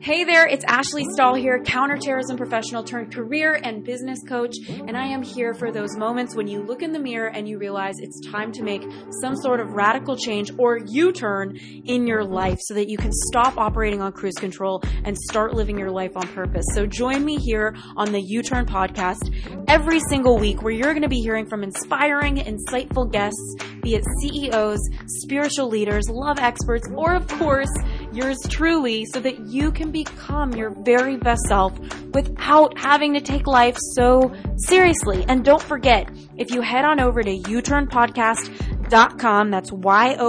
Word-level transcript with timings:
Hey 0.00 0.22
there, 0.22 0.46
it's 0.46 0.64
Ashley 0.64 1.04
Stahl 1.12 1.34
here, 1.34 1.60
counterterrorism 1.64 2.36
professional 2.36 2.84
turned 2.84 3.12
career 3.12 3.58
and 3.60 3.84
business 3.84 4.20
coach, 4.28 4.54
and 4.68 4.96
I 4.96 5.06
am 5.06 5.22
here 5.22 5.54
for 5.54 5.72
those 5.72 5.96
moments 5.96 6.36
when 6.36 6.46
you 6.46 6.62
look 6.62 6.82
in 6.82 6.92
the 6.92 7.00
mirror 7.00 7.28
and 7.28 7.48
you 7.48 7.58
realize 7.58 7.96
it's 7.98 8.20
time 8.30 8.52
to 8.52 8.62
make 8.62 8.84
some 9.20 9.34
sort 9.34 9.58
of 9.58 9.72
radical 9.72 10.16
change 10.16 10.52
or 10.56 10.78
U-turn 10.78 11.56
in 11.84 12.06
your 12.06 12.22
life 12.22 12.58
so 12.60 12.74
that 12.74 12.88
you 12.88 12.96
can 12.96 13.10
stop 13.12 13.58
operating 13.58 14.00
on 14.00 14.12
cruise 14.12 14.36
control 14.36 14.82
and 15.04 15.18
start 15.18 15.54
living 15.54 15.76
your 15.76 15.90
life 15.90 16.16
on 16.16 16.28
purpose. 16.28 16.64
So 16.74 16.86
join 16.86 17.24
me 17.24 17.36
here 17.36 17.74
on 17.96 18.12
the 18.12 18.22
YouTurn 18.22 18.66
podcast 18.66 19.34
every 19.66 19.98
single 20.08 20.38
week 20.38 20.62
where 20.62 20.72
you're 20.72 20.92
going 20.92 21.02
to 21.02 21.08
be 21.08 21.20
hearing 21.20 21.46
from 21.46 21.64
inspiring, 21.64 22.36
insightful 22.36 23.10
guests, 23.10 23.56
be 23.82 23.96
it 23.96 24.04
CEOs, 24.22 24.78
spiritual 25.06 25.68
leaders, 25.68 26.08
love 26.08 26.38
experts, 26.38 26.88
or 26.94 27.16
of 27.16 27.26
course, 27.26 27.72
yours 28.18 28.36
truly, 28.50 29.06
so 29.06 29.20
that 29.20 29.38
you 29.46 29.72
can 29.72 29.90
become 29.90 30.52
your 30.52 30.70
very 30.84 31.16
best 31.16 31.40
self 31.48 31.78
without 32.12 32.76
having 32.76 33.14
to 33.14 33.20
take 33.20 33.46
life 33.46 33.78
so 33.94 34.30
seriously. 34.56 35.24
And 35.28 35.44
don't 35.44 35.62
forget, 35.62 36.10
if 36.36 36.50
you 36.50 36.60
head 36.60 36.84
on 36.84 37.00
over 37.00 37.22
to 37.22 37.38
youturnpodcast.com, 37.38 38.77
that's 38.88 39.70
Y-O-U-T-U-R-N 39.72 40.20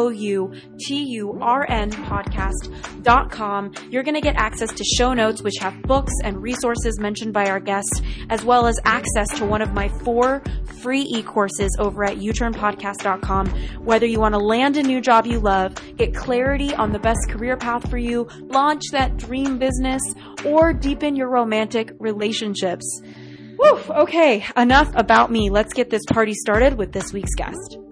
podcast.com, 1.92 3.74
you're 3.90 4.04
going 4.04 4.16
to 4.16 4.22
get 4.22 4.36
access 4.36 4.74
to 4.74 4.84
show 4.84 5.14
notes, 5.14 5.42
which 5.42 5.56
have 5.60 5.82
books 5.84 6.14
and 6.24 6.42
resources 6.42 7.00
mentioned 7.00 7.34
by 7.34 7.50
our 7.50 7.60
guests, 7.60 8.02
as 8.30 8.44
well 8.44 8.68
as 8.68 8.80
access 8.86 9.30
to 9.38 9.46
one 9.46 9.62
of 9.62 9.74
my 9.74 9.88
four 10.04 10.44
free 10.82 11.02
e-courses 11.02 11.76
over 11.80 12.04
at 12.04 12.18
youturnpodcast.com. 12.18 13.48
Whether 13.84 14.06
you 14.06 14.20
want 14.20 14.34
to 14.34 14.40
land 14.40 14.78
a 14.78 14.84
new 14.84 15.02
job 15.02 15.26
you 15.26 15.40
love, 15.40 15.76
get 15.98 16.14
clarity 16.16 16.74
on 16.74 16.92
the 16.92 17.00
best 17.00 17.30
career 17.30 17.58
path 17.58 17.90
for 17.90 17.98
you, 17.98 18.28
launch 18.42 18.84
that 18.92 19.18
dream 19.18 19.58
business, 19.58 20.02
or 20.46 20.74
deepen 20.74 21.16
your 21.16 21.30
romantic 21.30 21.92
relationships. 22.00 23.02
Woo, 23.58 23.80
okay, 23.90 24.46
enough 24.56 24.90
about 24.96 25.32
me. 25.32 25.50
Let's 25.50 25.74
get 25.74 25.90
this 25.90 26.06
party 26.06 26.34
started 26.34 26.78
with 26.78 26.94
this 26.94 27.12
week's 27.12 27.36
guest. 27.36 27.89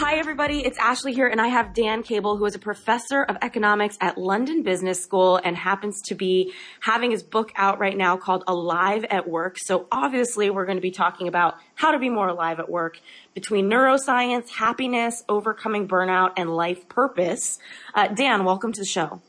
Hi, 0.00 0.14
everybody. 0.14 0.64
It's 0.64 0.78
Ashley 0.78 1.12
here, 1.12 1.26
and 1.26 1.40
I 1.40 1.48
have 1.48 1.74
Dan 1.74 2.04
Cable, 2.04 2.36
who 2.36 2.44
is 2.44 2.54
a 2.54 2.60
professor 2.60 3.24
of 3.24 3.36
economics 3.42 3.98
at 4.00 4.16
London 4.16 4.62
Business 4.62 5.02
School 5.02 5.40
and 5.42 5.56
happens 5.56 6.00
to 6.02 6.14
be 6.14 6.52
having 6.78 7.10
his 7.10 7.24
book 7.24 7.50
out 7.56 7.80
right 7.80 7.96
now 7.96 8.16
called 8.16 8.44
Alive 8.46 9.04
at 9.10 9.28
Work. 9.28 9.56
So, 9.58 9.88
obviously, 9.90 10.50
we're 10.50 10.66
going 10.66 10.76
to 10.76 10.82
be 10.82 10.92
talking 10.92 11.26
about 11.26 11.56
how 11.74 11.90
to 11.90 11.98
be 11.98 12.10
more 12.10 12.28
alive 12.28 12.60
at 12.60 12.70
work 12.70 13.00
between 13.34 13.68
neuroscience, 13.68 14.50
happiness, 14.50 15.24
overcoming 15.28 15.88
burnout, 15.88 16.34
and 16.36 16.48
life 16.48 16.88
purpose. 16.88 17.58
Uh, 17.92 18.06
Dan, 18.06 18.44
welcome 18.44 18.70
to 18.70 18.82
the 18.82 18.86
show. 18.86 19.20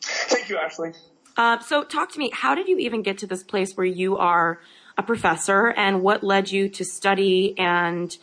Thank 0.00 0.48
you, 0.48 0.58
Ashley. 0.58 0.92
Uh, 1.36 1.60
so, 1.60 1.84
talk 1.84 2.10
to 2.14 2.18
me. 2.18 2.32
How 2.34 2.56
did 2.56 2.66
you 2.66 2.78
even 2.78 3.02
get 3.02 3.18
to 3.18 3.28
this 3.28 3.44
place 3.44 3.74
where 3.76 3.86
you 3.86 4.16
are 4.16 4.58
a 4.98 5.04
professor, 5.04 5.68
and 5.68 6.02
what 6.02 6.24
led 6.24 6.50
you 6.50 6.68
to 6.70 6.84
study 6.84 7.54
and 7.58 8.16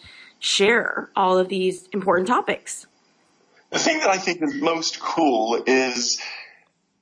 share 0.43 1.09
all 1.15 1.37
of 1.37 1.47
these 1.47 1.87
important 1.93 2.27
topics. 2.27 2.85
The 3.71 3.79
thing 3.79 3.99
that 3.99 4.09
I 4.09 4.17
think 4.17 4.41
is 4.41 4.53
most 4.55 4.99
cool 4.99 5.63
is 5.65 6.21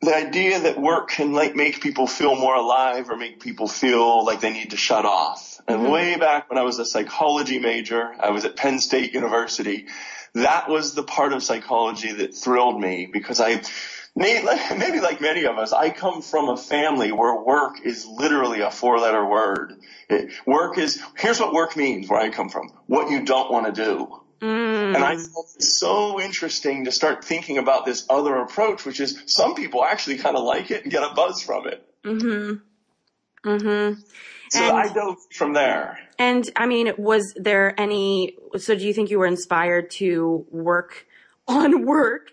the 0.01 0.15
idea 0.15 0.59
that 0.59 0.79
work 0.79 1.09
can 1.09 1.33
like 1.33 1.55
make 1.55 1.81
people 1.81 2.05
feel 2.05 2.35
more 2.35 2.53
alive 2.53 3.09
or 3.09 3.17
make 3.17 3.39
people 3.39 3.67
feel 3.67 4.23
like 4.23 4.41
they 4.41 4.53
need 4.53 4.69
to 4.71 4.77
shut 4.77 5.05
off. 5.05 5.59
And 5.67 5.81
mm-hmm. 5.81 5.91
way 5.91 6.17
back 6.17 6.49
when 6.51 6.59
I 6.59 6.63
was 6.63 6.77
a 6.77 6.85
psychology 6.85 7.59
major, 7.59 8.13
I 8.19 8.29
was 8.29 8.45
at 8.45 8.55
Penn 8.55 8.79
State 8.79 9.13
University. 9.13 9.87
That 10.33 10.69
was 10.69 10.93
the 10.93 11.03
part 11.03 11.33
of 11.33 11.41
psychology 11.41 12.11
that 12.13 12.35
thrilled 12.35 12.79
me 12.79 13.09
because 13.11 13.41
I 13.41 13.63
maybe 14.15 14.99
like 14.99 15.21
many 15.21 15.45
of 15.45 15.57
us, 15.57 15.71
I 15.71 15.89
come 15.89 16.21
from 16.21 16.49
a 16.49 16.57
family 16.57 17.11
where 17.11 17.35
work 17.35 17.81
is 17.83 18.05
literally 18.05 18.61
a 18.61 18.69
four 18.69 18.99
letter 18.99 19.25
word. 19.25 19.79
It, 20.09 20.31
work 20.45 20.77
is, 20.77 21.01
here's 21.17 21.39
what 21.39 21.53
work 21.53 21.77
means 21.77 22.09
where 22.09 22.19
I 22.19 22.29
come 22.29 22.49
from. 22.49 22.71
What 22.87 23.09
you 23.09 23.23
don't 23.23 23.51
want 23.51 23.73
to 23.73 23.83
do. 23.83 24.21
Mm. 24.41 24.95
And 24.95 25.03
I 25.03 25.15
thought 25.15 25.45
it's 25.55 25.79
so 25.79 26.19
interesting 26.19 26.85
to 26.85 26.91
start 26.91 27.23
thinking 27.23 27.57
about 27.57 27.85
this 27.85 28.05
other 28.09 28.35
approach, 28.37 28.85
which 28.85 28.99
is 28.99 29.21
some 29.27 29.55
people 29.55 29.83
actually 29.83 30.17
kind 30.17 30.35
of 30.35 30.43
like 30.43 30.71
it 30.71 30.83
and 30.83 30.91
get 30.91 31.03
a 31.03 31.13
buzz 31.13 31.41
from 31.41 31.67
it. 31.67 31.87
Mm-hmm. 32.03 33.49
Mm-hmm. 33.49 34.01
So 34.49 34.59
and, 34.59 34.77
I 34.77 34.91
dove 34.91 35.17
from 35.31 35.53
there. 35.53 35.99
And 36.19 36.49
I 36.55 36.65
mean, 36.65 36.91
was 36.97 37.33
there 37.37 37.79
any, 37.79 38.35
so 38.57 38.75
do 38.75 38.85
you 38.85 38.93
think 38.93 39.09
you 39.09 39.19
were 39.19 39.27
inspired 39.27 39.91
to 39.91 40.45
work 40.51 41.05
on 41.47 41.85
work 41.85 42.31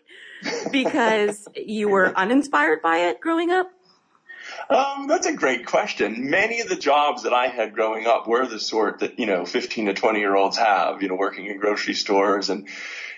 because 0.71 1.49
you 1.55 1.89
were 1.89 2.17
uninspired 2.17 2.83
by 2.83 3.09
it 3.09 3.21
growing 3.21 3.51
up? 3.51 3.71
Um, 4.71 5.07
that's 5.09 5.27
a 5.27 5.33
great 5.33 5.67
question. 5.67 6.31
Many 6.31 6.61
of 6.61 6.69
the 6.69 6.77
jobs 6.77 7.23
that 7.23 7.33
I 7.33 7.47
had 7.47 7.75
growing 7.75 8.07
up 8.07 8.27
were 8.27 8.47
the 8.47 8.61
sort 8.61 9.01
that, 9.01 9.19
you 9.19 9.27
know, 9.27 9.45
15 9.45 9.87
to 9.87 9.95
20 9.95 10.19
year 10.19 10.35
olds 10.35 10.59
have, 10.59 11.03
you 11.03 11.09
know, 11.09 11.15
working 11.15 11.47
in 11.47 11.59
grocery 11.59 11.95
stores 11.95 12.51
and, 12.51 12.69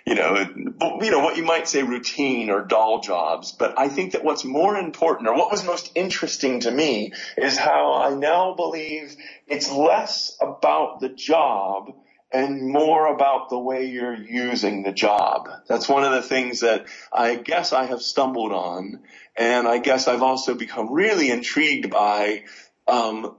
you 0.07 0.15
know, 0.15 0.37
you 0.37 1.11
know, 1.11 1.21
what 1.21 1.37
you 1.37 1.45
might 1.45 1.69
say 1.69 1.83
routine 1.83 2.51
or 2.51 2.63
dull 2.63 3.01
jobs. 3.01 3.53
But 3.53 3.79
I 3.79 3.89
think 3.89 4.13
that 4.13 4.25
what's 4.25 4.45
more 4.45 4.77
important 4.77 5.29
or 5.29 5.37
what 5.37 5.51
was 5.51 5.65
most 5.65 5.93
interesting 5.95 6.61
to 6.61 6.71
me 6.71 7.13
is 7.37 7.57
how 7.57 7.95
I 7.95 8.15
now 8.15 8.55
believe 8.55 9.17
it's 9.47 9.71
less 9.71 10.37
about 10.41 11.01
the 11.01 11.09
job 11.09 11.95
and 12.33 12.63
more 12.63 13.07
about 13.13 13.51
the 13.51 13.59
way 13.59 13.87
you're 13.87 14.15
using 14.15 14.83
the 14.83 14.93
job. 14.93 15.49
That's 15.69 15.89
one 15.89 16.05
of 16.05 16.13
the 16.13 16.23
things 16.23 16.61
that 16.61 16.87
I 17.13 17.35
guess 17.35 17.73
I 17.73 17.87
have 17.87 18.03
stumbled 18.03 18.53
on. 18.53 19.01
And 19.37 19.67
I 19.67 19.79
guess 19.79 20.07
I've 20.07 20.23
also 20.23 20.55
become 20.55 20.93
really 20.93 21.31
intrigued 21.31 21.91
by, 21.91 22.45
um, 22.87 23.37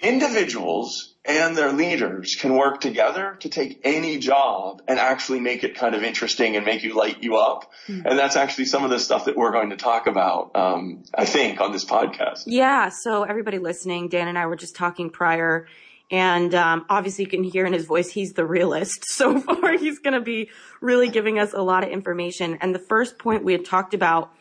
individuals 0.00 1.14
and 1.24 1.56
their 1.56 1.72
leaders 1.72 2.36
can 2.36 2.54
work 2.54 2.80
together 2.80 3.36
to 3.40 3.48
take 3.48 3.80
any 3.84 4.18
job 4.18 4.80
and 4.86 4.98
actually 4.98 5.40
make 5.40 5.64
it 5.64 5.74
kind 5.74 5.94
of 5.94 6.02
interesting 6.02 6.56
and 6.56 6.64
make 6.64 6.84
you 6.84 6.94
light 6.94 7.22
you 7.22 7.36
up. 7.36 7.70
Mm-hmm. 7.88 8.06
And 8.06 8.18
that's 8.18 8.36
actually 8.36 8.66
some 8.66 8.84
of 8.84 8.90
the 8.90 8.98
stuff 8.98 9.24
that 9.24 9.36
we're 9.36 9.50
going 9.50 9.70
to 9.70 9.76
talk 9.76 10.06
about, 10.06 10.52
um, 10.54 11.02
I 11.12 11.24
think, 11.24 11.60
on 11.60 11.72
this 11.72 11.84
podcast. 11.84 12.44
Yeah. 12.46 12.90
So 12.90 13.24
everybody 13.24 13.58
listening, 13.58 14.08
Dan 14.08 14.28
and 14.28 14.38
I 14.38 14.46
were 14.46 14.56
just 14.56 14.76
talking 14.76 15.10
prior 15.10 15.66
and 16.10 16.54
um, 16.54 16.86
obviously, 16.88 17.24
you 17.24 17.30
can 17.30 17.44
hear 17.44 17.66
in 17.66 17.72
his 17.72 17.84
voice, 17.84 18.10
he's 18.10 18.32
the 18.32 18.46
realist. 18.46 19.04
So 19.18 19.40
far, 19.40 19.76
he's 19.76 19.98
going 19.98 20.14
to 20.14 20.20
be 20.20 20.50
really 20.80 21.08
giving 21.08 21.40
us 21.40 21.52
a 21.52 21.60
lot 21.60 21.82
of 21.82 21.90
information. 21.90 22.58
And 22.60 22.72
the 22.72 22.78
first 22.78 23.18
point 23.18 23.42
we 23.42 23.52
had 23.52 23.64
talked 23.64 23.92
about 23.92 24.32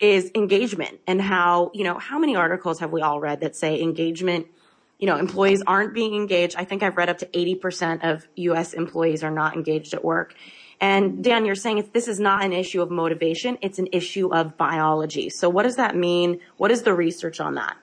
is 0.00 0.30
engagement 0.34 1.00
and 1.06 1.20
how, 1.20 1.70
you 1.74 1.84
know, 1.84 1.98
how 1.98 2.18
many 2.18 2.34
articles 2.34 2.80
have 2.80 2.92
we 2.92 3.02
all 3.02 3.20
read 3.20 3.40
that 3.40 3.54
say 3.56 3.82
engagement, 3.82 4.46
you 4.98 5.06
know, 5.06 5.16
employees 5.16 5.62
aren't 5.66 5.92
being 5.92 6.14
engaged? 6.14 6.56
I 6.56 6.64
think 6.64 6.82
I've 6.82 6.96
read 6.96 7.10
up 7.10 7.18
to 7.18 7.26
80% 7.26 8.10
of 8.10 8.26
US 8.36 8.72
employees 8.72 9.22
are 9.22 9.30
not 9.30 9.54
engaged 9.54 9.92
at 9.92 10.02
work. 10.02 10.34
And 10.80 11.22
Dan, 11.22 11.44
you're 11.44 11.54
saying 11.54 11.90
this 11.92 12.08
is 12.08 12.18
not 12.18 12.42
an 12.42 12.54
issue 12.54 12.80
of 12.80 12.90
motivation, 12.90 13.58
it's 13.60 13.78
an 13.78 13.88
issue 13.92 14.32
of 14.34 14.56
biology. 14.56 15.28
So 15.30 15.50
what 15.50 15.64
does 15.64 15.76
that 15.76 15.94
mean? 15.94 16.40
What 16.56 16.70
is 16.70 16.82
the 16.82 16.94
research 16.94 17.38
on 17.40 17.56
that? 17.56 17.76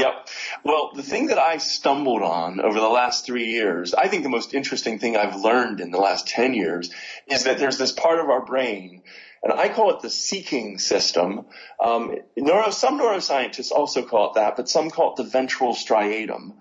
Yep. 0.00 0.28
Well, 0.64 0.92
the 0.94 1.02
thing 1.02 1.26
that 1.26 1.38
I 1.38 1.58
stumbled 1.58 2.22
on 2.22 2.58
over 2.60 2.80
the 2.80 2.88
last 2.88 3.26
three 3.26 3.50
years, 3.50 3.92
I 3.92 4.08
think 4.08 4.22
the 4.22 4.30
most 4.30 4.54
interesting 4.54 4.98
thing 4.98 5.14
I've 5.14 5.36
learned 5.36 5.80
in 5.80 5.90
the 5.90 5.98
last 5.98 6.26
10 6.26 6.54
years 6.54 6.90
is 7.26 7.44
that 7.44 7.58
there's 7.58 7.76
this 7.76 7.92
part 7.92 8.18
of 8.18 8.30
our 8.30 8.42
brain, 8.42 9.02
and 9.42 9.52
I 9.52 9.68
call 9.68 9.90
it 9.90 10.00
the 10.00 10.08
seeking 10.08 10.78
system. 10.78 11.44
Um, 11.78 12.16
neuro, 12.34 12.70
some 12.70 12.98
neuroscientists 12.98 13.72
also 13.72 14.02
call 14.02 14.30
it 14.30 14.34
that, 14.36 14.56
but 14.56 14.70
some 14.70 14.90
call 14.90 15.12
it 15.12 15.16
the 15.16 15.24
ventral 15.24 15.74
striatum. 15.74 16.54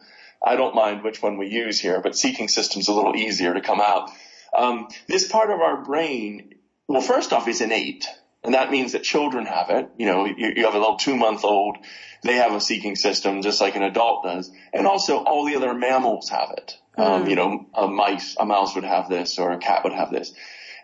I 0.44 0.58
don't 0.58 0.76
mind 0.76 1.04
which 1.04 1.22
one 1.22 1.38
we 1.38 1.48
use 1.48 1.80
here, 1.80 2.02
but 2.02 2.18
seeking 2.18 2.50
system's 2.50 2.90
a 2.90 2.94
little 2.94 3.16
easier 3.16 3.54
to 3.54 3.62
come 3.62 3.80
out. 3.80 4.12
Um, 4.58 4.90
this 5.08 5.30
part 5.30 5.50
of 5.50 5.62
our 5.62 5.82
brain, 5.82 6.56
well, 6.90 7.02
first 7.02 7.32
off, 7.32 7.48
is 7.48 7.62
innate. 7.62 8.06
And 8.44 8.54
that 8.54 8.72
means 8.72 8.94
that 8.94 9.04
children 9.04 9.46
have 9.46 9.70
it. 9.70 9.90
You 9.98 10.06
know, 10.06 10.26
you, 10.26 10.54
you 10.56 10.66
have 10.66 10.76
a 10.76 10.80
little 10.80 10.98
two 10.98 11.16
month 11.16 11.44
old 11.44 11.78
they 12.22 12.36
have 12.36 12.54
a 12.54 12.62
seeking 12.62 12.96
system 12.96 13.42
just 13.42 13.62
like 13.62 13.76
an 13.76 13.84
adult 13.84 14.24
does. 14.24 14.52
And 14.74 14.86
also 14.86 15.18
all 15.24 15.46
the 15.46 15.56
other 15.56 15.74
mammals 15.74 16.30
have 16.30 16.52
it. 16.58 16.78
Um, 16.98 17.28
you 17.28 17.36
know, 17.36 17.66
a 17.74 17.88
mice, 17.88 18.36
a 18.38 18.46
mouse 18.46 18.76
would 18.76 18.84
have 18.84 19.08
this 19.08 19.40
or 19.40 19.52
a 19.52 19.58
cat 19.58 19.86
would 19.86 19.94
have 19.94 20.12
this. 20.12 20.34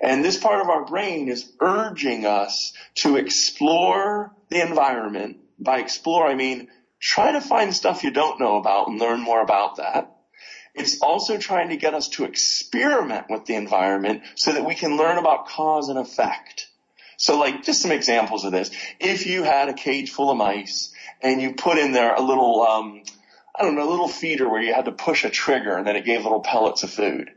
And 0.01 0.23
this 0.23 0.37
part 0.37 0.61
of 0.61 0.69
our 0.69 0.85
brain 0.85 1.27
is 1.27 1.51
urging 1.59 2.25
us 2.25 2.73
to 2.95 3.17
explore 3.17 4.33
the 4.49 4.61
environment. 4.61 5.37
By 5.59 5.79
explore, 5.79 6.25
I 6.25 6.35
mean 6.35 6.69
try 7.01 7.33
to 7.33 7.41
find 7.41 7.73
stuff 7.73 8.03
you 8.03 8.11
don't 8.11 8.39
know 8.39 8.57
about 8.57 8.87
and 8.87 8.99
learn 8.99 9.19
more 9.19 9.41
about 9.41 9.77
that. 9.77 10.11
It's 10.73 11.01
also 11.01 11.37
trying 11.37 11.69
to 11.69 11.77
get 11.77 11.93
us 11.93 12.09
to 12.09 12.25
experiment 12.25 13.25
with 13.29 13.45
the 13.45 13.55
environment 13.55 14.23
so 14.35 14.53
that 14.53 14.65
we 14.65 14.75
can 14.75 14.97
learn 14.97 15.17
about 15.17 15.47
cause 15.47 15.89
and 15.89 15.99
effect. 15.99 16.64
So 17.17 17.39
like 17.39 17.63
just 17.63 17.81
some 17.81 17.91
examples 17.91 18.45
of 18.45 18.51
this. 18.51 18.71
If 18.99 19.25
you 19.25 19.43
had 19.43 19.69
a 19.69 19.73
cage 19.73 20.11
full 20.11 20.31
of 20.31 20.37
mice 20.37 20.93
and 21.21 21.41
you 21.41 21.53
put 21.53 21.77
in 21.77 21.91
there 21.91 22.13
a 22.13 22.21
little, 22.21 22.61
um, 22.61 23.03
I 23.57 23.63
don't 23.63 23.75
know, 23.75 23.87
a 23.87 23.91
little 23.91 24.07
feeder 24.07 24.49
where 24.49 24.61
you 24.61 24.73
had 24.73 24.85
to 24.85 24.91
push 24.91 25.23
a 25.23 25.29
trigger 25.29 25.77
and 25.77 25.87
then 25.87 25.95
it 25.95 26.05
gave 26.05 26.23
little 26.23 26.41
pellets 26.41 26.83
of 26.83 26.91
food. 26.91 27.31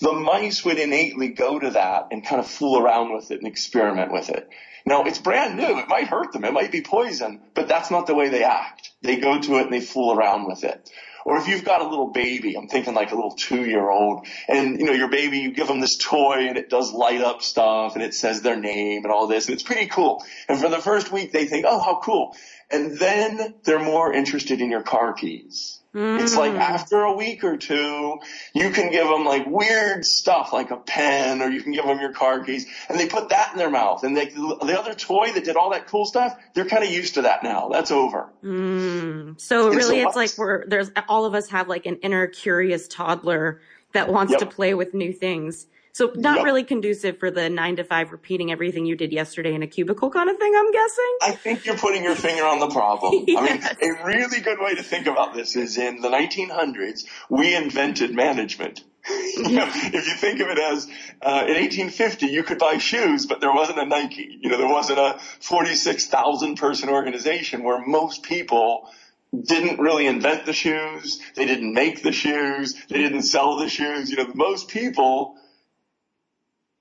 the 0.00 0.12
mice 0.12 0.64
would 0.64 0.78
innately 0.78 1.28
go 1.28 1.58
to 1.58 1.70
that 1.70 2.08
and 2.10 2.24
kind 2.24 2.40
of 2.40 2.46
fool 2.46 2.78
around 2.78 3.12
with 3.12 3.30
it 3.30 3.38
and 3.38 3.46
experiment 3.46 4.12
with 4.12 4.30
it. 4.30 4.48
Now 4.86 5.04
it's 5.04 5.18
brand 5.18 5.56
new. 5.56 5.78
It 5.78 5.88
might 5.88 6.08
hurt 6.08 6.32
them. 6.32 6.44
It 6.44 6.52
might 6.52 6.70
be 6.70 6.82
poison, 6.82 7.40
but 7.54 7.68
that's 7.68 7.90
not 7.90 8.06
the 8.06 8.14
way 8.14 8.28
they 8.28 8.44
act. 8.44 8.90
They 9.02 9.16
go 9.16 9.40
to 9.40 9.58
it 9.58 9.64
and 9.64 9.72
they 9.72 9.80
fool 9.80 10.12
around 10.12 10.46
with 10.46 10.64
it. 10.64 10.90
Or 11.24 11.38
if 11.38 11.48
you've 11.48 11.64
got 11.64 11.80
a 11.80 11.88
little 11.88 12.08
baby, 12.10 12.56
I'm 12.56 12.68
thinking 12.68 12.94
like 12.94 13.12
a 13.12 13.14
little 13.14 13.34
two 13.34 13.64
year 13.64 13.88
old 13.88 14.26
and 14.48 14.78
you 14.78 14.86
know, 14.86 14.92
your 14.92 15.08
baby, 15.08 15.38
you 15.38 15.52
give 15.52 15.68
them 15.68 15.80
this 15.80 15.96
toy 15.96 16.46
and 16.48 16.58
it 16.58 16.68
does 16.68 16.92
light 16.92 17.20
up 17.20 17.42
stuff 17.42 17.94
and 17.94 18.02
it 18.04 18.14
says 18.14 18.42
their 18.42 18.58
name 18.58 19.04
and 19.04 19.12
all 19.12 19.26
this 19.26 19.46
and 19.46 19.54
it's 19.54 19.62
pretty 19.62 19.86
cool. 19.86 20.24
And 20.48 20.58
for 20.58 20.68
the 20.68 20.80
first 20.80 21.10
week 21.10 21.32
they 21.32 21.46
think, 21.46 21.64
oh, 21.66 21.80
how 21.80 22.00
cool. 22.00 22.36
And 22.70 22.98
then 22.98 23.54
they're 23.64 23.82
more 23.82 24.12
interested 24.12 24.60
in 24.60 24.70
your 24.70 24.82
car 24.82 25.12
keys. 25.14 25.80
Mm. 25.94 26.20
It's 26.20 26.36
like 26.36 26.52
mm. 26.52 26.58
after 26.58 27.02
a 27.02 27.12
week 27.12 27.44
or 27.44 27.56
two, 27.56 28.18
you 28.52 28.70
can 28.70 28.90
give 28.90 29.06
them 29.06 29.24
like 29.24 29.46
weird 29.46 30.04
stuff 30.04 30.52
like 30.52 30.72
a 30.72 30.76
pen 30.76 31.40
or 31.40 31.48
you 31.48 31.62
can 31.62 31.72
give 31.72 31.84
them 31.84 32.00
your 32.00 32.12
car 32.12 32.42
keys 32.42 32.66
and 32.88 32.98
they 32.98 33.06
put 33.06 33.28
that 33.28 33.52
in 33.52 33.58
their 33.58 33.70
mouth 33.70 34.02
and 34.02 34.16
they, 34.16 34.26
the 34.26 34.76
other 34.78 34.94
toy 34.94 35.32
that 35.32 35.44
did 35.44 35.56
all 35.56 35.70
that 35.70 35.86
cool 35.86 36.04
stuff, 36.04 36.36
they're 36.54 36.66
kind 36.66 36.82
of 36.82 36.90
used 36.90 37.14
to 37.14 37.22
that 37.22 37.44
now. 37.44 37.68
That's 37.68 37.92
over. 37.92 38.28
Mm. 38.42 39.40
So 39.40 39.68
and 39.68 39.76
really 39.76 40.02
so 40.02 40.08
it's 40.08 40.16
like 40.16 40.30
we're, 40.36 40.66
there's, 40.66 40.90
all 41.08 41.26
of 41.26 41.34
us 41.34 41.50
have 41.50 41.68
like 41.68 41.86
an 41.86 41.96
inner 41.96 42.26
curious 42.26 42.88
toddler 42.88 43.60
that 43.92 44.08
wants 44.08 44.32
yep. 44.32 44.40
to 44.40 44.46
play 44.46 44.74
with 44.74 44.94
new 44.94 45.12
things. 45.12 45.66
So 45.94 46.10
not 46.16 46.38
yep. 46.38 46.44
really 46.44 46.64
conducive 46.64 47.18
for 47.18 47.30
the 47.30 47.48
nine 47.48 47.76
to 47.76 47.84
five 47.84 48.10
repeating 48.10 48.50
everything 48.50 48.84
you 48.84 48.96
did 48.96 49.12
yesterday 49.12 49.54
in 49.54 49.62
a 49.62 49.68
cubicle 49.68 50.10
kind 50.10 50.28
of 50.28 50.36
thing, 50.38 50.52
I'm 50.56 50.72
guessing. 50.72 51.16
I 51.22 51.30
think 51.30 51.64
you're 51.64 51.78
putting 51.78 52.02
your 52.02 52.16
finger 52.16 52.44
on 52.44 52.58
the 52.58 52.66
problem. 52.66 53.24
yes. 53.28 53.76
I 53.80 53.86
mean, 53.86 53.96
a 53.96 54.04
really 54.04 54.40
good 54.40 54.58
way 54.58 54.74
to 54.74 54.82
think 54.82 55.06
about 55.06 55.34
this 55.34 55.54
is 55.54 55.78
in 55.78 56.00
the 56.00 56.08
1900s, 56.08 57.04
we 57.30 57.54
invented 57.54 58.12
management. 58.12 58.82
you 59.36 59.52
know, 59.52 59.68
if 59.72 60.08
you 60.08 60.14
think 60.14 60.40
of 60.40 60.48
it 60.48 60.58
as 60.58 60.86
uh, 61.22 61.44
in 61.46 61.54
1850, 61.54 62.26
you 62.26 62.42
could 62.42 62.58
buy 62.58 62.78
shoes, 62.78 63.26
but 63.26 63.40
there 63.40 63.52
wasn't 63.52 63.78
a 63.78 63.86
Nike. 63.86 64.36
You 64.40 64.50
know, 64.50 64.58
there 64.58 64.66
wasn't 64.66 64.98
a 64.98 65.20
46,000 65.38 66.56
person 66.56 66.88
organization 66.88 67.62
where 67.62 67.86
most 67.86 68.24
people 68.24 68.90
didn't 69.32 69.78
really 69.78 70.08
invent 70.08 70.44
the 70.44 70.52
shoes. 70.52 71.20
They 71.36 71.46
didn't 71.46 71.72
make 71.72 72.02
the 72.02 72.10
shoes. 72.10 72.74
They 72.88 72.98
didn't 72.98 73.22
sell 73.22 73.58
the 73.58 73.68
shoes. 73.68 74.10
You 74.10 74.16
know, 74.16 74.32
most 74.34 74.66
people 74.66 75.38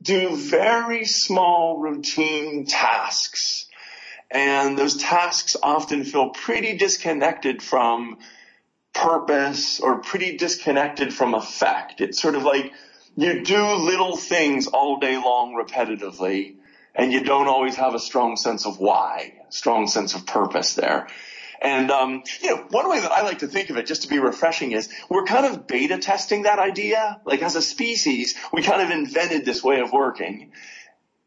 do 0.03 0.35
very 0.35 1.05
small 1.05 1.79
routine 1.79 2.65
tasks. 2.65 3.65
And 4.29 4.77
those 4.77 4.97
tasks 4.97 5.55
often 5.61 6.03
feel 6.03 6.29
pretty 6.29 6.77
disconnected 6.77 7.61
from 7.61 8.17
purpose 8.93 9.79
or 9.79 9.99
pretty 9.99 10.37
disconnected 10.37 11.13
from 11.13 11.33
effect. 11.33 12.01
It's 12.01 12.21
sort 12.21 12.35
of 12.35 12.43
like 12.43 12.71
you 13.15 13.43
do 13.43 13.73
little 13.75 14.17
things 14.17 14.67
all 14.67 14.99
day 14.99 15.15
long 15.15 15.53
repetitively 15.53 16.55
and 16.95 17.11
you 17.11 17.23
don't 17.23 17.47
always 17.47 17.75
have 17.75 17.95
a 17.95 17.99
strong 17.99 18.35
sense 18.35 18.65
of 18.65 18.79
why, 18.79 19.33
strong 19.49 19.87
sense 19.87 20.13
of 20.13 20.25
purpose 20.25 20.75
there. 20.75 21.07
And, 21.61 21.91
um, 21.91 22.23
you 22.41 22.49
know, 22.49 22.63
one 22.69 22.89
way 22.89 22.99
that 22.99 23.11
I 23.11 23.21
like 23.23 23.39
to 23.39 23.47
think 23.47 23.69
of 23.69 23.77
it, 23.77 23.85
just 23.85 24.03
to 24.03 24.07
be 24.07 24.19
refreshing, 24.19 24.71
is 24.71 24.89
we're 25.09 25.25
kind 25.25 25.45
of 25.45 25.67
beta 25.67 25.97
testing 25.97 26.43
that 26.43 26.59
idea. 26.59 27.21
Like 27.25 27.41
as 27.41 27.55
a 27.55 27.61
species, 27.61 28.35
we 28.51 28.61
kind 28.61 28.81
of 28.81 28.89
invented 28.89 29.45
this 29.45 29.63
way 29.63 29.79
of 29.79 29.91
working. 29.91 30.51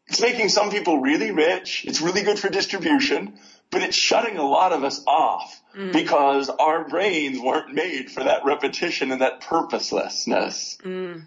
It's 0.07 0.21
making 0.21 0.49
some 0.49 0.69
people 0.69 0.99
really 0.99 1.31
rich. 1.31 1.83
It's 1.85 2.01
really 2.01 2.23
good 2.23 2.39
for 2.39 2.49
distribution, 2.49 3.37
but 3.69 3.81
it's 3.81 3.97
shutting 3.97 4.37
a 4.37 4.45
lot 4.45 4.71
of 4.71 4.83
us 4.83 5.03
off 5.05 5.61
mm. 5.75 5.91
because 5.91 6.49
our 6.49 6.87
brains 6.87 7.39
weren't 7.39 7.73
made 7.73 8.09
for 8.09 8.23
that 8.23 8.45
repetition 8.45 9.11
and 9.11 9.21
that 9.21 9.41
purposelessness. 9.41 10.77
Mm. 10.83 11.25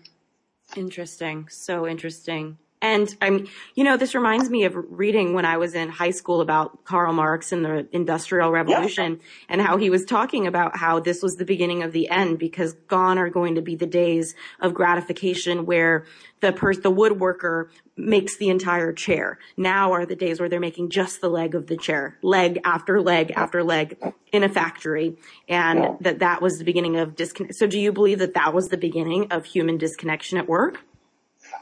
Interesting. 0.76 1.48
So 1.50 1.86
interesting. 1.86 2.56
And 2.82 3.14
I'm, 3.20 3.46
you 3.74 3.84
know, 3.84 3.98
this 3.98 4.14
reminds 4.14 4.48
me 4.48 4.64
of 4.64 4.74
reading 4.74 5.34
when 5.34 5.44
I 5.44 5.58
was 5.58 5.74
in 5.74 5.90
high 5.90 6.12
school 6.12 6.40
about 6.40 6.84
Karl 6.84 7.12
Marx 7.12 7.52
and 7.52 7.62
the 7.62 7.86
Industrial 7.92 8.50
Revolution 8.50 9.18
yeah. 9.20 9.46
and 9.50 9.60
how 9.60 9.76
he 9.76 9.90
was 9.90 10.06
talking 10.06 10.46
about 10.46 10.78
how 10.78 10.98
this 10.98 11.22
was 11.22 11.36
the 11.36 11.44
beginning 11.44 11.82
of 11.82 11.92
the 11.92 12.08
end 12.08 12.38
because 12.38 12.72
gone 12.88 13.18
are 13.18 13.28
going 13.28 13.56
to 13.56 13.62
be 13.62 13.76
the 13.76 13.86
days 13.86 14.34
of 14.60 14.72
gratification 14.72 15.66
where 15.66 16.06
the 16.40 16.52
person, 16.52 16.82
the 16.82 16.90
woodworker 16.90 17.68
makes 17.98 18.38
the 18.38 18.48
entire 18.48 18.94
chair. 18.94 19.38
Now 19.58 19.92
are 19.92 20.06
the 20.06 20.16
days 20.16 20.40
where 20.40 20.48
they're 20.48 20.58
making 20.58 20.88
just 20.88 21.20
the 21.20 21.28
leg 21.28 21.54
of 21.54 21.66
the 21.66 21.76
chair, 21.76 22.16
leg 22.22 22.60
after 22.64 23.02
leg 23.02 23.30
after 23.36 23.62
leg 23.62 23.98
in 24.32 24.42
a 24.42 24.48
factory. 24.48 25.18
And 25.50 25.80
yeah. 25.80 25.96
that 26.00 26.18
that 26.20 26.40
was 26.40 26.56
the 26.58 26.64
beginning 26.64 26.96
of 26.96 27.14
disconnect. 27.14 27.56
So 27.56 27.66
do 27.66 27.78
you 27.78 27.92
believe 27.92 28.20
that 28.20 28.32
that 28.34 28.54
was 28.54 28.68
the 28.68 28.78
beginning 28.78 29.30
of 29.30 29.44
human 29.44 29.76
disconnection 29.76 30.38
at 30.38 30.48
work? 30.48 30.82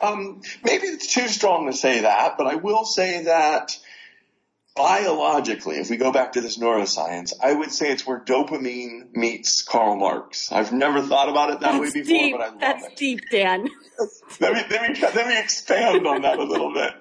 Um, 0.00 0.42
maybe 0.62 0.86
it's 0.86 1.12
too 1.12 1.28
strong 1.28 1.66
to 1.66 1.72
say 1.72 2.02
that, 2.02 2.36
but 2.38 2.46
I 2.46 2.54
will 2.56 2.84
say 2.84 3.24
that 3.24 3.76
biologically, 4.78 5.76
if 5.76 5.90
we 5.90 5.96
go 5.96 6.12
back 6.12 6.32
to 6.32 6.40
this 6.40 6.56
neuroscience, 6.56 7.32
I 7.42 7.52
would 7.52 7.72
say 7.72 7.90
it's 7.90 8.06
where 8.06 8.20
dopamine 8.20 9.14
meets 9.14 9.62
Karl 9.62 9.96
Marx. 9.96 10.52
I've 10.52 10.72
never 10.72 11.02
thought 11.02 11.28
about 11.28 11.50
it 11.50 11.60
that 11.60 11.72
That's 11.72 11.94
way 11.94 12.02
before, 12.02 12.18
deep. 12.18 12.36
but 12.36 12.40
I 12.40 12.48
love 12.50 12.60
That's 12.60 12.84
it. 12.86 12.96
deep, 12.96 13.20
Dan. 13.30 13.68
let 14.40 14.52
me 14.54 14.62
let 14.70 14.88
me 14.88 15.00
let 15.00 15.26
me 15.26 15.38
expand 15.38 16.06
on 16.06 16.22
that 16.22 16.38
a 16.38 16.44
little 16.44 16.72
bit. 16.72 16.92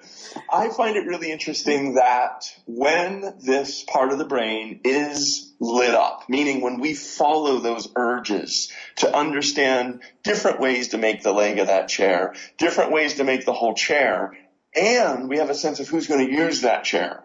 I 0.52 0.70
find 0.70 0.96
it 0.96 1.06
really 1.06 1.30
interesting 1.30 1.94
that 1.94 2.44
when 2.66 3.34
this 3.40 3.84
part 3.84 4.10
of 4.12 4.18
the 4.18 4.24
brain 4.26 4.80
is 4.84 5.54
lit 5.60 5.94
up, 5.94 6.24
meaning 6.28 6.60
when 6.60 6.80
we 6.80 6.94
follow 6.94 7.58
those 7.58 7.88
urges 7.96 8.72
to 8.96 9.16
understand 9.16 10.02
different 10.24 10.60
ways 10.60 10.88
to 10.88 10.98
make 10.98 11.22
the 11.22 11.32
leg 11.32 11.58
of 11.60 11.68
that 11.68 11.88
chair, 11.88 12.34
different 12.58 12.90
ways 12.90 13.14
to 13.14 13.24
make 13.24 13.44
the 13.44 13.52
whole 13.52 13.74
chair, 13.74 14.36
and 14.74 15.28
we 15.28 15.38
have 15.38 15.50
a 15.50 15.54
sense 15.54 15.78
of 15.78 15.88
who's 15.88 16.08
going 16.08 16.26
to 16.26 16.32
use 16.32 16.62
that 16.62 16.82
chair. 16.82 17.22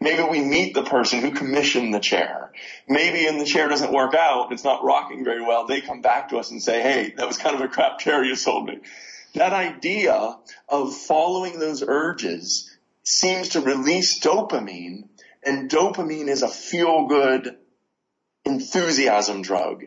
Maybe 0.00 0.22
we 0.22 0.40
meet 0.40 0.74
the 0.74 0.82
person 0.82 1.20
who 1.20 1.30
commissioned 1.30 1.94
the 1.94 2.00
chair. 2.00 2.52
Maybe 2.88 3.26
in 3.26 3.38
the 3.38 3.44
chair 3.44 3.68
doesn't 3.68 3.92
work 3.92 4.14
out, 4.14 4.52
it's 4.52 4.64
not 4.64 4.84
rocking 4.84 5.24
very 5.24 5.42
well. 5.42 5.66
They 5.66 5.80
come 5.80 6.02
back 6.02 6.28
to 6.30 6.38
us 6.38 6.50
and 6.50 6.62
say, 6.62 6.82
hey, 6.82 7.14
that 7.16 7.26
was 7.26 7.38
kind 7.38 7.54
of 7.54 7.62
a 7.62 7.68
crap 7.68 7.98
chair 7.98 8.22
you 8.22 8.36
sold 8.36 8.66
me. 8.66 8.78
That 9.34 9.52
idea 9.52 10.36
of 10.68 10.94
following 10.94 11.58
those 11.58 11.82
urges 11.86 12.70
seems 13.02 13.50
to 13.50 13.60
release 13.60 14.20
dopamine 14.20 15.08
and 15.42 15.70
dopamine 15.70 16.28
is 16.28 16.42
a 16.42 16.48
feel 16.48 17.06
good 17.06 17.56
enthusiasm 18.44 19.42
drug. 19.42 19.84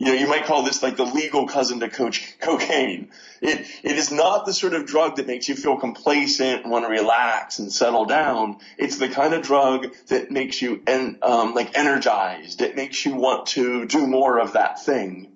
You 0.00 0.06
know, 0.06 0.12
you 0.14 0.26
might 0.26 0.46
call 0.46 0.62
this 0.62 0.82
like 0.82 0.96
the 0.96 1.04
legal 1.04 1.46
cousin 1.46 1.80
to 1.80 1.90
coach 1.90 2.34
cocaine. 2.40 3.10
It, 3.42 3.66
it 3.82 3.96
is 3.96 4.10
not 4.10 4.46
the 4.46 4.54
sort 4.54 4.72
of 4.72 4.86
drug 4.86 5.16
that 5.16 5.26
makes 5.26 5.46
you 5.46 5.54
feel 5.54 5.76
complacent 5.76 6.62
and 6.62 6.70
want 6.70 6.86
to 6.86 6.90
relax 6.90 7.58
and 7.58 7.70
settle 7.70 8.06
down. 8.06 8.60
It's 8.78 8.96
the 8.96 9.10
kind 9.10 9.34
of 9.34 9.42
drug 9.42 9.94
that 10.06 10.30
makes 10.30 10.62
you 10.62 10.82
en- 10.86 11.18
um, 11.20 11.52
like 11.52 11.76
energized. 11.76 12.62
It 12.62 12.76
makes 12.76 13.04
you 13.04 13.14
want 13.14 13.48
to 13.48 13.84
do 13.84 14.06
more 14.06 14.40
of 14.40 14.54
that 14.54 14.82
thing. 14.82 15.32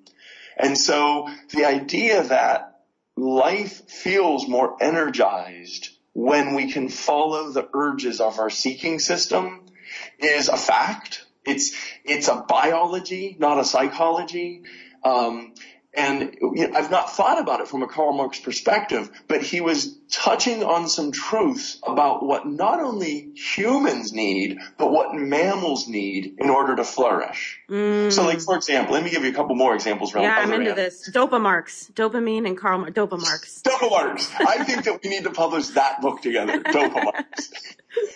And 0.56 0.78
so 0.78 1.28
the 1.50 1.66
idea 1.66 2.22
that 2.22 2.80
life 3.18 3.90
feels 3.90 4.48
more 4.48 4.82
energized 4.82 5.90
when 6.14 6.54
we 6.54 6.72
can 6.72 6.88
follow 6.88 7.50
the 7.50 7.68
urges 7.74 8.18
of 8.18 8.38
our 8.38 8.48
seeking 8.48 8.98
system 8.98 9.60
is 10.18 10.48
a 10.48 10.56
fact. 10.56 11.23
It's 11.44 11.74
it's 12.04 12.28
a 12.28 12.44
biology, 12.48 13.36
not 13.38 13.58
a 13.58 13.64
psychology. 13.64 14.62
Um, 15.02 15.54
and 15.96 16.36
you 16.40 16.68
know, 16.68 16.74
I've 16.74 16.90
not 16.90 17.14
thought 17.14 17.40
about 17.40 17.60
it 17.60 17.68
from 17.68 17.82
a 17.82 17.86
Karl 17.86 18.12
Marx 18.12 18.38
perspective, 18.40 19.10
but 19.28 19.42
he 19.42 19.60
was 19.60 19.96
touching 20.10 20.62
on 20.62 20.88
some 20.88 21.12
truths 21.12 21.78
about 21.82 22.24
what 22.24 22.46
not 22.46 22.80
only 22.80 23.30
humans 23.34 24.12
need, 24.12 24.58
but 24.78 24.90
what 24.90 25.14
mammals 25.14 25.88
need 25.88 26.36
in 26.38 26.50
order 26.50 26.76
to 26.76 26.84
flourish. 26.84 27.60
Mm. 27.68 28.12
So 28.12 28.24
like, 28.24 28.40
for 28.40 28.56
example, 28.56 28.94
let 28.94 29.02
me 29.04 29.10
give 29.10 29.24
you 29.24 29.30
a 29.30 29.34
couple 29.34 29.54
more 29.56 29.74
examples 29.74 30.14
around 30.14 30.24
Yeah, 30.24 30.36
I'm 30.36 30.52
into 30.52 30.70
animals. 30.72 30.76
this. 30.76 31.10
Dopamarx. 31.10 31.92
Dopamine 31.92 32.46
and 32.46 32.56
Karl 32.56 32.78
Marx. 32.78 32.92
Dopamarx. 32.92 33.62
Dopamarx. 33.62 34.34
I 34.46 34.64
think 34.64 34.84
that 34.84 35.00
we 35.02 35.10
need 35.10 35.24
to 35.24 35.30
publish 35.30 35.68
that 35.68 36.00
book 36.00 36.20
together. 36.22 36.60
Dopamarx. 36.62 37.24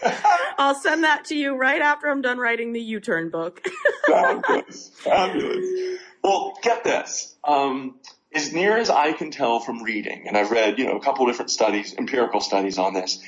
I'll 0.58 0.74
send 0.74 1.04
that 1.04 1.26
to 1.26 1.36
you 1.36 1.54
right 1.56 1.80
after 1.80 2.08
I'm 2.08 2.20
done 2.22 2.38
writing 2.38 2.72
the 2.72 2.80
U-turn 2.80 3.30
book. 3.30 3.64
Fabulous. 4.06 4.90
Fabulous. 4.94 5.98
Well, 6.22 6.58
get 6.62 6.84
this. 6.84 7.36
Um, 7.44 7.96
as 8.32 8.52
near 8.52 8.76
as 8.76 8.90
I 8.90 9.12
can 9.12 9.30
tell 9.30 9.60
from 9.60 9.82
reading, 9.82 10.24
and 10.26 10.36
I've 10.36 10.50
read, 10.50 10.78
you 10.78 10.86
know, 10.86 10.96
a 10.96 11.00
couple 11.00 11.26
different 11.26 11.50
studies, 11.50 11.94
empirical 11.96 12.40
studies 12.40 12.78
on 12.78 12.94
this, 12.94 13.22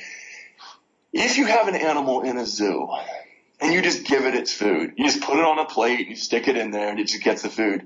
if 1.11 1.37
you 1.37 1.45
have 1.45 1.67
an 1.67 1.75
animal 1.75 2.21
in 2.21 2.37
a 2.37 2.45
zoo 2.45 2.87
and 3.59 3.73
you 3.73 3.81
just 3.81 4.05
give 4.05 4.25
it 4.25 4.35
its 4.35 4.53
food, 4.53 4.93
you 4.95 5.05
just 5.05 5.21
put 5.21 5.37
it 5.37 5.43
on 5.43 5.59
a 5.59 5.65
plate, 5.65 5.99
and 5.99 6.09
you 6.09 6.15
stick 6.15 6.47
it 6.47 6.57
in 6.57 6.71
there, 6.71 6.89
and 6.89 6.99
it 6.99 7.07
just 7.07 7.23
gets 7.23 7.41
the 7.41 7.49
food, 7.49 7.85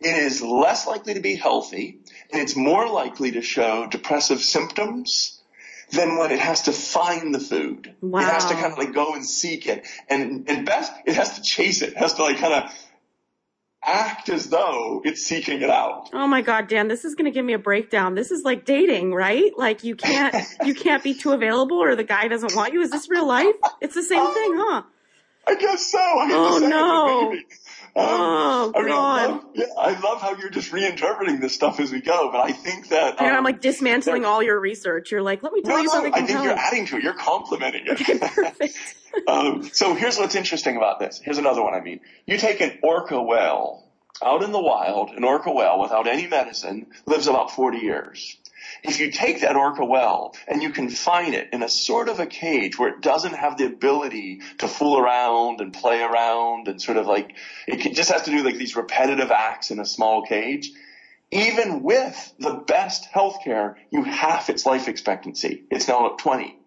it 0.00 0.16
is 0.16 0.42
less 0.42 0.86
likely 0.86 1.14
to 1.14 1.20
be 1.20 1.34
healthy, 1.34 2.00
and 2.32 2.42
it's 2.42 2.56
more 2.56 2.88
likely 2.88 3.32
to 3.32 3.42
show 3.42 3.86
depressive 3.86 4.40
symptoms 4.40 5.40
than 5.90 6.16
when 6.16 6.30
it 6.30 6.40
has 6.40 6.62
to 6.62 6.72
find 6.72 7.34
the 7.34 7.38
food. 7.38 7.94
Wow. 8.00 8.20
It 8.20 8.24
has 8.24 8.46
to 8.46 8.54
kind 8.54 8.72
of 8.72 8.78
like 8.78 8.92
go 8.92 9.14
and 9.14 9.24
seek 9.24 9.66
it. 9.66 9.86
And, 10.08 10.48
and 10.48 10.66
best, 10.66 10.92
it 11.06 11.14
has 11.14 11.36
to 11.36 11.42
chase 11.42 11.82
it. 11.82 11.90
It 11.90 11.96
has 11.98 12.14
to 12.14 12.22
like 12.22 12.38
kind 12.38 12.54
of 12.54 12.72
act 13.84 14.28
as 14.28 14.48
though 14.48 15.02
it's 15.04 15.22
seeking 15.22 15.62
it 15.62 15.70
out. 15.70 16.10
Oh 16.12 16.26
my 16.26 16.42
God, 16.42 16.68
Dan, 16.68 16.88
this 16.88 17.04
is 17.04 17.14
going 17.14 17.26
to 17.26 17.30
give 17.30 17.44
me 17.44 17.52
a 17.52 17.58
breakdown. 17.58 18.14
This 18.14 18.30
is 18.30 18.42
like 18.42 18.64
dating, 18.64 19.12
right? 19.12 19.52
Like 19.56 19.84
you 19.84 19.96
can't, 19.96 20.34
you 20.64 20.74
can't 20.74 21.02
be 21.02 21.14
too 21.14 21.32
available 21.32 21.78
or 21.78 21.96
the 21.96 22.04
guy 22.04 22.28
doesn't 22.28 22.54
want 22.54 22.72
you. 22.72 22.82
Is 22.82 22.90
this 22.90 23.08
real 23.08 23.26
life? 23.26 23.54
It's 23.80 23.94
the 23.94 24.02
same 24.02 24.20
oh, 24.20 24.34
thing, 24.34 24.52
huh? 24.56 24.82
I 25.46 25.54
guess 25.56 25.86
so. 25.86 25.98
I 25.98 26.28
oh 26.32 26.58
no. 26.58 27.38
Um, 27.96 28.06
oh 28.06 28.72
I 28.74 28.82
mean! 28.82 28.92
I 28.92 29.26
love, 29.26 29.44
I 29.78 30.00
love 30.00 30.20
how 30.20 30.36
you're 30.36 30.50
just 30.50 30.72
reinterpreting 30.72 31.40
this 31.40 31.54
stuff 31.54 31.78
as 31.78 31.92
we 31.92 32.00
go, 32.00 32.30
but 32.32 32.40
I 32.40 32.50
think 32.50 32.88
that 32.88 33.20
um, 33.20 33.26
I'm 33.26 33.44
like 33.44 33.60
dismantling 33.60 34.24
all 34.24 34.42
your 34.42 34.58
research. 34.58 35.12
You're 35.12 35.22
like, 35.22 35.44
let 35.44 35.52
me 35.52 35.62
tell 35.62 35.76
no, 35.76 35.82
you 35.82 35.88
something. 35.88 36.10
No, 36.10 36.16
I 36.18 36.26
think 36.26 36.42
you're 36.42 36.58
adding 36.58 36.86
to 36.86 36.96
it. 36.96 37.04
You're 37.04 37.14
complimenting 37.14 37.86
it. 37.86 38.00
Okay, 38.04 38.18
perfect. 38.18 38.76
um, 39.28 39.62
so 39.72 39.94
here's 39.94 40.18
what's 40.18 40.34
interesting 40.34 40.76
about 40.76 40.98
this. 40.98 41.20
Here's 41.22 41.38
another 41.38 41.62
one. 41.62 41.74
I 41.74 41.80
mean, 41.80 42.00
you 42.26 42.36
take 42.36 42.60
an 42.60 42.78
orca 42.82 43.22
whale 43.22 43.84
out 44.20 44.42
in 44.42 44.50
the 44.50 44.60
wild. 44.60 45.10
An 45.10 45.22
orca 45.22 45.52
whale 45.52 45.80
without 45.80 46.08
any 46.08 46.26
medicine 46.26 46.86
lives 47.06 47.28
about 47.28 47.52
40 47.52 47.78
years. 47.78 48.36
If 48.82 49.00
you 49.00 49.10
take 49.10 49.40
that 49.40 49.56
orca 49.56 49.84
whale 49.84 50.34
and 50.46 50.62
you 50.62 50.70
confine 50.70 51.34
it 51.34 51.50
in 51.52 51.62
a 51.62 51.68
sort 51.68 52.08
of 52.08 52.20
a 52.20 52.26
cage 52.26 52.78
where 52.78 52.90
it 52.90 53.00
doesn't 53.00 53.34
have 53.34 53.56
the 53.56 53.66
ability 53.66 54.40
to 54.58 54.68
fool 54.68 54.98
around 54.98 55.60
and 55.60 55.72
play 55.72 56.02
around 56.02 56.68
and 56.68 56.80
sort 56.80 56.98
of 56.98 57.06
like, 57.06 57.34
it 57.66 57.94
just 57.94 58.10
has 58.10 58.22
to 58.22 58.30
do 58.30 58.42
like 58.42 58.56
these 58.56 58.76
repetitive 58.76 59.30
acts 59.30 59.70
in 59.70 59.78
a 59.78 59.86
small 59.86 60.22
cage, 60.22 60.70
even 61.30 61.82
with 61.82 62.32
the 62.38 62.54
best 62.54 63.08
healthcare, 63.12 63.74
you 63.90 64.04
half 64.04 64.50
its 64.50 64.66
life 64.66 64.88
expectancy. 64.88 65.64
It's 65.70 65.88
now 65.88 66.12
at 66.12 66.18
20. 66.18 66.58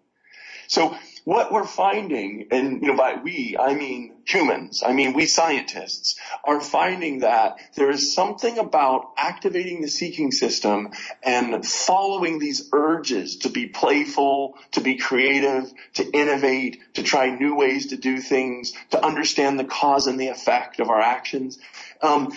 So 0.66 0.94
what 1.28 1.52
we're 1.52 1.66
finding, 1.66 2.46
and 2.52 2.80
you 2.80 2.88
know, 2.88 2.96
by 2.96 3.16
we, 3.22 3.54
I 3.60 3.74
mean 3.74 4.14
humans, 4.24 4.82
I 4.82 4.94
mean 4.94 5.12
we 5.12 5.26
scientists, 5.26 6.18
are 6.42 6.58
finding 6.58 7.18
that 7.18 7.58
there 7.74 7.90
is 7.90 8.14
something 8.14 8.56
about 8.56 9.12
activating 9.18 9.82
the 9.82 9.88
seeking 9.88 10.32
system 10.32 10.88
and 11.22 11.66
following 11.66 12.38
these 12.38 12.70
urges 12.72 13.36
to 13.40 13.50
be 13.50 13.66
playful, 13.66 14.54
to 14.70 14.80
be 14.80 14.96
creative, 14.96 15.70
to 15.96 16.10
innovate, 16.10 16.80
to 16.94 17.02
try 17.02 17.28
new 17.28 17.54
ways 17.54 17.88
to 17.88 17.98
do 17.98 18.22
things, 18.22 18.72
to 18.92 19.04
understand 19.04 19.58
the 19.58 19.64
cause 19.64 20.06
and 20.06 20.18
the 20.18 20.28
effect 20.28 20.80
of 20.80 20.88
our 20.88 21.00
actions. 21.02 21.58
Um, 22.00 22.32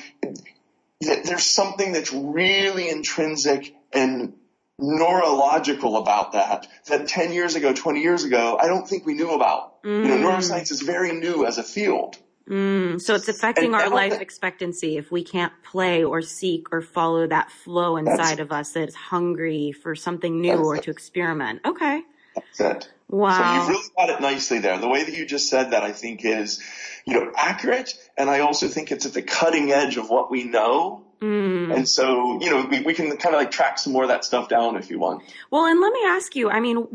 there's 0.99 1.45
something 1.45 1.93
that's 1.93 2.11
really 2.11 2.89
intrinsic 2.89 3.73
and 3.93 4.33
neurological 4.79 5.97
about 5.97 6.33
that 6.33 6.67
that 6.87 7.07
10 7.07 7.33
years 7.33 7.55
ago, 7.55 7.73
20 7.73 8.01
years 8.01 8.23
ago, 8.23 8.57
I 8.59 8.67
don't 8.67 8.87
think 8.87 9.05
we 9.05 9.13
knew 9.13 9.31
about. 9.31 9.83
Mm. 9.83 10.03
You 10.03 10.07
know, 10.09 10.17
mm. 10.17 10.23
neuroscience 10.23 10.71
is 10.71 10.81
very 10.81 11.13
new 11.13 11.45
as 11.45 11.57
a 11.57 11.63
field. 11.63 12.17
Mm, 12.49 12.99
so 12.99 13.15
it's 13.15 13.27
affecting 13.27 13.73
and 13.73 13.75
our 13.75 13.89
life 13.89 14.19
expectancy 14.19 14.97
if 14.97 15.11
we 15.11 15.23
can't 15.23 15.53
play 15.63 16.03
or 16.03 16.21
seek 16.21 16.73
or 16.73 16.81
follow 16.81 17.27
that 17.27 17.51
flow 17.51 17.97
inside 17.97 18.39
of 18.39 18.51
us 18.51 18.73
that 18.73 18.89
is 18.89 18.95
hungry 18.95 19.71
for 19.71 19.95
something 19.95 20.41
new 20.41 20.57
or 20.57 20.75
it. 20.75 20.83
to 20.83 20.91
experiment. 20.91 21.61
Okay. 21.65 22.01
That's 22.35 22.59
it. 22.59 22.91
Wow. 23.07 23.37
So 23.37 23.55
you've 23.59 23.67
really 23.69 23.89
got 23.95 24.09
it 24.09 24.21
nicely 24.21 24.59
there. 24.59 24.77
The 24.79 24.87
way 24.87 25.03
that 25.03 25.15
you 25.15 25.25
just 25.25 25.49
said 25.49 25.71
that 25.71 25.83
I 25.83 25.91
think 25.91 26.25
is, 26.25 26.61
you 27.05 27.13
know, 27.13 27.31
accurate. 27.37 27.93
And 28.17 28.29
I 28.29 28.39
also 28.39 28.67
think 28.67 28.91
it's 28.91 29.05
at 29.05 29.13
the 29.13 29.21
cutting 29.21 29.71
edge 29.71 29.97
of 29.97 30.09
what 30.09 30.31
we 30.31 30.43
know 30.43 31.05
Mm. 31.21 31.75
And 31.75 31.87
so, 31.87 32.41
you 32.41 32.49
know, 32.49 32.65
we, 32.65 32.81
we 32.81 32.93
can 32.95 33.15
kind 33.17 33.35
of 33.35 33.39
like 33.39 33.51
track 33.51 33.77
some 33.77 33.93
more 33.93 34.03
of 34.03 34.09
that 34.09 34.25
stuff 34.25 34.49
down 34.49 34.75
if 34.75 34.89
you 34.89 34.97
want. 34.97 35.23
Well, 35.51 35.65
and 35.65 35.79
let 35.79 35.93
me 35.93 35.99
ask 36.05 36.35
you, 36.35 36.49
I 36.49 36.59
mean, 36.59 36.87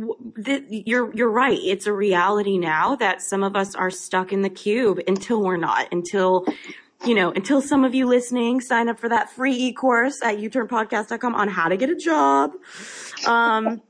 th- 0.44 0.64
you're, 0.68 1.14
you're 1.14 1.30
right. 1.30 1.58
It's 1.62 1.86
a 1.86 1.92
reality 1.92 2.58
now 2.58 2.96
that 2.96 3.22
some 3.22 3.44
of 3.44 3.54
us 3.54 3.76
are 3.76 3.90
stuck 3.90 4.32
in 4.32 4.42
the 4.42 4.50
cube 4.50 5.00
until 5.06 5.42
we're 5.42 5.56
not, 5.56 5.92
until, 5.92 6.44
you 7.04 7.14
know, 7.14 7.30
until 7.30 7.62
some 7.62 7.84
of 7.84 7.94
you 7.94 8.06
listening 8.06 8.60
sign 8.60 8.88
up 8.88 8.98
for 8.98 9.08
that 9.08 9.30
free 9.30 9.54
e-course 9.54 10.20
at 10.24 10.38
youturnpodcast.com 10.38 11.34
on 11.34 11.48
how 11.48 11.68
to 11.68 11.76
get 11.76 11.88
a 11.88 11.96
job, 11.96 12.52
um, 13.28 13.80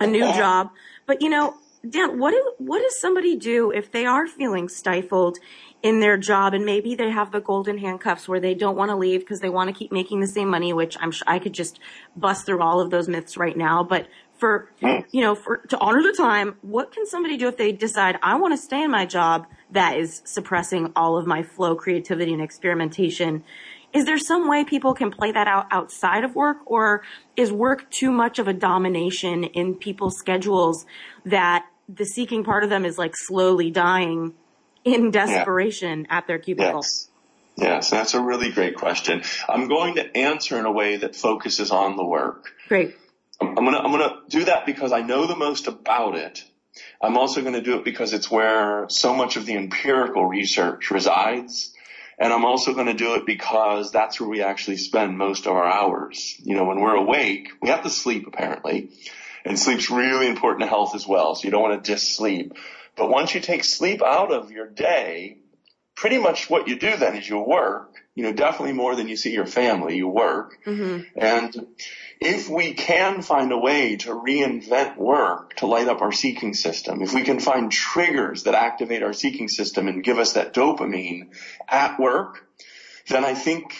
a 0.00 0.06
new 0.06 0.24
job. 0.32 0.70
But, 1.06 1.22
you 1.22 1.28
know, 1.28 1.54
Dan, 1.88 2.18
what 2.18 2.32
do, 2.32 2.52
what 2.58 2.82
does 2.82 3.00
somebody 3.00 3.36
do 3.36 3.70
if 3.70 3.92
they 3.92 4.06
are 4.06 4.26
feeling 4.26 4.68
stifled 4.68 5.38
in 5.86 6.00
their 6.00 6.16
job 6.16 6.52
and 6.52 6.66
maybe 6.66 6.96
they 6.96 7.10
have 7.10 7.30
the 7.30 7.40
golden 7.40 7.78
handcuffs 7.78 8.28
where 8.28 8.40
they 8.40 8.54
don't 8.54 8.76
want 8.76 8.90
to 8.90 8.96
leave 8.96 9.20
because 9.20 9.38
they 9.38 9.48
want 9.48 9.68
to 9.68 9.72
keep 9.72 9.92
making 9.92 10.20
the 10.20 10.26
same 10.26 10.48
money, 10.48 10.72
which 10.72 10.96
I'm 11.00 11.12
sure 11.12 11.24
I 11.28 11.38
could 11.38 11.52
just 11.52 11.78
bust 12.16 12.44
through 12.44 12.60
all 12.60 12.80
of 12.80 12.90
those 12.90 13.08
myths 13.08 13.36
right 13.36 13.56
now. 13.56 13.84
But 13.84 14.08
for, 14.36 14.68
you 14.80 15.20
know, 15.20 15.36
for, 15.36 15.58
to 15.58 15.78
honor 15.78 16.02
the 16.02 16.12
time, 16.12 16.56
what 16.62 16.92
can 16.92 17.06
somebody 17.06 17.36
do 17.36 17.46
if 17.46 17.56
they 17.56 17.70
decide 17.70 18.18
I 18.20 18.34
want 18.34 18.52
to 18.52 18.58
stay 18.58 18.82
in 18.82 18.90
my 18.90 19.06
job 19.06 19.46
that 19.70 19.96
is 19.96 20.22
suppressing 20.24 20.92
all 20.96 21.16
of 21.16 21.26
my 21.26 21.44
flow, 21.44 21.76
creativity 21.76 22.32
and 22.32 22.42
experimentation? 22.42 23.44
Is 23.92 24.04
there 24.04 24.18
some 24.18 24.48
way 24.48 24.64
people 24.64 24.92
can 24.92 25.12
play 25.12 25.30
that 25.30 25.46
out 25.46 25.68
outside 25.70 26.24
of 26.24 26.34
work 26.34 26.58
or 26.66 27.02
is 27.36 27.52
work 27.52 27.88
too 27.90 28.10
much 28.10 28.40
of 28.40 28.48
a 28.48 28.52
domination 28.52 29.44
in 29.44 29.76
people's 29.76 30.18
schedules 30.18 30.84
that 31.24 31.64
the 31.88 32.04
seeking 32.04 32.42
part 32.42 32.64
of 32.64 32.70
them 32.70 32.84
is 32.84 32.98
like 32.98 33.16
slowly 33.16 33.70
dying 33.70 34.34
in 34.86 35.10
desperation 35.10 36.06
yeah. 36.08 36.18
at 36.18 36.26
their 36.26 36.38
cubicle? 36.38 36.76
Yes. 36.76 37.08
Yes, 37.58 37.90
that's 37.90 38.12
a 38.12 38.20
really 38.20 38.52
great 38.52 38.76
question. 38.76 39.22
I'm 39.48 39.66
going 39.66 39.94
to 39.94 40.16
answer 40.16 40.58
in 40.58 40.66
a 40.66 40.72
way 40.72 40.98
that 40.98 41.16
focuses 41.16 41.70
on 41.70 41.96
the 41.96 42.04
work. 42.04 42.52
Great. 42.68 42.94
I'm, 43.40 43.48
I'm 43.58 43.64
gonna, 43.64 43.78
I'm 43.78 43.90
gonna 43.90 44.20
do 44.28 44.44
that 44.44 44.66
because 44.66 44.92
I 44.92 45.00
know 45.00 45.26
the 45.26 45.36
most 45.36 45.66
about 45.66 46.16
it. 46.16 46.44
I'm 47.00 47.16
also 47.16 47.40
going 47.40 47.54
to 47.54 47.62
do 47.62 47.76
it 47.76 47.84
because 47.84 48.12
it's 48.12 48.30
where 48.30 48.86
so 48.90 49.14
much 49.14 49.36
of 49.36 49.46
the 49.46 49.56
empirical 49.56 50.26
research 50.26 50.90
resides. 50.90 51.72
And 52.18 52.32
I'm 52.32 52.44
also 52.44 52.74
going 52.74 52.86
to 52.86 52.94
do 52.94 53.14
it 53.14 53.24
because 53.24 53.90
that's 53.92 54.20
where 54.20 54.28
we 54.28 54.42
actually 54.42 54.76
spend 54.76 55.16
most 55.16 55.46
of 55.46 55.52
our 55.52 55.66
hours. 55.66 56.36
You 56.42 56.54
know, 56.54 56.64
when 56.64 56.80
we're 56.80 56.96
awake, 56.96 57.48
we 57.62 57.70
have 57.70 57.82
to 57.84 57.90
sleep 57.90 58.26
apparently. 58.26 58.90
And 59.44 59.58
sleep's 59.58 59.90
really 59.90 60.26
important 60.26 60.62
to 60.62 60.66
health 60.66 60.94
as 60.94 61.06
well. 61.06 61.34
So 61.34 61.44
you 61.44 61.50
don't 61.50 61.62
want 61.62 61.82
to 61.82 61.90
just 61.90 62.14
sleep. 62.14 62.54
But 62.96 63.10
once 63.10 63.34
you 63.34 63.40
take 63.40 63.64
sleep 63.64 64.02
out 64.02 64.32
of 64.32 64.50
your 64.50 64.68
day, 64.68 65.38
pretty 65.96 66.18
much 66.18 66.48
what 66.48 66.68
you 66.68 66.78
do 66.78 66.96
then 66.96 67.16
is 67.16 67.28
you 67.28 67.38
work, 67.38 67.94
you 68.14 68.22
know, 68.22 68.32
definitely 68.32 68.74
more 68.74 68.94
than 68.94 69.08
you 69.08 69.16
see 69.16 69.32
your 69.32 69.46
family, 69.46 69.96
you 69.96 70.08
work. 70.08 70.58
Mm-hmm. 70.64 71.02
And 71.16 71.66
if 72.20 72.48
we 72.48 72.74
can 72.74 73.22
find 73.22 73.52
a 73.52 73.58
way 73.58 73.96
to 73.96 74.10
reinvent 74.10 74.96
work 74.96 75.54
to 75.56 75.66
light 75.66 75.88
up 75.88 76.00
our 76.02 76.12
seeking 76.12 76.54
system, 76.54 77.02
if 77.02 77.12
we 77.12 77.22
can 77.22 77.40
find 77.40 77.70
triggers 77.70 78.44
that 78.44 78.54
activate 78.54 79.02
our 79.02 79.12
seeking 79.12 79.48
system 79.48 79.88
and 79.88 80.04
give 80.04 80.18
us 80.18 80.34
that 80.34 80.54
dopamine 80.54 81.28
at 81.68 81.98
work, 81.98 82.46
then 83.08 83.24
I 83.24 83.34
think 83.34 83.76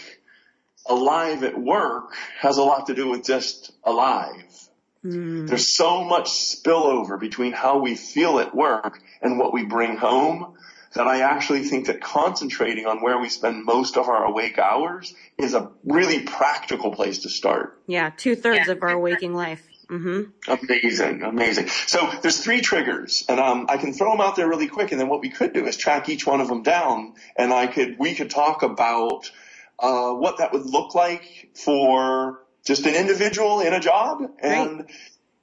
alive 0.89 1.43
at 1.43 1.59
work 1.61 2.15
has 2.41 2.59
a 2.59 2.63
lot 2.63 2.87
to 2.87 2.95
do 2.95 3.09
with 3.09 3.25
just 3.25 3.73
alive. 3.85 4.66
Mm. 5.13 5.49
There's 5.49 5.75
so 5.75 6.05
much 6.05 6.31
spillover 6.31 7.19
between 7.19 7.53
how 7.53 7.79
we 7.79 7.95
feel 7.95 8.39
at 8.39 8.55
work 8.55 9.01
and 9.23 9.39
what 9.39 9.53
we 9.53 9.65
bring 9.65 9.97
home 9.97 10.57
that 10.95 11.07
I 11.07 11.21
actually 11.21 11.65
think 11.65 11.87
that 11.87 12.01
concentrating 12.01 12.87
on 12.87 13.03
where 13.03 13.19
we 13.19 13.29
spend 13.29 13.65
most 13.65 13.97
of 13.97 14.09
our 14.09 14.25
awake 14.25 14.59
hours 14.59 15.15
is 15.37 15.55
a 15.55 15.71
really 15.85 16.23
practical 16.23 16.91
place 16.91 17.21
to 17.21 17.29
start. 17.29 17.79
Yeah, 17.87 18.11
two 18.17 18.35
thirds 18.35 18.67
yeah. 18.67 18.73
of 18.73 18.83
our 18.83 18.99
waking 18.99 19.35
life. 19.35 19.63
Mm-hmm. 19.89 20.67
Amazing, 20.67 21.23
amazing. 21.23 21.69
So 21.69 22.11
there's 22.23 22.43
three 22.43 22.61
triggers, 22.61 23.25
and 23.29 23.39
um, 23.39 23.67
I 23.69 23.77
can 23.77 23.93
throw 23.93 24.11
them 24.11 24.21
out 24.21 24.35
there 24.35 24.49
really 24.49 24.67
quick, 24.67 24.91
and 24.91 25.01
then 25.01 25.09
what 25.09 25.21
we 25.21 25.31
could 25.31 25.53
do 25.53 25.65
is 25.67 25.77
track 25.77 26.09
each 26.09 26.27
one 26.27 26.41
of 26.41 26.49
them 26.49 26.63
down, 26.63 27.15
and 27.37 27.53
I 27.53 27.69
could 27.69 27.97
we 27.99 28.15
could 28.15 28.31
talk 28.31 28.63
about 28.63 29.31
uh, 29.79 30.13
what 30.13 30.39
that 30.39 30.53
would 30.53 30.67
look 30.67 30.95
like 30.97 31.51
for 31.55 32.41
just 32.67 32.85
an 32.85 32.95
individual 32.95 33.61
in 33.61 33.73
a 33.73 33.81
job, 33.81 34.23
and 34.41 34.81
right. 34.81 34.91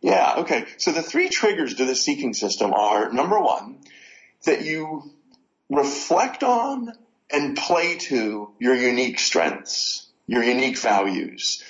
yeah, 0.02 0.36
okay. 0.40 0.66
So 0.78 0.92
the 0.92 1.02
three 1.02 1.30
triggers 1.30 1.76
to 1.76 1.86
the 1.86 1.96
seeking 1.96 2.34
system 2.34 2.74
are 2.74 3.12
number 3.12 3.40
one, 3.40 3.80
that 4.44 4.66
you 4.66 5.12
reflect 5.70 6.44
on 6.44 6.94
and 7.32 7.58
play 7.58 7.98
to 7.98 8.52
your 8.60 8.76
unique 8.76 9.20
strengths, 9.20 10.08
your 10.28 10.44
unique 10.44 10.78
values. 10.78 11.64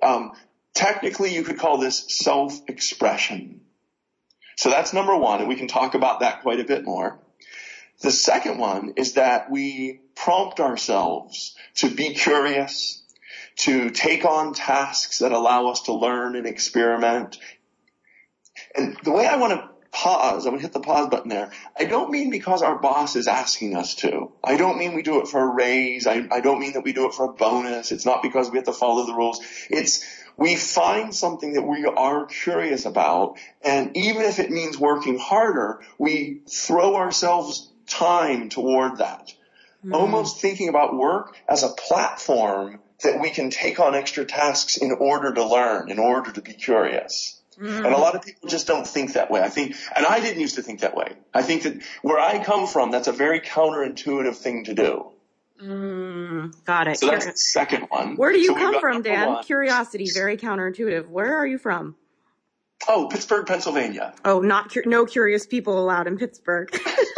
Um, 0.00 0.32
technically, 0.72 1.34
you 1.34 1.42
could 1.42 1.58
call 1.58 1.78
this 1.78 2.04
self-expression. 2.08 3.60
So 4.56 4.70
that's 4.70 4.92
number 4.92 5.16
one, 5.16 5.40
and 5.40 5.48
we 5.48 5.56
can 5.56 5.68
talk 5.68 5.94
about 5.94 6.20
that 6.20 6.42
quite 6.42 6.60
a 6.60 6.64
bit 6.64 6.84
more. 6.84 7.18
The 8.00 8.10
second 8.10 8.58
one 8.58 8.94
is 8.96 9.14
that 9.14 9.50
we 9.50 10.00
prompt 10.14 10.60
ourselves 10.60 11.56
to 11.76 11.90
be 11.90 12.14
curious, 12.14 13.02
to 13.56 13.90
take 13.90 14.24
on 14.24 14.54
tasks 14.54 15.18
that 15.18 15.32
allow 15.32 15.68
us 15.68 15.82
to 15.82 15.92
learn 15.92 16.36
and 16.36 16.46
experiment. 16.46 17.38
And 18.74 18.96
the 19.04 19.12
way 19.12 19.26
I 19.26 19.36
want 19.36 19.52
to 19.52 19.68
pause. 19.94 20.44
I'm 20.44 20.52
going 20.52 20.60
to 20.60 20.66
hit 20.66 20.72
the 20.72 20.80
pause 20.80 21.08
button 21.08 21.28
there. 21.28 21.52
I 21.78 21.84
don't 21.84 22.10
mean 22.10 22.30
because 22.30 22.62
our 22.62 22.78
boss 22.78 23.14
is 23.16 23.28
asking 23.28 23.76
us 23.76 23.94
to. 23.96 24.32
I 24.42 24.56
don't 24.56 24.76
mean 24.76 24.94
we 24.94 25.02
do 25.02 25.20
it 25.20 25.28
for 25.28 25.40
a 25.40 25.54
raise. 25.54 26.06
I, 26.06 26.26
I 26.30 26.40
don't 26.40 26.58
mean 26.58 26.72
that 26.72 26.82
we 26.82 26.92
do 26.92 27.06
it 27.06 27.14
for 27.14 27.26
a 27.26 27.32
bonus. 27.32 27.92
It's 27.92 28.04
not 28.04 28.22
because 28.22 28.50
we 28.50 28.58
have 28.58 28.66
to 28.66 28.72
follow 28.72 29.06
the 29.06 29.14
rules. 29.14 29.40
It's 29.70 30.04
we 30.36 30.56
find 30.56 31.14
something 31.14 31.52
that 31.52 31.62
we 31.62 31.84
are 31.86 32.26
curious 32.26 32.86
about. 32.86 33.38
And 33.62 33.96
even 33.96 34.22
if 34.22 34.40
it 34.40 34.50
means 34.50 34.76
working 34.76 35.16
harder, 35.16 35.80
we 35.96 36.40
throw 36.48 36.96
ourselves 36.96 37.70
time 37.86 38.48
toward 38.48 38.98
that. 38.98 39.32
mm. 39.84 39.94
almost 39.94 40.40
thinking 40.40 40.68
about 40.68 40.96
work 40.96 41.36
as 41.48 41.62
a 41.62 41.68
platform 41.68 42.80
that 43.02 43.20
we 43.20 43.30
can 43.30 43.50
take 43.50 43.80
on 43.80 43.94
extra 43.94 44.24
tasks 44.24 44.76
in 44.76 44.92
order 44.92 45.32
to 45.32 45.44
learn, 45.44 45.90
in 45.90 45.98
order 45.98 46.32
to 46.32 46.40
be 46.40 46.52
curious. 46.52 47.40
Mm. 47.58 47.84
And 47.84 47.94
a 47.94 47.98
lot 47.98 48.14
of 48.14 48.22
people 48.22 48.48
just 48.48 48.66
don't 48.66 48.86
think 48.86 49.12
that 49.12 49.30
way. 49.30 49.40
I 49.40 49.48
think, 49.48 49.76
and 49.94 50.04
I 50.06 50.20
didn't 50.20 50.40
used 50.40 50.56
to 50.56 50.62
think 50.62 50.80
that 50.80 50.96
way. 50.96 51.12
I 51.32 51.42
think 51.42 51.62
that 51.62 51.82
where 52.02 52.18
I 52.18 52.42
come 52.42 52.66
from, 52.66 52.90
that's 52.90 53.08
a 53.08 53.12
very 53.12 53.40
counterintuitive 53.40 54.36
thing 54.36 54.64
to 54.64 54.74
do. 54.74 55.10
Mm, 55.62 56.64
got 56.64 56.88
it. 56.88 56.98
So 56.98 57.06
that's 57.06 57.26
the 57.26 57.36
second 57.36 57.86
one. 57.88 58.16
Where 58.16 58.32
do 58.32 58.38
you 58.38 58.48
so 58.48 58.54
come 58.56 58.80
from, 58.80 59.02
Dan? 59.02 59.28
One. 59.28 59.44
Curiosity, 59.44 60.08
very 60.12 60.36
counterintuitive. 60.36 61.08
Where 61.08 61.38
are 61.38 61.46
you 61.46 61.58
from? 61.58 61.94
Oh, 62.88 63.08
Pittsburgh, 63.10 63.46
Pennsylvania. 63.46 64.14
Oh, 64.24 64.40
not 64.40 64.74
no 64.84 65.06
curious 65.06 65.46
people 65.46 65.78
allowed 65.78 66.06
in 66.06 66.18
Pittsburgh. 66.18 66.70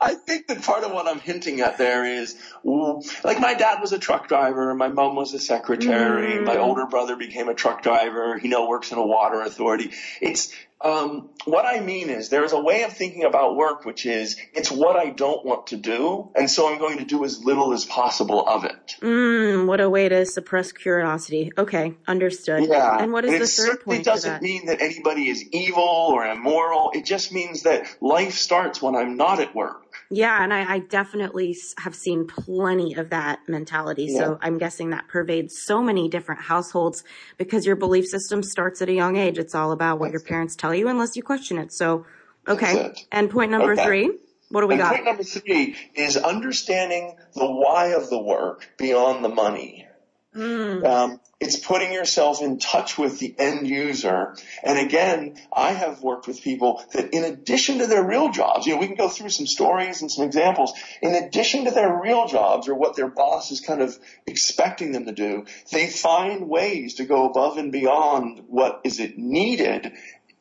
I 0.00 0.14
think 0.14 0.46
that 0.48 0.62
part 0.62 0.84
of 0.84 0.92
what 0.92 1.06
I'm 1.06 1.20
hinting 1.20 1.60
at 1.60 1.78
there 1.78 2.04
is, 2.04 2.36
like 2.64 3.40
my 3.40 3.54
dad 3.54 3.80
was 3.80 3.92
a 3.92 3.98
truck 3.98 4.28
driver, 4.28 4.74
my 4.74 4.88
mom 4.88 5.16
was 5.16 5.34
a 5.34 5.38
secretary, 5.38 6.34
mm. 6.34 6.44
my 6.44 6.58
older 6.58 6.86
brother 6.86 7.16
became 7.16 7.48
a 7.48 7.54
truck 7.54 7.82
driver, 7.82 8.38
he 8.38 8.48
now 8.48 8.68
works 8.68 8.92
in 8.92 8.98
a 8.98 9.06
water 9.06 9.40
authority. 9.40 9.92
It's, 10.20 10.52
um, 10.84 11.30
what 11.46 11.64
I 11.64 11.80
mean 11.80 12.10
is 12.10 12.28
there's 12.28 12.52
a 12.52 12.60
way 12.60 12.82
of 12.82 12.92
thinking 12.92 13.24
about 13.24 13.56
work 13.56 13.84
which 13.84 14.04
is 14.04 14.36
it's 14.52 14.70
what 14.70 14.96
I 14.96 15.10
don't 15.10 15.44
want 15.44 15.68
to 15.68 15.76
do, 15.76 16.30
and 16.34 16.50
so 16.50 16.70
I'm 16.70 16.78
going 16.78 16.98
to 16.98 17.04
do 17.04 17.24
as 17.24 17.42
little 17.42 17.72
as 17.72 17.84
possible 17.84 18.46
of 18.46 18.64
it. 18.64 18.96
Mm, 19.00 19.66
what 19.66 19.80
a 19.80 19.88
way 19.88 20.08
to 20.08 20.26
suppress 20.26 20.72
curiosity. 20.72 21.52
Okay, 21.56 21.94
understood. 22.06 22.68
Yeah. 22.68 22.98
And 22.98 23.12
what 23.12 23.24
is 23.24 23.32
and 23.32 23.42
the 23.42 23.46
third 23.46 23.84
point? 23.84 24.00
It 24.00 24.04
doesn't 24.04 24.42
mean 24.42 24.66
that 24.66 24.82
anybody 24.82 25.28
is 25.28 25.42
evil 25.52 25.82
or 25.82 26.26
immoral. 26.26 26.90
It 26.94 27.06
just 27.06 27.32
means 27.32 27.62
that 27.62 27.86
life 28.00 28.34
starts 28.34 28.82
when 28.82 28.94
I'm 28.94 29.16
not 29.16 29.40
at 29.40 29.54
work. 29.54 29.83
Yeah, 30.10 30.42
and 30.42 30.52
I, 30.52 30.74
I, 30.74 30.78
definitely 30.80 31.56
have 31.78 31.94
seen 31.94 32.26
plenty 32.26 32.94
of 32.94 33.10
that 33.10 33.40
mentality. 33.48 34.06
Yeah. 34.08 34.18
So 34.18 34.38
I'm 34.42 34.58
guessing 34.58 34.90
that 34.90 35.08
pervades 35.08 35.62
so 35.62 35.82
many 35.82 36.08
different 36.08 36.42
households 36.42 37.04
because 37.36 37.66
your 37.66 37.76
belief 37.76 38.06
system 38.06 38.42
starts 38.42 38.82
at 38.82 38.88
a 38.88 38.92
young 38.92 39.16
age. 39.16 39.38
It's 39.38 39.54
all 39.54 39.72
about 39.72 39.98
what 39.98 40.12
That's 40.12 40.22
your 40.22 40.28
parents 40.28 40.54
it. 40.54 40.58
tell 40.58 40.74
you 40.74 40.88
unless 40.88 41.16
you 41.16 41.22
question 41.22 41.58
it. 41.58 41.72
So, 41.72 42.06
okay. 42.46 42.94
And 43.12 43.30
point 43.30 43.50
number 43.50 43.72
okay. 43.72 43.84
three. 43.84 44.10
What 44.50 44.60
do 44.60 44.66
we 44.66 44.74
and 44.74 44.82
got? 44.82 44.92
Point 44.92 45.04
number 45.04 45.22
three 45.22 45.76
is 45.94 46.16
understanding 46.16 47.16
the 47.34 47.50
why 47.50 47.88
of 47.88 48.10
the 48.10 48.20
work 48.20 48.68
beyond 48.78 49.24
the 49.24 49.28
money. 49.28 49.86
Mm. 50.34 50.84
Um, 50.84 51.20
it's 51.38 51.56
putting 51.56 51.92
yourself 51.92 52.42
in 52.42 52.58
touch 52.58 52.96
with 52.96 53.18
the 53.18 53.34
end 53.38 53.68
user. 53.68 54.34
And 54.62 54.78
again, 54.78 55.36
I 55.52 55.72
have 55.72 56.02
worked 56.02 56.26
with 56.26 56.42
people 56.42 56.82
that 56.92 57.12
in 57.12 57.22
addition 57.24 57.78
to 57.78 57.86
their 57.86 58.02
real 58.02 58.30
jobs, 58.30 58.66
you 58.66 58.74
know, 58.74 58.80
we 58.80 58.86
can 58.86 58.96
go 58.96 59.08
through 59.08 59.28
some 59.28 59.46
stories 59.46 60.00
and 60.00 60.10
some 60.10 60.24
examples. 60.24 60.72
In 61.02 61.14
addition 61.14 61.66
to 61.66 61.70
their 61.70 62.00
real 62.00 62.26
jobs 62.26 62.68
or 62.68 62.74
what 62.74 62.96
their 62.96 63.08
boss 63.08 63.50
is 63.50 63.60
kind 63.60 63.82
of 63.82 63.96
expecting 64.26 64.92
them 64.92 65.06
to 65.06 65.12
do, 65.12 65.44
they 65.70 65.88
find 65.88 66.48
ways 66.48 66.94
to 66.94 67.04
go 67.04 67.28
above 67.28 67.58
and 67.58 67.70
beyond 67.70 68.44
what 68.48 68.80
is 68.84 69.00
it 69.00 69.18
needed 69.18 69.92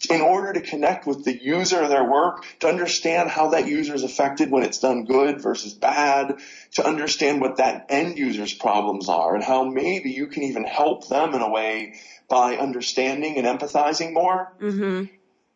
in 0.10 0.22
order 0.22 0.54
to 0.54 0.62
connect 0.62 1.06
with 1.06 1.24
the 1.24 1.44
user 1.44 1.82
of 1.82 1.90
their 1.90 2.04
work, 2.04 2.46
to 2.60 2.68
understand 2.68 3.30
how 3.30 3.50
that 3.50 3.68
user 3.68 3.94
is 3.94 4.04
affected 4.04 4.52
when 4.52 4.64
it's 4.64 4.80
done 4.80 5.06
good 5.06 5.42
versus 5.42 5.74
bad, 5.74 6.38
to 6.74 6.86
understand 6.86 7.42
what 7.42 7.58
that 7.58 7.86
end 7.90 8.18
user's 8.18 8.54
problems 8.54 9.08
are 9.10 9.36
and 9.36 9.44
how 9.44 9.64
maybe 9.64 10.12
you 10.12 10.28
can 10.28 10.44
even 10.44 10.66
help 10.66 11.08
them 11.08 11.34
in 11.34 11.42
a 11.42 11.50
way 11.50 11.96
by 12.28 12.58
understanding 12.58 13.38
and 13.38 13.48
empathizing 13.48 14.14
more. 14.14 14.54
Mm-hmm. 14.60 15.06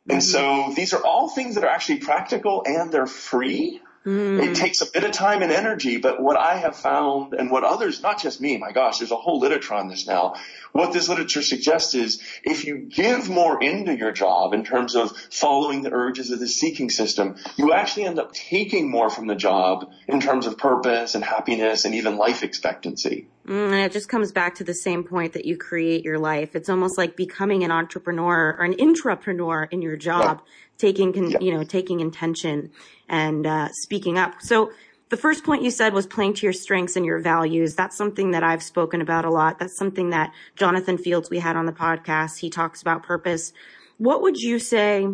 And 0.09 0.21
mm-hmm. 0.21 0.69
so 0.69 0.73
these 0.75 0.93
are 0.93 1.03
all 1.03 1.29
things 1.29 1.55
that 1.55 1.63
are 1.63 1.69
actually 1.69 1.99
practical 1.99 2.63
and 2.65 2.91
they're 2.91 3.07
free. 3.07 3.81
Mm. 4.07 4.41
It 4.41 4.55
takes 4.55 4.79
a 4.81 4.85
bit 4.85 5.03
of 5.03 5.11
time 5.11 5.41
and 5.41 5.51
energy, 5.51 5.97
but 5.97 6.21
what 6.21 6.37
I 6.37 6.55
have 6.55 6.77
found 6.77 7.33
and 7.33 7.51
what 7.51 7.65
others, 7.65 8.01
not 8.01 8.21
just 8.21 8.39
me, 8.39 8.55
my 8.55 8.71
gosh, 8.71 8.99
there's 8.99 9.11
a 9.11 9.17
whole 9.17 9.41
literature 9.41 9.73
on 9.73 9.89
this 9.89 10.07
now. 10.07 10.35
What 10.71 10.93
this 10.93 11.09
literature 11.09 11.41
suggests 11.41 11.93
is 11.93 12.21
if 12.41 12.63
you 12.63 12.77
give 12.77 13.29
more 13.29 13.61
into 13.61 13.97
your 13.97 14.13
job 14.13 14.53
in 14.53 14.63
terms 14.63 14.95
of 14.95 15.11
following 15.29 15.81
the 15.81 15.91
urges 15.91 16.31
of 16.31 16.39
the 16.39 16.47
seeking 16.47 16.89
system, 16.89 17.35
you 17.57 17.73
actually 17.73 18.05
end 18.05 18.17
up 18.17 18.31
taking 18.31 18.89
more 18.89 19.09
from 19.09 19.27
the 19.27 19.35
job 19.35 19.91
in 20.07 20.21
terms 20.21 20.47
of 20.47 20.57
purpose 20.57 21.13
and 21.13 21.23
happiness 21.25 21.83
and 21.83 21.93
even 21.93 22.15
life 22.15 22.43
expectancy. 22.43 23.27
Mm, 23.47 23.71
and 23.71 23.75
it 23.75 23.91
just 23.91 24.07
comes 24.07 24.31
back 24.31 24.55
to 24.55 24.63
the 24.63 24.73
same 24.73 25.03
point 25.03 25.33
that 25.33 25.45
you 25.45 25.57
create 25.57 26.03
your 26.03 26.19
life. 26.19 26.55
It's 26.55 26.69
almost 26.69 26.97
like 26.97 27.15
becoming 27.15 27.63
an 27.63 27.71
entrepreneur 27.71 28.55
or 28.57 28.63
an 28.63 28.73
intrapreneur 28.73 29.71
in 29.71 29.81
your 29.81 29.95
job, 29.95 30.37
right. 30.37 30.39
Taking, 30.77 31.39
you 31.41 31.53
know, 31.53 31.63
taking 31.63 31.99
intention 31.99 32.71
and 33.09 33.45
uh, 33.45 33.69
speaking 33.71 34.17
up. 34.17 34.35
So 34.41 34.71
the 35.09 35.17
first 35.17 35.43
point 35.43 35.63
you 35.63 35.71
said 35.71 35.93
was 35.93 36.05
playing 36.05 36.33
to 36.35 36.45
your 36.45 36.53
strengths 36.53 36.95
and 36.95 37.05
your 37.05 37.19
values. 37.19 37.75
That's 37.75 37.95
something 37.95 38.31
that 38.31 38.43
I've 38.43 38.63
spoken 38.63 39.01
about 39.01 39.25
a 39.25 39.29
lot. 39.29 39.59
That's 39.59 39.77
something 39.77 40.09
that 40.09 40.33
Jonathan 40.55 40.97
Fields 40.97 41.29
we 41.29 41.39
had 41.39 41.55
on 41.55 41.65
the 41.65 41.71
podcast. 41.71 42.39
He 42.39 42.49
talks 42.49 42.81
about 42.81 43.03
purpose. 43.03 43.53
What 43.97 44.21
would 44.21 44.37
you 44.37 44.59
say, 44.59 45.07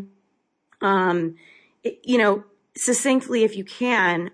um, 0.81 1.35
you 1.83 2.17
know, 2.17 2.43
succinctly, 2.75 3.43
if 3.43 3.55
you 3.55 3.63
can, 3.63 4.31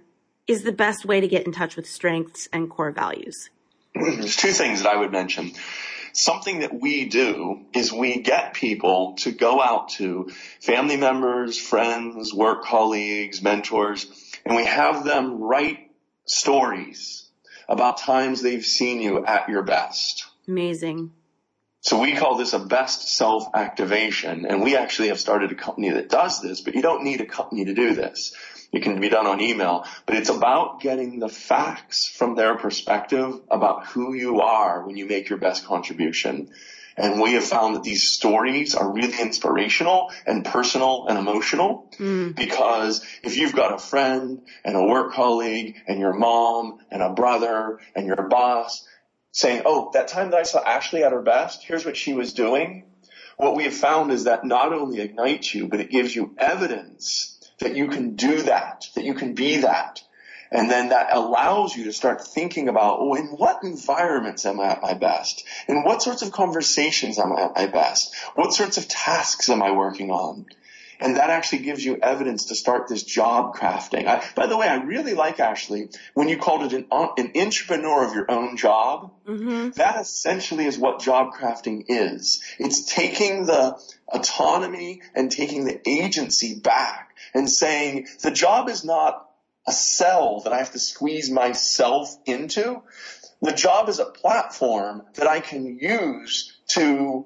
is 0.47 0.63
the 0.63 0.71
best 0.71 1.05
way 1.05 1.19
to 1.19 1.27
get 1.27 1.45
in 1.45 1.51
touch 1.51 1.75
with 1.75 1.87
strengths 1.87 2.47
and 2.53 2.69
core 2.69 2.91
values? 2.91 3.49
There's 3.95 4.37
two 4.37 4.51
things 4.51 4.83
that 4.83 4.93
I 4.93 4.97
would 4.97 5.11
mention 5.11 5.51
something 6.13 6.59
that 6.59 6.79
we 6.79 7.05
do 7.05 7.61
is 7.73 7.91
we 7.91 8.21
get 8.21 8.53
people 8.53 9.15
to 9.19 9.31
go 9.31 9.61
out 9.61 9.89
to 9.89 10.29
family 10.61 10.97
members, 10.97 11.57
friends, 11.57 12.33
work 12.33 12.63
colleagues, 12.63 13.41
mentors, 13.41 14.07
and 14.45 14.55
we 14.55 14.65
have 14.65 15.03
them 15.03 15.41
write 15.41 15.91
stories 16.25 17.27
about 17.67 17.97
times 17.97 18.41
they've 18.41 18.65
seen 18.65 19.01
you 19.01 19.25
at 19.25 19.49
your 19.49 19.63
best. 19.63 20.25
Amazing. 20.47 21.11
So 21.81 22.01
we 22.01 22.15
call 22.15 22.35
this 22.35 22.53
a 22.53 22.59
best 22.59 23.07
self 23.15 23.47
activation 23.53 24.45
and 24.45 24.61
we 24.61 24.75
actually 24.75 25.09
have 25.09 25.19
started 25.19 25.51
a 25.51 25.55
company 25.55 25.91
that 25.91 26.09
does 26.09 26.41
this, 26.41 26.61
but 26.61 26.75
you 26.75 26.81
don't 26.81 27.03
need 27.03 27.21
a 27.21 27.25
company 27.25 27.65
to 27.65 27.73
do 27.73 27.93
this. 27.93 28.35
It 28.71 28.83
can 28.83 28.99
be 28.99 29.09
done 29.09 29.25
on 29.25 29.41
email, 29.41 29.85
but 30.05 30.15
it's 30.15 30.29
about 30.29 30.81
getting 30.81 31.19
the 31.19 31.29
facts 31.29 32.07
from 32.07 32.35
their 32.35 32.55
perspective 32.55 33.41
about 33.49 33.87
who 33.87 34.13
you 34.13 34.41
are 34.41 34.85
when 34.85 34.95
you 34.95 35.07
make 35.07 35.29
your 35.29 35.39
best 35.39 35.65
contribution. 35.65 36.51
And 36.95 37.21
we 37.21 37.33
have 37.33 37.45
found 37.45 37.75
that 37.75 37.83
these 37.83 38.09
stories 38.09 38.75
are 38.75 38.91
really 38.91 39.19
inspirational 39.19 40.11
and 40.27 40.43
personal 40.43 41.07
and 41.07 41.17
emotional 41.17 41.89
mm. 41.97 42.35
because 42.35 43.01
if 43.23 43.37
you've 43.37 43.55
got 43.55 43.73
a 43.73 43.79
friend 43.79 44.41
and 44.65 44.75
a 44.75 44.83
work 44.83 45.13
colleague 45.13 45.77
and 45.87 45.99
your 45.99 46.13
mom 46.13 46.79
and 46.91 47.01
a 47.01 47.09
brother 47.11 47.79
and 47.95 48.05
your 48.05 48.27
boss 48.27 48.85
saying, 49.31 49.63
Oh, 49.65 49.91
that 49.93 50.09
time 50.09 50.31
that 50.31 50.41
I 50.41 50.43
saw 50.43 50.61
Ashley 50.61 51.03
at 51.03 51.13
her 51.13 51.21
best, 51.21 51.63
here's 51.63 51.85
what 51.85 51.97
she 51.97 52.13
was 52.13 52.33
doing. 52.33 52.83
What 53.37 53.55
we 53.55 53.63
have 53.63 53.73
found 53.73 54.11
is 54.11 54.25
that 54.25 54.43
not 54.43 54.73
only 54.73 54.99
ignites 54.99 55.55
you, 55.55 55.69
but 55.69 55.79
it 55.79 55.89
gives 55.89 56.13
you 56.13 56.35
evidence 56.37 57.38
that 57.59 57.75
you 57.75 57.87
can 57.87 58.15
do 58.15 58.43
that, 58.43 58.87
that 58.95 59.03
you 59.03 59.13
can 59.13 59.33
be 59.33 59.57
that. 59.57 60.01
And 60.51 60.69
then 60.69 60.89
that 60.89 61.09
allows 61.11 61.75
you 61.75 61.83
to 61.85 61.93
start 61.93 62.25
thinking 62.25 62.69
about, 62.69 62.97
oh, 62.99 63.13
in 63.13 63.27
what 63.27 63.63
environments 63.63 64.45
am 64.45 64.59
I 64.59 64.71
at 64.71 64.81
my 64.81 64.93
best? 64.93 65.43
In 65.67 65.83
what 65.83 66.01
sorts 66.01 66.23
of 66.23 66.31
conversations 66.31 67.19
am 67.19 67.33
I 67.33 67.43
at 67.43 67.55
my 67.55 67.67
best? 67.67 68.15
What 68.33 68.53
sorts 68.53 68.77
of 68.77 68.87
tasks 68.87 69.49
am 69.49 69.61
I 69.61 69.71
working 69.71 70.09
on? 70.09 70.47
And 71.01 71.15
that 71.15 71.29
actually 71.29 71.59
gives 71.59 71.85
you 71.85 71.97
evidence 72.01 72.45
to 72.45 72.55
start 72.55 72.89
this 72.89 73.03
job 73.03 73.55
crafting. 73.55 74.05
I, 74.05 74.25
by 74.35 74.47
the 74.47 74.57
way, 74.57 74.67
I 74.67 74.83
really 74.83 75.13
like 75.13 75.39
Ashley 75.39 75.89
when 76.13 76.27
you 76.27 76.37
called 76.37 76.63
it 76.63 76.73
an, 76.73 76.87
an 76.91 77.31
entrepreneur 77.35 78.05
of 78.05 78.13
your 78.13 78.29
own 78.29 78.57
job. 78.57 79.11
Mm-hmm. 79.25 79.69
That 79.77 80.01
essentially 80.01 80.65
is 80.65 80.77
what 80.77 80.99
job 80.99 81.33
crafting 81.33 81.85
is. 81.87 82.43
It's 82.57 82.83
taking 82.83 83.45
the 83.45 83.79
autonomy 84.09 85.01
and 85.15 85.31
taking 85.31 85.63
the 85.63 85.79
agency 85.87 86.59
back 86.59 87.08
and 87.33 87.49
saying 87.49 88.07
the 88.21 88.31
job 88.31 88.69
is 88.69 88.83
not 88.83 89.29
a 89.67 89.71
cell 89.71 90.41
that 90.41 90.53
I 90.53 90.57
have 90.57 90.71
to 90.71 90.79
squeeze 90.79 91.29
myself 91.29 92.15
into. 92.25 92.81
The 93.41 93.53
job 93.53 93.89
is 93.89 93.99
a 93.99 94.05
platform 94.05 95.03
that 95.15 95.27
I 95.27 95.39
can 95.39 95.77
use 95.79 96.57
to 96.69 97.25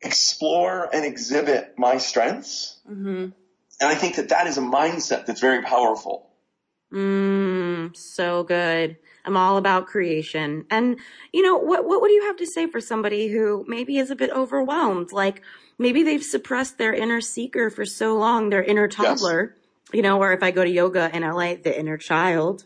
explore 0.00 0.88
and 0.94 1.04
exhibit 1.04 1.74
my 1.76 1.98
strengths. 1.98 2.78
Mm-hmm. 2.88 3.30
And 3.80 3.88
I 3.88 3.94
think 3.94 4.16
that 4.16 4.30
that 4.30 4.46
is 4.46 4.58
a 4.58 4.62
mindset 4.62 5.26
that's 5.26 5.40
very 5.40 5.62
powerful. 5.62 6.30
Mm, 6.92 7.96
so 7.96 8.42
good. 8.44 8.96
I'm 9.28 9.36
all 9.36 9.58
about 9.58 9.86
creation. 9.86 10.64
And 10.70 10.98
you 11.32 11.42
know, 11.42 11.58
what 11.58 11.84
what 11.84 12.00
would 12.00 12.10
you 12.10 12.22
have 12.22 12.36
to 12.38 12.46
say 12.46 12.66
for 12.66 12.80
somebody 12.80 13.28
who 13.28 13.64
maybe 13.68 13.98
is 13.98 14.10
a 14.10 14.16
bit 14.16 14.30
overwhelmed? 14.30 15.12
Like 15.12 15.42
maybe 15.78 16.02
they've 16.02 16.22
suppressed 16.22 16.78
their 16.78 16.94
inner 16.94 17.20
seeker 17.20 17.68
for 17.68 17.84
so 17.84 18.16
long, 18.16 18.48
their 18.48 18.62
inner 18.62 18.88
toddler, 18.88 19.54
yes. 19.54 19.94
you 19.94 20.02
know, 20.02 20.20
or 20.20 20.32
if 20.32 20.42
I 20.42 20.50
go 20.50 20.64
to 20.64 20.70
yoga 20.70 21.14
in 21.14 21.22
LA, 21.22 21.56
the 21.56 21.78
inner 21.78 21.98
child 21.98 22.64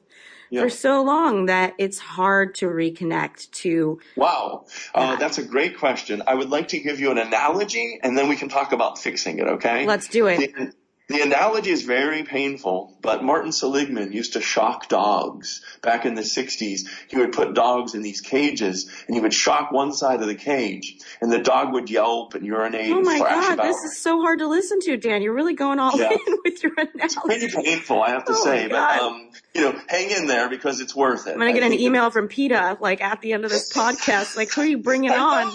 yeah. 0.52 0.60
for 0.60 0.70
so 0.70 1.02
long 1.02 1.46
that 1.46 1.74
it's 1.78 1.98
hard 1.98 2.54
to 2.56 2.66
reconnect 2.66 3.50
to. 3.50 3.98
Wow. 4.14 4.66
Uh, 4.94 5.16
that's 5.16 5.38
a 5.38 5.42
great 5.42 5.78
question. 5.78 6.22
I 6.26 6.34
would 6.34 6.50
like 6.50 6.68
to 6.68 6.78
give 6.78 7.00
you 7.00 7.10
an 7.10 7.18
analogy 7.18 7.98
and 8.02 8.16
then 8.16 8.28
we 8.28 8.36
can 8.36 8.48
talk 8.48 8.72
about 8.72 8.98
fixing 8.98 9.38
it, 9.38 9.48
okay? 9.48 9.86
Let's 9.86 10.08
do 10.08 10.26
it. 10.26 10.54
The, 10.54 10.72
The 11.08 11.20
analogy 11.20 11.70
is 11.70 11.82
very 11.82 12.22
painful, 12.22 12.96
but 13.02 13.22
Martin 13.24 13.52
Seligman 13.52 14.12
used 14.12 14.34
to 14.34 14.40
shock 14.40 14.88
dogs 14.88 15.60
back 15.82 16.06
in 16.06 16.14
the 16.14 16.22
60s. 16.22 16.88
He 17.08 17.18
would 17.18 17.32
put 17.32 17.54
dogs 17.54 17.94
in 17.94 18.02
these 18.02 18.20
cages 18.20 18.88
and 19.06 19.14
he 19.14 19.20
would 19.20 19.34
shock 19.34 19.72
one 19.72 19.92
side 19.92 20.22
of 20.22 20.28
the 20.28 20.36
cage 20.36 20.96
and 21.20 21.30
the 21.30 21.40
dog 21.40 21.72
would 21.74 21.90
yelp 21.90 22.34
and 22.34 22.46
urinate 22.46 22.90
Oh 22.92 22.96
and 22.98 23.04
my 23.04 23.18
God, 23.18 23.54
about. 23.54 23.66
this 23.66 23.76
is 23.84 23.98
so 23.98 24.22
hard 24.22 24.38
to 24.38 24.46
listen 24.46 24.80
to, 24.80 24.96
Dan. 24.96 25.22
You're 25.22 25.34
really 25.34 25.54
going 25.54 25.80
all 25.80 25.98
Yeah. 25.98 26.12
in 26.12 26.18
with 26.44 26.62
your 26.62 26.72
It's 26.78 27.16
analogy. 27.16 27.40
pretty 27.40 27.62
painful, 27.62 28.00
I 28.02 28.10
have 28.10 28.24
to 28.26 28.32
Oh 28.34 28.44
say, 28.44 28.68
but 28.68 28.98
um, 29.00 29.30
you 29.54 29.60
know, 29.62 29.78
hang 29.88 30.10
in 30.10 30.26
there 30.28 30.48
because 30.48 30.80
it's 30.80 30.94
worth 30.94 31.26
it. 31.26 31.32
I'm 31.32 31.38
gonna 31.38 31.52
get 31.52 31.64
an 31.64 31.74
email 31.74 32.10
from 32.10 32.28
PETA, 32.28 32.78
like 32.80 33.02
at 33.02 33.20
the 33.20 33.32
end 33.34 33.44
of 33.44 33.50
this 33.50 33.70
podcast, 33.76 34.36
like, 34.36 34.52
who 34.52 34.62
are 34.62 34.66
you 34.66 34.78
bringing 34.78 35.10
on? 35.10 35.52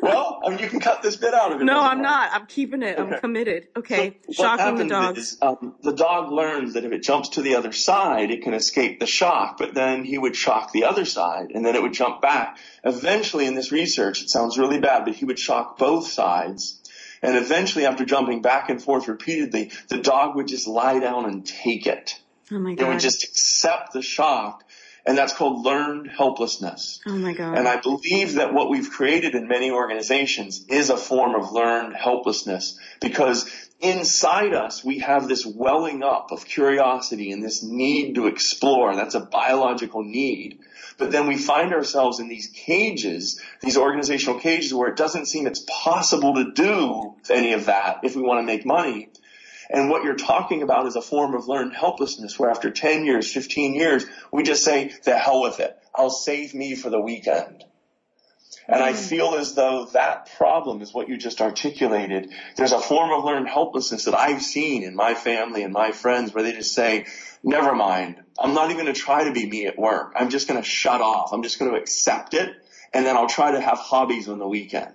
Well, 0.00 0.40
I 0.44 0.50
mean, 0.50 0.58
you 0.58 0.68
can 0.68 0.80
cut 0.80 1.02
this 1.02 1.16
bit 1.16 1.34
out 1.34 1.52
of 1.52 1.60
it. 1.60 1.64
No, 1.64 1.80
I'm 1.80 2.02
not. 2.02 2.30
I'm 2.32 2.46
keeping 2.46 2.82
it. 2.82 2.98
I'm 2.98 3.18
committed. 3.18 3.68
Okay. 3.76 4.16
So 4.30 4.42
Shocking 4.42 4.76
the 4.76 4.86
dogs. 4.86 5.18
Is, 5.18 5.38
um, 5.42 5.74
the 5.82 5.92
dog 5.92 6.30
learns 6.32 6.74
that 6.74 6.84
if 6.84 6.92
it 6.92 7.02
jumps 7.02 7.30
to 7.30 7.42
the 7.42 7.56
other 7.56 7.72
side, 7.72 8.30
it 8.30 8.42
can 8.42 8.54
escape 8.54 9.00
the 9.00 9.06
shock, 9.06 9.58
but 9.58 9.74
then 9.74 10.04
he 10.04 10.18
would 10.18 10.36
shock 10.36 10.72
the 10.72 10.84
other 10.84 11.04
side 11.04 11.50
and 11.54 11.64
then 11.64 11.74
it 11.74 11.82
would 11.82 11.94
jump 11.94 12.20
back. 12.20 12.58
Eventually 12.84 13.46
in 13.46 13.54
this 13.54 13.72
research, 13.72 14.22
it 14.22 14.30
sounds 14.30 14.58
really 14.58 14.80
bad, 14.80 15.04
but 15.04 15.14
he 15.14 15.24
would 15.24 15.38
shock 15.38 15.78
both 15.78 16.08
sides. 16.08 16.80
And 17.22 17.36
eventually 17.36 17.86
after 17.86 18.04
jumping 18.04 18.42
back 18.42 18.70
and 18.70 18.82
forth 18.82 19.08
repeatedly, 19.08 19.72
the 19.88 19.98
dog 19.98 20.36
would 20.36 20.48
just 20.48 20.68
lie 20.68 21.00
down 21.00 21.24
and 21.24 21.44
take 21.44 21.86
it. 21.86 22.20
Oh 22.50 22.58
my 22.58 22.74
God. 22.74 22.84
It 22.84 22.88
would 22.88 23.00
just 23.00 23.24
accept 23.24 23.92
the 23.92 24.02
shock. 24.02 24.64
And 25.08 25.16
that's 25.16 25.32
called 25.32 25.64
learned 25.64 26.10
helplessness. 26.10 27.00
Oh 27.06 27.16
my 27.16 27.32
God. 27.32 27.56
And 27.56 27.66
I 27.66 27.80
believe 27.80 28.34
that 28.34 28.52
what 28.52 28.68
we've 28.68 28.90
created 28.90 29.34
in 29.34 29.48
many 29.48 29.70
organizations 29.70 30.66
is 30.68 30.90
a 30.90 30.98
form 30.98 31.34
of 31.34 31.50
learned 31.50 31.96
helplessness 31.96 32.78
because 33.00 33.50
inside 33.80 34.52
us 34.52 34.84
we 34.84 34.98
have 34.98 35.26
this 35.26 35.46
welling 35.46 36.02
up 36.02 36.30
of 36.30 36.44
curiosity 36.44 37.32
and 37.32 37.42
this 37.42 37.62
need 37.62 38.16
to 38.16 38.26
explore. 38.26 38.94
That's 38.94 39.14
a 39.14 39.20
biological 39.20 40.04
need. 40.04 40.60
But 40.98 41.10
then 41.10 41.26
we 41.26 41.38
find 41.38 41.72
ourselves 41.72 42.20
in 42.20 42.28
these 42.28 42.48
cages, 42.48 43.40
these 43.62 43.78
organizational 43.78 44.40
cages 44.40 44.74
where 44.74 44.90
it 44.90 44.96
doesn't 44.96 45.24
seem 45.24 45.46
it's 45.46 45.64
possible 45.66 46.34
to 46.34 46.52
do 46.52 47.14
any 47.30 47.54
of 47.54 47.64
that 47.64 48.00
if 48.02 48.14
we 48.14 48.20
want 48.20 48.40
to 48.40 48.46
make 48.46 48.66
money. 48.66 49.08
And 49.70 49.90
what 49.90 50.04
you're 50.04 50.14
talking 50.14 50.62
about 50.62 50.86
is 50.86 50.96
a 50.96 51.02
form 51.02 51.34
of 51.34 51.46
learned 51.46 51.74
helplessness 51.74 52.38
where 52.38 52.50
after 52.50 52.70
10 52.70 53.04
years, 53.04 53.30
15 53.30 53.74
years, 53.74 54.06
we 54.32 54.42
just 54.42 54.64
say, 54.64 54.92
the 55.04 55.16
hell 55.16 55.42
with 55.42 55.60
it. 55.60 55.76
I'll 55.94 56.10
save 56.10 56.54
me 56.54 56.74
for 56.74 56.90
the 56.90 57.00
weekend. 57.00 57.64
And 58.66 58.82
I 58.82 58.92
feel 58.92 59.34
as 59.34 59.54
though 59.54 59.86
that 59.92 60.30
problem 60.36 60.82
is 60.82 60.92
what 60.92 61.08
you 61.08 61.16
just 61.16 61.40
articulated. 61.40 62.30
There's 62.56 62.72
a 62.72 62.80
form 62.80 63.10
of 63.12 63.24
learned 63.24 63.48
helplessness 63.48 64.04
that 64.04 64.14
I've 64.14 64.42
seen 64.42 64.82
in 64.82 64.94
my 64.94 65.14
family 65.14 65.62
and 65.62 65.72
my 65.72 65.92
friends 65.92 66.34
where 66.34 66.44
they 66.44 66.52
just 66.52 66.74
say, 66.74 67.06
never 67.42 67.74
mind. 67.74 68.22
I'm 68.38 68.52
not 68.52 68.70
even 68.70 68.84
going 68.84 68.94
to 68.94 69.00
try 69.00 69.24
to 69.24 69.32
be 69.32 69.48
me 69.48 69.66
at 69.66 69.78
work. 69.78 70.12
I'm 70.16 70.28
just 70.28 70.48
going 70.48 70.60
to 70.62 70.68
shut 70.68 71.00
off. 71.00 71.32
I'm 71.32 71.42
just 71.42 71.58
going 71.58 71.70
to 71.70 71.78
accept 71.78 72.34
it. 72.34 72.54
And 72.92 73.06
then 73.06 73.16
I'll 73.16 73.28
try 73.28 73.52
to 73.52 73.60
have 73.60 73.78
hobbies 73.78 74.28
on 74.28 74.38
the 74.38 74.48
weekend. 74.48 74.94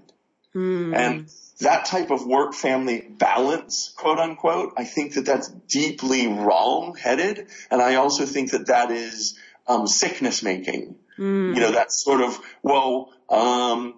Hmm. 0.54 0.94
And 0.94 1.32
that 1.60 1.86
type 1.86 2.12
of 2.12 2.26
work 2.26 2.54
family 2.54 3.02
balance, 3.08 3.94
quote 3.96 4.20
unquote, 4.20 4.74
I 4.78 4.86
think 4.86 5.14
that 5.14 5.26
that's 5.26 5.48
deeply 5.48 6.28
wrong 6.28 6.96
headed. 6.96 7.48
And 7.70 7.82
I 7.82 7.96
also 7.96 8.26
think 8.26 8.52
that 8.52 8.68
that 8.68 8.92
is, 8.92 9.38
um, 9.68 9.88
sickness 9.88 10.44
making. 10.44 10.96
Hmm. 11.16 11.54
You 11.54 11.60
know, 11.60 11.72
that's 11.72 12.04
sort 12.04 12.22
of, 12.22 12.40
well, 12.64 13.14
um, 13.30 13.96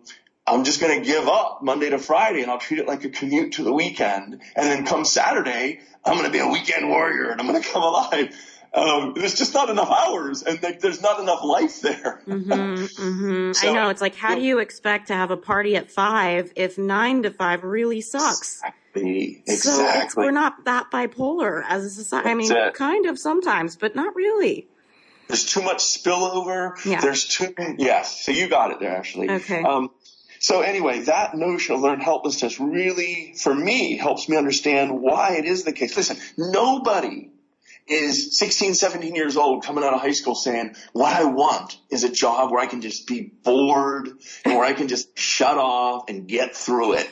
I'm 0.48 0.63
just 0.63 0.80
going 0.80 1.02
to 1.02 1.06
give 1.06 1.28
up 1.28 1.63
Monday 1.63 1.89
to 1.89 1.98
Friday 1.98 2.41
and 2.41 2.52
I'll 2.52 2.60
treat 2.60 2.80
it 2.80 2.88
like 2.88 3.04
a 3.04 3.10
commute 3.10 3.54
to 3.54 3.63
the 3.63 3.74
weekend. 3.74 4.41
And 4.56 4.68
then 4.68 4.86
come 4.86 5.04
Saturday, 5.04 5.80
I'm 6.04 6.13
going 6.13 6.26
to 6.26 6.32
be 6.32 6.39
a 6.39 6.48
weekend 6.48 6.88
warrior 6.88 7.32
and 7.32 7.41
I'm 7.41 7.48
going 7.48 7.62
to 7.62 7.68
come 7.68 7.82
alive. 7.82 8.36
Um, 8.75 9.13
there's 9.15 9.35
just 9.35 9.53
not 9.53 9.69
enough 9.69 9.89
hours 9.89 10.43
and 10.43 10.61
like, 10.61 10.81
there's 10.81 11.01
not 11.01 11.21
enough 11.21 11.43
life 11.43 11.79
there. 11.79 12.21
hmm 12.25 12.41
hmm 12.85 13.51
So- 13.53 13.69
I 13.69 13.73
know. 13.73 13.89
It's 13.89 14.01
like, 14.01 14.15
how 14.15 14.35
do 14.35 14.41
you 14.41 14.59
expect 14.59 15.07
to 15.07 15.13
have 15.15 15.31
a 15.31 15.38
party 15.38 15.77
at 15.77 15.89
five 15.91 16.51
if 16.57 16.77
nine 16.77 17.23
to 17.23 17.31
five 17.31 17.63
really 17.63 18.01
sucks? 18.01 18.61
Exactly. 18.93 19.45
So 19.55 19.85
it's, 19.85 20.15
we're 20.15 20.31
not 20.31 20.65
that 20.65 20.91
bipolar 20.91 21.63
as 21.67 21.85
a 21.85 21.89
society. 21.89 22.29
I 22.29 22.33
mean, 22.33 22.51
it. 22.51 22.73
kind 22.73 23.05
of 23.05 23.17
sometimes, 23.17 23.75
but 23.77 23.95
not 23.95 24.15
really. 24.15 24.67
There's 25.27 25.45
too 25.45 25.61
much 25.61 25.77
spillover. 25.79 26.73
Yeah. 26.85 27.01
There's 27.01 27.25
too, 27.25 27.53
yes. 27.77 28.25
So 28.25 28.31
you 28.31 28.47
got 28.47 28.71
it 28.71 28.79
there, 28.79 28.95
actually. 28.95 29.29
Okay. 29.29 29.63
Um, 29.63 29.89
so 30.39 30.61
anyway, 30.61 30.99
that 31.03 31.33
notion 31.33 31.75
of 31.75 31.81
learned 31.81 32.03
helplessness 32.03 32.59
really, 32.59 33.33
for 33.38 33.53
me, 33.53 33.97
helps 33.97 34.29
me 34.29 34.38
understand 34.38 35.01
why 35.01 35.35
it 35.38 35.45
is 35.45 35.63
the 35.63 35.73
case. 35.73 35.95
Listen, 35.97 36.17
nobody 36.38 37.31
is 37.88 38.38
16, 38.38 38.74
17 38.74 39.15
years 39.15 39.38
old 39.38 39.63
coming 39.63 39.84
out 39.84 39.93
of 39.93 40.02
high 40.02 40.12
school 40.12 40.36
saying, 40.36 40.76
what 40.93 41.13
I 41.13 41.26
want 41.26 41.78
is 41.89 42.04
a 42.04 42.10
job 42.10 42.52
where 42.52 42.62
I 42.62 42.65
can 42.65 42.82
just 42.82 43.08
be 43.08 43.21
bored 43.21 44.10
and 44.43 44.56
where 44.56 44.65
I 44.65 44.74
can 44.74 44.88
just 44.88 45.17
shut 45.17 45.58
off 45.58 46.10
and 46.10 46.28
get 46.28 46.56
through 46.56 46.93
it. 46.93 47.10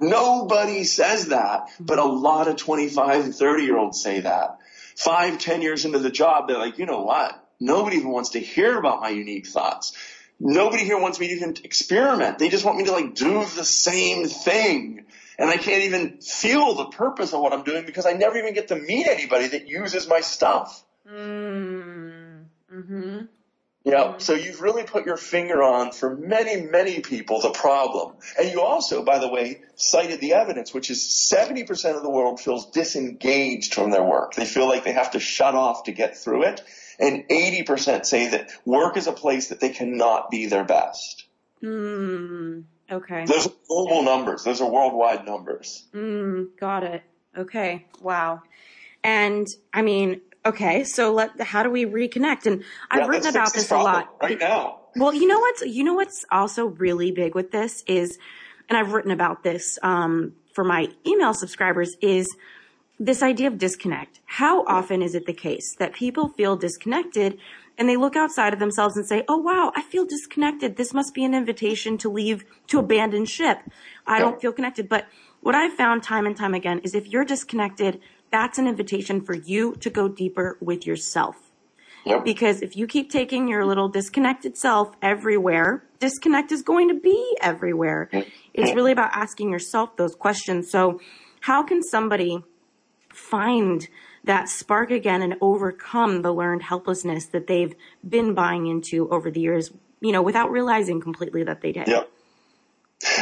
Nobody 0.00 0.84
says 0.84 1.28
that, 1.28 1.68
but 1.78 1.98
a 1.98 2.04
lot 2.04 2.48
of 2.48 2.56
25 2.56 3.24
and 3.26 3.34
30 3.34 3.62
year 3.62 3.78
olds 3.78 4.00
say 4.00 4.20
that. 4.20 4.58
Five, 4.96 5.38
ten 5.38 5.60
years 5.60 5.84
into 5.84 5.98
the 5.98 6.10
job, 6.10 6.48
they're 6.48 6.58
like, 6.58 6.78
you 6.78 6.86
know 6.86 7.02
what? 7.02 7.40
Nobody 7.60 7.96
even 7.96 8.10
wants 8.10 8.30
to 8.30 8.40
hear 8.40 8.78
about 8.78 9.00
my 9.00 9.10
unique 9.10 9.46
thoughts. 9.46 9.96
Nobody 10.40 10.84
here 10.84 10.98
wants 10.98 11.20
me 11.20 11.28
to 11.28 11.34
even 11.34 11.56
experiment. 11.64 12.38
They 12.38 12.48
just 12.48 12.64
want 12.64 12.78
me 12.78 12.84
to 12.84 12.92
like 12.92 13.14
do 13.14 13.44
the 13.44 13.64
same 13.64 14.26
thing. 14.26 15.06
And 15.38 15.50
I 15.50 15.56
can't 15.56 15.84
even 15.84 16.20
feel 16.20 16.74
the 16.74 16.86
purpose 16.86 17.32
of 17.32 17.40
what 17.40 17.52
I'm 17.52 17.64
doing 17.64 17.86
because 17.86 18.06
I 18.06 18.12
never 18.12 18.38
even 18.38 18.54
get 18.54 18.68
to 18.68 18.76
meet 18.76 19.06
anybody 19.06 19.48
that 19.48 19.66
uses 19.66 20.08
my 20.08 20.20
stuff. 20.20 20.84
Mm-hmm. 21.10 22.44
Yeah. 23.84 24.16
So 24.16 24.32
you've 24.32 24.62
really 24.62 24.84
put 24.84 25.04
your 25.04 25.18
finger 25.18 25.62
on 25.62 25.92
for 25.92 26.16
many, 26.16 26.62
many 26.62 27.00
people 27.00 27.42
the 27.42 27.50
problem. 27.50 28.14
And 28.38 28.50
you 28.50 28.62
also, 28.62 29.04
by 29.04 29.18
the 29.18 29.28
way, 29.28 29.60
cited 29.74 30.20
the 30.20 30.32
evidence, 30.32 30.72
which 30.72 30.90
is 30.90 31.30
70% 31.32 31.94
of 31.94 32.02
the 32.02 32.08
world 32.08 32.40
feels 32.40 32.70
disengaged 32.70 33.74
from 33.74 33.90
their 33.90 34.02
work. 34.02 34.34
They 34.34 34.46
feel 34.46 34.66
like 34.66 34.84
they 34.84 34.92
have 34.92 35.10
to 35.10 35.20
shut 35.20 35.54
off 35.54 35.84
to 35.84 35.92
get 35.92 36.16
through 36.16 36.44
it. 36.44 36.62
And 36.98 37.28
80% 37.28 38.06
say 38.06 38.28
that 38.28 38.50
work 38.64 38.96
is 38.96 39.06
a 39.06 39.12
place 39.12 39.48
that 39.48 39.60
they 39.60 39.70
cannot 39.70 40.30
be 40.30 40.46
their 40.46 40.64
best. 40.64 41.26
Mm, 41.62 42.64
okay. 42.90 43.24
Those 43.26 43.46
are 43.46 43.52
global 43.68 44.02
numbers. 44.02 44.44
Those 44.44 44.60
are 44.60 44.70
worldwide 44.70 45.26
numbers. 45.26 45.84
Mm, 45.94 46.48
got 46.58 46.82
it. 46.84 47.02
Okay. 47.36 47.86
Wow. 48.00 48.42
And 49.02 49.46
I 49.72 49.82
mean, 49.82 50.20
okay, 50.46 50.84
so 50.84 51.12
let 51.12 51.40
how 51.40 51.62
do 51.62 51.70
we 51.70 51.84
reconnect? 51.84 52.46
And 52.46 52.64
I've 52.90 53.02
Yeah, 53.02 53.06
written 53.08 53.30
about 53.30 53.52
this 53.52 53.70
a 53.70 53.78
lot. 53.78 54.14
Right 54.22 54.38
now. 54.38 54.80
Well, 54.96 55.12
you 55.12 55.26
know 55.26 55.38
what's 55.38 55.62
you 55.62 55.84
know 55.84 55.94
what's 55.94 56.24
also 56.30 56.66
really 56.66 57.10
big 57.10 57.34
with 57.34 57.50
this 57.50 57.82
is, 57.86 58.18
and 58.68 58.78
I've 58.78 58.92
written 58.92 59.10
about 59.10 59.42
this 59.42 59.78
um, 59.82 60.34
for 60.54 60.64
my 60.64 60.88
email 61.06 61.34
subscribers 61.34 61.96
is 62.00 62.34
this 62.98 63.22
idea 63.22 63.48
of 63.48 63.58
disconnect. 63.58 64.20
How 64.24 64.64
often 64.66 65.02
is 65.02 65.14
it 65.14 65.26
the 65.26 65.32
case 65.32 65.74
that 65.78 65.92
people 65.92 66.28
feel 66.28 66.56
disconnected 66.56 67.38
and 67.76 67.88
they 67.88 67.96
look 67.96 68.16
outside 68.16 68.52
of 68.52 68.58
themselves 68.58 68.96
and 68.96 69.06
say, 69.06 69.24
"Oh 69.28 69.36
wow, 69.36 69.72
I 69.74 69.82
feel 69.82 70.04
disconnected. 70.04 70.76
This 70.76 70.94
must 70.94 71.14
be 71.14 71.24
an 71.24 71.34
invitation 71.34 71.98
to 71.98 72.08
leave 72.08 72.44
to 72.68 72.78
abandon 72.78 73.24
ship. 73.24 73.58
I 74.06 74.18
don't 74.18 74.40
feel 74.40 74.52
connected." 74.52 74.88
But 74.88 75.06
what 75.40 75.54
I've 75.54 75.74
found 75.74 76.02
time 76.02 76.26
and 76.26 76.36
time 76.36 76.54
again 76.54 76.80
is 76.84 76.94
if 76.94 77.08
you're 77.08 77.24
disconnected, 77.24 78.00
that's 78.30 78.58
an 78.58 78.66
invitation 78.66 79.20
for 79.20 79.34
you 79.34 79.74
to 79.76 79.90
go 79.90 80.08
deeper 80.08 80.56
with 80.60 80.86
yourself. 80.86 81.36
Yep. 82.04 82.24
Because 82.24 82.62
if 82.62 82.76
you 82.76 82.86
keep 82.86 83.10
taking 83.10 83.48
your 83.48 83.64
little 83.64 83.88
disconnected 83.88 84.56
self 84.56 84.94
everywhere, 85.00 85.84
disconnect 86.00 86.52
is 86.52 86.62
going 86.62 86.88
to 86.88 86.94
be 86.94 87.36
everywhere. 87.40 88.10
It's 88.52 88.74
really 88.74 88.92
about 88.92 89.10
asking 89.14 89.50
yourself 89.50 89.96
those 89.96 90.14
questions. 90.14 90.70
So 90.70 91.00
how 91.40 91.62
can 91.62 91.82
somebody 91.82 92.42
find 93.08 93.88
that 94.24 94.48
spark 94.48 94.90
again 94.90 95.22
and 95.22 95.36
overcome 95.40 96.22
the 96.22 96.32
learned 96.32 96.62
helplessness 96.62 97.26
that 97.26 97.46
they've 97.46 97.74
been 98.06 98.34
buying 98.34 98.66
into 98.66 99.08
over 99.10 99.30
the 99.30 99.40
years, 99.40 99.70
you 100.00 100.12
know, 100.12 100.22
without 100.22 100.50
realizing 100.50 101.00
completely 101.00 101.44
that 101.44 101.60
they 101.60 101.72
did? 101.72 101.88
Yep. 101.88 102.10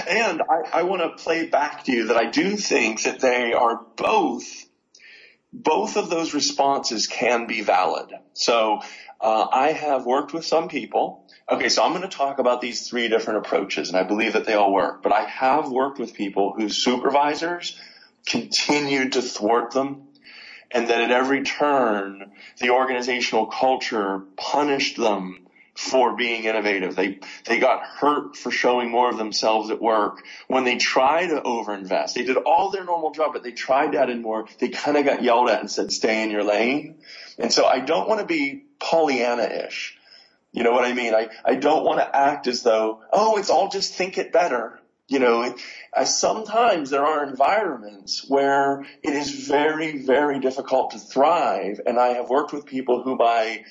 And 0.09 0.43
I, 0.43 0.81
I 0.81 0.83
want 0.85 1.03
to 1.03 1.23
play 1.23 1.47
back 1.47 1.85
to 1.85 1.93
you 1.93 2.07
that 2.09 2.17
I 2.17 2.31
do 2.31 2.57
think 2.57 3.03
that 3.03 3.21
they 3.21 3.53
are 3.53 3.81
both, 3.97 4.45
both 5.53 5.97
of 5.97 6.09
those 6.09 6.35
responses 6.35 7.09
can 7.09 7.47
be 7.47 7.63
valid. 7.63 8.13
So 8.33 8.81
uh, 9.21 9.47
I 9.51 9.73
have 9.73 10.07
worked 10.07 10.33
with 10.33 10.45
some 10.45 10.69
people. 10.69 11.27
Okay, 11.51 11.69
so 11.69 11.83
I'm 11.83 11.91
going 11.91 12.03
to 12.03 12.17
talk 12.17 12.39
about 12.39 12.61
these 12.61 12.89
three 12.89 13.09
different 13.09 13.45
approaches, 13.45 13.89
and 13.89 13.97
I 13.97 14.05
believe 14.05 14.35
that 14.35 14.47
they 14.47 14.55
all 14.55 14.73
work. 14.73 15.03
But 15.03 15.13
I 15.13 15.25
have 15.25 15.71
worked 15.71 15.99
with 15.99 16.15
people 16.15 16.55
whose 16.57 16.77
supervisors 16.77 17.79
continued 18.27 19.15
to 19.15 19.23
thwart 19.23 19.73
them, 19.73 20.09
and 20.73 20.89
that 20.89 21.01
at 21.01 21.11
every 21.11 21.43
turn, 21.43 22.33
the 22.59 22.71
organizational 22.71 23.47
culture 23.47 24.23
punished 24.37 24.97
them 24.97 25.39
for 25.75 26.17
being 26.17 26.45
innovative. 26.45 26.95
They, 26.97 27.21
they 27.47 27.59
got 27.59 27.83
hurt 27.83 28.37
for 28.37 28.51
showing 28.51 28.91
more 28.91 29.11
of 29.11 29.17
themselves 29.17 29.71
at 29.71 29.81
work. 29.81 30.23
When 30.47 30.65
they 30.65 30.77
try 30.77 31.27
to 31.27 31.41
overinvest, 31.41 32.13
they 32.13 32.25
did 32.25 32.37
all 32.37 32.71
their 32.71 32.85
normal 32.85 33.13
job, 33.13 33.33
but 33.33 33.43
they 33.43 33.53
tried 33.53 33.93
to 33.93 34.01
add 34.01 34.11
in 34.11 34.21
more. 34.21 34.47
They 34.59 34.69
kind 34.69 34.99
of 34.99 35.05
got 35.05 35.23
yelled 35.23 35.49
at 35.49 35.61
and 35.61 35.71
said, 35.71 35.91
stay 35.91 36.23
in 36.23 36.31
your 36.31 36.45
lane. 36.45 36.97
And 37.39 37.51
so 37.51 37.65
I 37.65 37.81
don't 37.81 38.09
want 38.09 38.21
to 38.21 38.27
be 38.27 38.65
Pollyanna-ish. 38.81 39.97
You 40.53 40.63
know 40.63 40.73
what 40.73 40.85
I 40.85 40.93
mean? 40.93 41.15
I, 41.15 41.29
I 41.43 41.55
don't 41.55 41.85
want 41.85 42.01
to 42.01 42.17
act 42.17 42.47
as 42.47 42.63
though, 42.63 43.01
oh, 43.11 43.39
it's 43.39 43.49
all 43.49 43.71
just 43.71 43.95
think 43.95 44.19
it 44.19 44.33
better. 44.33 44.79
You 45.09 45.19
know, 45.19 45.55
I, 45.95 46.05
sometimes 46.05 46.91
there 46.91 47.05
are 47.05 47.25
environments 47.25 48.25
where 48.29 48.87
it 49.03 49.13
is 49.13 49.47
very, 49.49 49.99
very 49.99 50.41
difficult 50.41 50.93
to 50.93 50.99
thrive. 50.99 51.81
And 51.87 51.99
I 51.99 52.15
have 52.15 52.31
worked 52.31 52.53
with 52.53 52.67
people 52.67 53.03
who 53.03 53.17
by 53.17 53.65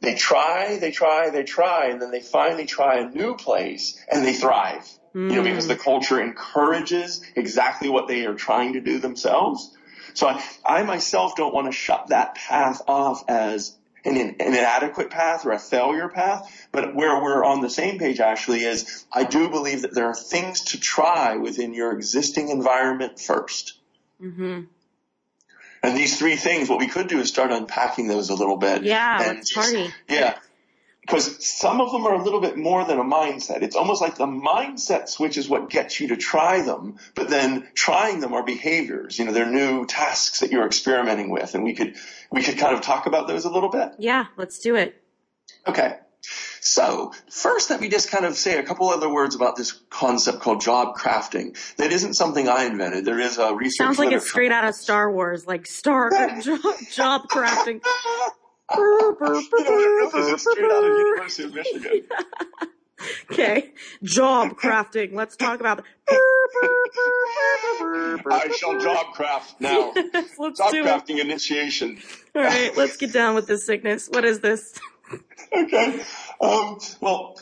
they 0.00 0.14
try, 0.14 0.78
they 0.78 0.92
try, 0.92 1.30
they 1.30 1.42
try, 1.42 1.86
and 1.86 2.00
then 2.00 2.10
they 2.10 2.20
finally 2.20 2.66
try 2.66 2.98
a 2.98 3.10
new 3.10 3.34
place 3.34 4.02
and 4.10 4.24
they 4.24 4.32
thrive. 4.32 4.88
Mm. 5.14 5.30
You 5.30 5.36
know, 5.36 5.42
because 5.42 5.66
the 5.66 5.76
mm. 5.76 5.82
culture 5.82 6.20
encourages 6.20 7.22
exactly 7.34 7.88
what 7.88 8.06
they 8.06 8.24
are 8.26 8.34
trying 8.34 8.74
to 8.74 8.80
do 8.80 8.98
themselves. 8.98 9.74
So 10.14 10.28
I, 10.28 10.42
I 10.64 10.82
myself 10.84 11.34
don't 11.36 11.54
want 11.54 11.66
to 11.66 11.72
shut 11.72 12.08
that 12.08 12.34
path 12.34 12.82
off 12.86 13.24
as 13.28 13.76
an, 14.16 14.36
an 14.40 14.54
inadequate 14.54 15.10
path 15.10 15.44
or 15.46 15.52
a 15.52 15.58
failure 15.58 16.08
path, 16.08 16.68
but 16.72 16.94
where 16.94 17.22
we're 17.22 17.44
on 17.44 17.60
the 17.60 17.70
same 17.70 17.98
page 17.98 18.20
actually 18.20 18.64
is 18.64 19.04
I 19.12 19.24
do 19.24 19.48
believe 19.48 19.82
that 19.82 19.94
there 19.94 20.06
are 20.06 20.14
things 20.14 20.62
to 20.66 20.80
try 20.80 21.36
within 21.36 21.74
your 21.74 21.92
existing 21.92 22.48
environment 22.48 23.16
1st 23.16 23.72
mm-hmm. 24.22 24.60
And 25.80 25.96
these 25.96 26.18
three 26.18 26.34
things, 26.34 26.68
what 26.68 26.80
we 26.80 26.88
could 26.88 27.06
do 27.06 27.20
is 27.20 27.28
start 27.28 27.52
unpacking 27.52 28.08
those 28.08 28.30
a 28.30 28.34
little 28.34 28.56
bit. 28.56 28.82
Yeah, 28.82 29.22
and 29.22 29.36
let's 29.38 29.52
party. 29.52 29.94
Yeah. 30.08 30.36
Because 31.08 31.42
some 31.42 31.80
of 31.80 31.90
them 31.90 32.06
are 32.06 32.12
a 32.12 32.22
little 32.22 32.40
bit 32.40 32.58
more 32.58 32.84
than 32.84 32.98
a 32.98 33.04
mindset. 33.04 33.62
It's 33.62 33.76
almost 33.76 34.02
like 34.02 34.16
the 34.16 34.26
mindset 34.26 35.08
switch 35.08 35.38
is 35.38 35.48
what 35.48 35.70
gets 35.70 35.98
you 36.00 36.08
to 36.08 36.18
try 36.18 36.60
them, 36.60 36.98
but 37.14 37.30
then 37.30 37.66
trying 37.72 38.20
them 38.20 38.34
are 38.34 38.44
behaviors. 38.44 39.18
You 39.18 39.24
know, 39.24 39.32
they're 39.32 39.50
new 39.50 39.86
tasks 39.86 40.40
that 40.40 40.52
you're 40.52 40.66
experimenting 40.66 41.30
with. 41.30 41.54
And 41.54 41.64
we 41.64 41.74
could, 41.74 41.96
we 42.30 42.42
could 42.42 42.58
kind 42.58 42.74
of 42.74 42.82
talk 42.82 43.06
about 43.06 43.26
those 43.26 43.46
a 43.46 43.50
little 43.50 43.70
bit. 43.70 43.92
Yeah, 43.98 44.26
let's 44.36 44.58
do 44.58 44.74
it. 44.74 45.02
Okay. 45.66 45.96
So 46.60 47.12
first, 47.30 47.70
let 47.70 47.80
me 47.80 47.88
just 47.88 48.10
kind 48.10 48.26
of 48.26 48.36
say 48.36 48.58
a 48.58 48.62
couple 48.62 48.90
other 48.90 49.08
words 49.08 49.34
about 49.34 49.56
this 49.56 49.72
concept 49.88 50.40
called 50.40 50.60
job 50.60 50.94
crafting. 50.94 51.56
That 51.76 51.90
isn't 51.90 52.14
something 52.14 52.50
I 52.50 52.64
invented. 52.64 53.06
There 53.06 53.18
is 53.18 53.38
a 53.38 53.54
research. 53.54 53.78
Sounds 53.78 53.98
like 53.98 54.12
it's 54.12 54.28
straight 54.28 54.52
out 54.52 54.64
of 54.64 54.74
Star 54.74 55.10
Wars, 55.10 55.46
like 55.46 55.66
Star 55.66 56.10
job, 56.10 56.42
job 56.92 57.28
crafting. 57.28 57.80
okay, 63.30 63.72
job 64.02 64.56
crafting. 64.58 65.14
Let's 65.14 65.36
talk 65.36 65.60
about. 65.60 65.84
I 68.30 68.54
shall 68.56 68.78
job 68.78 69.14
craft 69.14 69.60
now. 69.60 69.92
let's 69.94 70.58
job 70.58 70.72
crafting 70.72 71.16
it. 71.16 71.20
initiation. 71.20 71.98
All 72.34 72.42
right, 72.42 72.76
let's 72.76 72.96
get 72.96 73.12
down 73.12 73.34
with 73.34 73.46
this 73.46 73.64
sickness. 73.64 74.08
What 74.08 74.24
is 74.24 74.40
this? 74.40 74.78
okay. 75.56 76.00
Um, 76.40 76.78
well, 77.00 77.38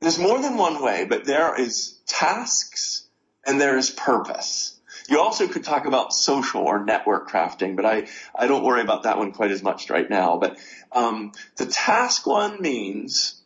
there's 0.00 0.18
more 0.18 0.40
than 0.40 0.56
one 0.56 0.82
way, 0.82 1.04
but 1.04 1.24
there 1.24 1.60
is 1.60 1.98
tasks 2.06 3.06
and 3.46 3.60
there 3.60 3.76
is 3.76 3.90
purpose. 3.90 4.80
You 5.08 5.20
also 5.20 5.48
could 5.48 5.64
talk 5.64 5.86
about 5.86 6.12
social 6.12 6.62
or 6.62 6.84
network 6.84 7.30
crafting, 7.30 7.76
but 7.76 7.84
I, 7.84 8.08
I 8.34 8.46
don't 8.46 8.64
worry 8.64 8.82
about 8.82 9.04
that 9.04 9.18
one 9.18 9.32
quite 9.32 9.50
as 9.50 9.62
much 9.62 9.90
right 9.90 10.08
now. 10.08 10.38
But 10.38 10.58
um, 10.92 11.32
the 11.56 11.66
task 11.66 12.26
one 12.26 12.60
means 12.60 13.40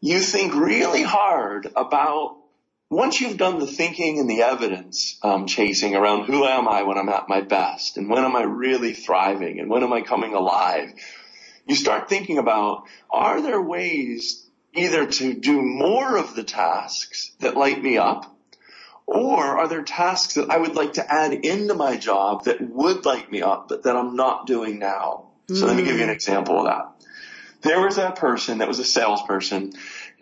you 0.00 0.20
think 0.20 0.54
really 0.54 1.02
hard 1.02 1.68
about 1.76 2.36
once 2.90 3.20
you've 3.20 3.36
done 3.36 3.60
the 3.60 3.66
thinking 3.66 4.18
and 4.18 4.28
the 4.28 4.42
evidence 4.42 5.18
um, 5.22 5.46
chasing 5.46 5.94
around 5.94 6.24
who 6.24 6.44
am 6.44 6.66
I 6.66 6.82
when 6.82 6.98
I'm 6.98 7.08
at 7.08 7.28
my 7.28 7.40
best, 7.40 7.96
and 7.96 8.10
when 8.10 8.24
am 8.24 8.34
I 8.34 8.42
really 8.42 8.94
thriving, 8.94 9.60
and 9.60 9.70
when 9.70 9.84
am 9.84 9.92
I 9.92 10.02
coming 10.02 10.34
alive, 10.34 10.92
you 11.66 11.76
start 11.76 12.08
thinking 12.08 12.38
about, 12.38 12.84
are 13.08 13.40
there 13.40 13.62
ways 13.62 14.44
either 14.72 15.06
to 15.06 15.34
do 15.34 15.62
more 15.62 16.16
of 16.16 16.34
the 16.34 16.42
tasks 16.42 17.32
that 17.38 17.56
light 17.56 17.80
me 17.80 17.96
up, 17.96 18.36
or 19.10 19.58
are 19.58 19.66
there 19.66 19.82
tasks 19.82 20.34
that 20.34 20.50
I 20.50 20.56
would 20.56 20.76
like 20.76 20.92
to 20.92 21.12
add 21.12 21.32
into 21.32 21.74
my 21.74 21.96
job 21.96 22.44
that 22.44 22.60
would 22.60 23.04
light 23.04 23.30
me 23.30 23.42
up, 23.42 23.68
but 23.68 23.82
that 23.82 23.96
I'm 23.96 24.14
not 24.14 24.46
doing 24.46 24.78
now? 24.78 25.30
So 25.48 25.54
mm. 25.54 25.66
let 25.66 25.76
me 25.76 25.82
give 25.82 25.96
you 25.96 26.04
an 26.04 26.10
example 26.10 26.60
of 26.60 26.66
that. 26.66 27.08
There 27.62 27.80
was 27.80 27.98
a 27.98 28.12
person 28.12 28.58
that 28.58 28.68
was 28.68 28.78
a 28.78 28.84
salesperson. 28.84 29.72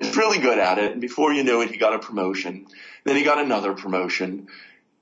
He's 0.00 0.16
really 0.16 0.38
good 0.38 0.58
at 0.58 0.78
it. 0.78 0.92
And 0.92 1.02
before 1.02 1.34
you 1.34 1.44
knew 1.44 1.60
it, 1.60 1.70
he 1.70 1.76
got 1.76 1.94
a 1.94 1.98
promotion. 1.98 2.66
Then 3.04 3.16
he 3.16 3.24
got 3.24 3.38
another 3.38 3.74
promotion. 3.74 4.48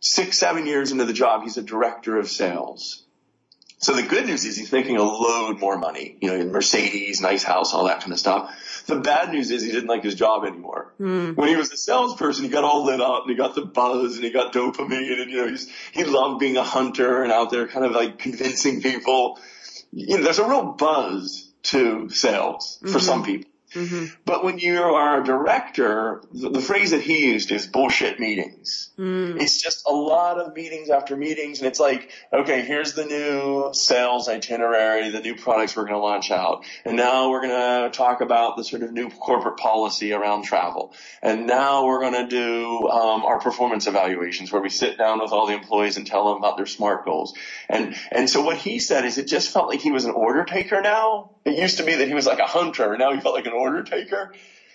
Six, 0.01 0.37
seven 0.37 0.67
years 0.67 0.91
into 0.91 1.05
the 1.05 1.13
job, 1.13 1.45
he's 1.45 1.57
a 1.57 1.63
director 1.63 2.19
of 2.19 2.29
sales. 2.29 3.05
So 3.79 3.95
the 3.95 4.03
good 4.03 4.27
news 4.27 4.45
is 4.45 4.57
he's 4.57 4.73
making 4.73 4.97
a 4.97 5.03
load 5.03 5.61
more 5.61 5.79
money, 5.79 6.19
you 6.21 6.29
know, 6.29 6.35
in 6.35 6.51
Mercedes, 6.51 7.21
nice 7.21 7.45
house, 7.45 7.73
all 7.73 7.85
that 7.85 8.01
kind 8.01 8.13
of 8.13 8.19
stuff. 8.19 8.53
The 8.87 9.01
bad 9.01 9.33
news 9.33 9.51
is 9.51 9.63
he 9.63 9.73
didn't 9.73 9.89
like 9.89 10.05
his 10.05 10.15
job 10.15 10.45
anymore. 10.45 10.95
Mm. 11.01 11.37
When 11.37 11.49
he 11.49 11.57
was 11.57 11.73
a 11.73 11.77
salesperson, 11.77 12.45
he 12.45 12.51
got 12.51 12.65
all 12.65 12.85
lit 12.85 13.01
up 13.01 13.23
and 13.23 13.31
he 13.31 13.37
got 13.37 13.55
the 13.55 13.63
buzz 13.63 14.15
and 14.15 14.25
he 14.25 14.31
got 14.31 14.53
dopamine 14.53 15.21
and, 15.23 15.31
you 15.31 15.39
know, 15.39 15.49
he's, 15.49 15.69
he 15.93 16.05
loved 16.05 16.39
being 16.39 16.57
a 16.57 16.63
hunter 16.63 17.23
and 17.23 17.33
out 17.33 17.51
there 17.51 17.67
kind 17.67 17.85
of 17.85 17.93
like 17.93 18.19
convincing 18.19 18.83
people. 18.83 19.39
You 19.93 20.19
know, 20.19 20.25
there's 20.25 20.39
a 20.39 20.49
real 20.49 20.73
buzz 20.73 21.51
to 21.65 22.09
sales 22.11 22.79
for 22.81 22.87
mm-hmm. 22.87 22.99
some 22.99 23.25
people. 23.25 23.51
Mm-hmm. 23.75 24.15
But 24.25 24.45
when 24.45 24.59
you 24.59 24.81
are 24.81 25.21
a 25.21 25.25
director, 25.25 26.23
the, 26.33 26.51
the, 26.51 26.61
phrase 26.61 26.93
that 26.93 27.01
he 27.01 27.27
used 27.27 27.51
is 27.51 27.67
bullshit 27.67 28.21
meetings. 28.21 28.91
Mm. 28.97 29.41
It's 29.41 29.61
just 29.61 29.87
a 29.89 29.93
lot 29.93 30.39
of 30.39 30.55
meetings 30.55 30.89
after 30.89 31.17
meetings, 31.17 31.59
and 31.59 31.67
it's 31.67 31.81
like, 31.81 32.11
okay, 32.33 32.63
here's 32.63 32.95
the 32.95 33.05
new 33.05 33.71
sales 33.73 34.29
itinerary, 34.29 35.11
the 35.11 35.21
new 35.21 35.35
products 35.35 35.77
we're 35.77 35.83
going 35.83 35.95
to 35.95 36.01
launch 36.01 36.31
out, 36.31 36.65
and 36.85 36.97
now 36.97 37.31
we're 37.31 37.43
going 37.43 37.91
to 37.91 37.97
talk 37.97 38.21
about 38.21 38.57
the 38.57 38.63
sort 38.63 38.83
of 38.83 38.93
new 38.93 39.11
corporate 39.11 39.57
policy 39.57 40.13
around 40.13 40.45
travel, 40.45 40.95
and 41.21 41.47
now 41.47 41.87
we're 41.87 42.01
going 42.01 42.29
to 42.29 42.29
do 42.29 42.89
um, 42.89 43.25
our 43.25 43.41
performance 43.41 43.89
evaluations 43.89 44.53
where 44.53 44.63
we 44.63 44.71
sit 44.71 44.97
down 44.97 45.21
with 45.21 45.33
all 45.33 45.49
the 45.49 45.55
employees 45.55 45.97
and 45.97 46.07
tell 46.07 46.29
them 46.29 46.39
about 46.39 46.57
their 46.57 46.67
SMART 46.67 47.05
goals. 47.05 47.35
And 47.69 47.97
and 48.13 48.31
so 48.31 48.43
what 48.43 48.59
he 48.59 48.79
said 48.79 49.05
is, 49.05 49.19
it 49.19 49.27
just 49.27 49.53
felt 49.53 49.69
like 49.69 49.81
he 49.81 49.91
was 49.91 50.05
an 50.05 50.13
order 50.13 50.45
taker 50.45 50.81
now. 50.81 51.33
It 51.45 51.59
used 51.59 51.79
to 51.79 51.85
be 51.85 51.97
that 51.97 52.09
he 52.09 52.15
was 52.15 52.27
like 52.27 52.39
a 52.39 52.47
hunter, 52.47 52.93
and 52.93 53.01
now 53.01 53.13
he 53.13 53.21
felt 53.21 53.35
like 53.35 53.47
an 53.47 53.56
order 53.57 53.83
taker. 53.83 54.33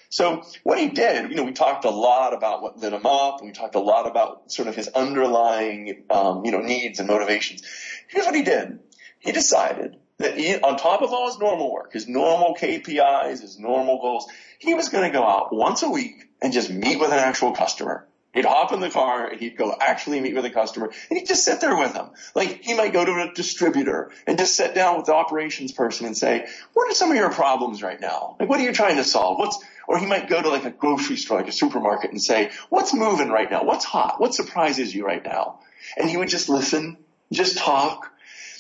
So 0.09 0.43
what 0.63 0.77
he 0.77 0.89
did, 0.89 1.29
you 1.29 1.37
know, 1.37 1.43
we 1.43 1.53
talked 1.53 1.85
a 1.85 1.89
lot 1.89 2.33
about 2.33 2.61
what 2.61 2.77
lit 2.77 2.91
him 2.91 3.05
up, 3.05 3.39
and 3.39 3.47
we 3.47 3.53
talked 3.53 3.75
a 3.75 3.79
lot 3.79 4.07
about 4.07 4.51
sort 4.51 4.67
of 4.67 4.75
his 4.75 4.89
underlying, 4.89 6.03
um, 6.09 6.43
you 6.43 6.51
know, 6.51 6.59
needs 6.59 6.99
and 6.99 7.07
motivations. 7.07 7.63
Here's 8.09 8.25
what 8.25 8.35
he 8.35 8.43
did. 8.43 8.79
He 9.19 9.31
decided 9.31 9.95
that 10.17 10.37
he, 10.37 10.55
on 10.55 10.77
top 10.77 11.01
of 11.01 11.13
all 11.13 11.27
his 11.27 11.39
normal 11.39 11.71
work, 11.71 11.93
his 11.93 12.09
normal 12.09 12.55
KPIs, 12.55 13.41
his 13.41 13.57
normal 13.57 14.01
goals, 14.01 14.27
he 14.59 14.73
was 14.73 14.89
going 14.89 15.09
to 15.09 15.17
go 15.17 15.23
out 15.23 15.53
once 15.53 15.81
a 15.81 15.89
week 15.89 16.27
and 16.41 16.51
just 16.51 16.69
meet 16.69 16.99
with 16.99 17.11
an 17.11 17.19
actual 17.19 17.53
customer. 17.53 18.05
He'd 18.33 18.45
hop 18.45 18.71
in 18.71 18.79
the 18.79 18.89
car 18.89 19.27
and 19.27 19.39
he'd 19.39 19.57
go 19.57 19.75
actually 19.77 20.21
meet 20.21 20.35
with 20.35 20.45
a 20.45 20.49
customer 20.49 20.91
and 21.09 21.19
he'd 21.19 21.27
just 21.27 21.43
sit 21.43 21.59
there 21.59 21.75
with 21.75 21.93
them. 21.93 22.11
Like 22.33 22.61
he 22.63 22.73
might 22.73 22.93
go 22.93 23.03
to 23.03 23.11
a 23.11 23.33
distributor 23.33 24.11
and 24.25 24.37
just 24.37 24.55
sit 24.55 24.73
down 24.73 24.97
with 24.97 25.07
the 25.07 25.13
operations 25.13 25.73
person 25.73 26.05
and 26.05 26.15
say, 26.15 26.47
what 26.73 26.89
are 26.89 26.95
some 26.95 27.11
of 27.11 27.17
your 27.17 27.29
problems 27.29 27.83
right 27.83 27.99
now? 27.99 28.37
Like 28.39 28.47
what 28.47 28.59
are 28.59 28.63
you 28.63 28.71
trying 28.71 28.95
to 28.95 29.03
solve? 29.03 29.37
What's, 29.37 29.61
or 29.85 29.99
he 29.99 30.05
might 30.05 30.29
go 30.29 30.41
to 30.41 30.47
like 30.47 30.63
a 30.63 30.71
grocery 30.71 31.17
store, 31.17 31.39
like 31.39 31.49
a 31.49 31.51
supermarket 31.51 32.11
and 32.11 32.21
say, 32.21 32.51
what's 32.69 32.93
moving 32.93 33.29
right 33.29 33.51
now? 33.51 33.65
What's 33.65 33.83
hot? 33.83 34.21
What 34.21 34.33
surprises 34.33 34.95
you 34.95 35.05
right 35.05 35.23
now? 35.23 35.59
And 35.97 36.09
he 36.09 36.15
would 36.15 36.29
just 36.29 36.47
listen, 36.47 36.97
just 37.33 37.57
talk. 37.57 38.11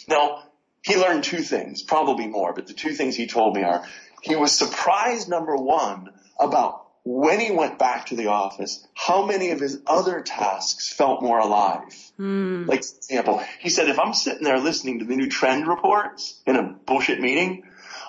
Now, 0.07 0.43
he 0.81 0.97
learned 0.97 1.23
two 1.23 1.43
things, 1.43 1.81
probably 1.81 2.27
more, 2.27 2.53
but 2.53 2.67
the 2.67 2.73
two 2.73 2.91
things 2.91 3.15
he 3.15 3.27
told 3.27 3.55
me 3.55 3.63
are 3.63 3.85
he 4.21 4.35
was 4.35 4.51
surprised, 4.51 5.29
number 5.29 5.55
one, 5.55 6.09
about 6.39 6.87
when 7.03 7.39
he 7.39 7.51
went 7.51 7.79
back 7.79 8.07
to 8.07 8.15
the 8.15 8.27
office, 8.27 8.85
how 8.93 9.25
many 9.25 9.51
of 9.51 9.59
his 9.59 9.81
other 9.87 10.21
tasks 10.21 10.93
felt 10.93 11.21
more 11.21 11.39
alive? 11.39 11.93
Mm. 12.19 12.67
Like, 12.67 12.83
for 12.83 12.97
example, 12.97 13.43
he 13.59 13.69
said, 13.69 13.89
if 13.89 13.99
I'm 13.99 14.13
sitting 14.13 14.43
there 14.43 14.59
listening 14.59 14.99
to 14.99 15.05
the 15.05 15.15
new 15.15 15.29
trend 15.29 15.67
reports 15.67 16.39
in 16.45 16.55
a 16.55 16.75
bullshit 16.85 17.19
meeting, 17.19 17.63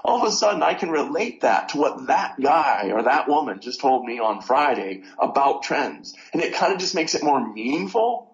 all 0.05 0.21
of 0.21 0.29
a 0.29 0.33
sudden 0.33 0.63
I 0.63 0.75
can 0.75 0.91
relate 0.91 1.41
that 1.41 1.71
to 1.71 1.79
what 1.79 2.09
that 2.09 2.41
guy 2.41 2.91
or 2.93 3.05
that 3.05 3.29
woman 3.29 3.61
just 3.61 3.81
told 3.81 4.05
me 4.05 4.19
on 4.19 4.43
Friday 4.43 5.05
about 5.19 5.63
trends. 5.63 6.15
And 6.33 6.43
it 6.43 6.55
kind 6.55 6.73
of 6.73 6.79
just 6.79 6.95
makes 6.95 7.15
it 7.15 7.23
more 7.23 7.53
meaningful. 7.53 8.29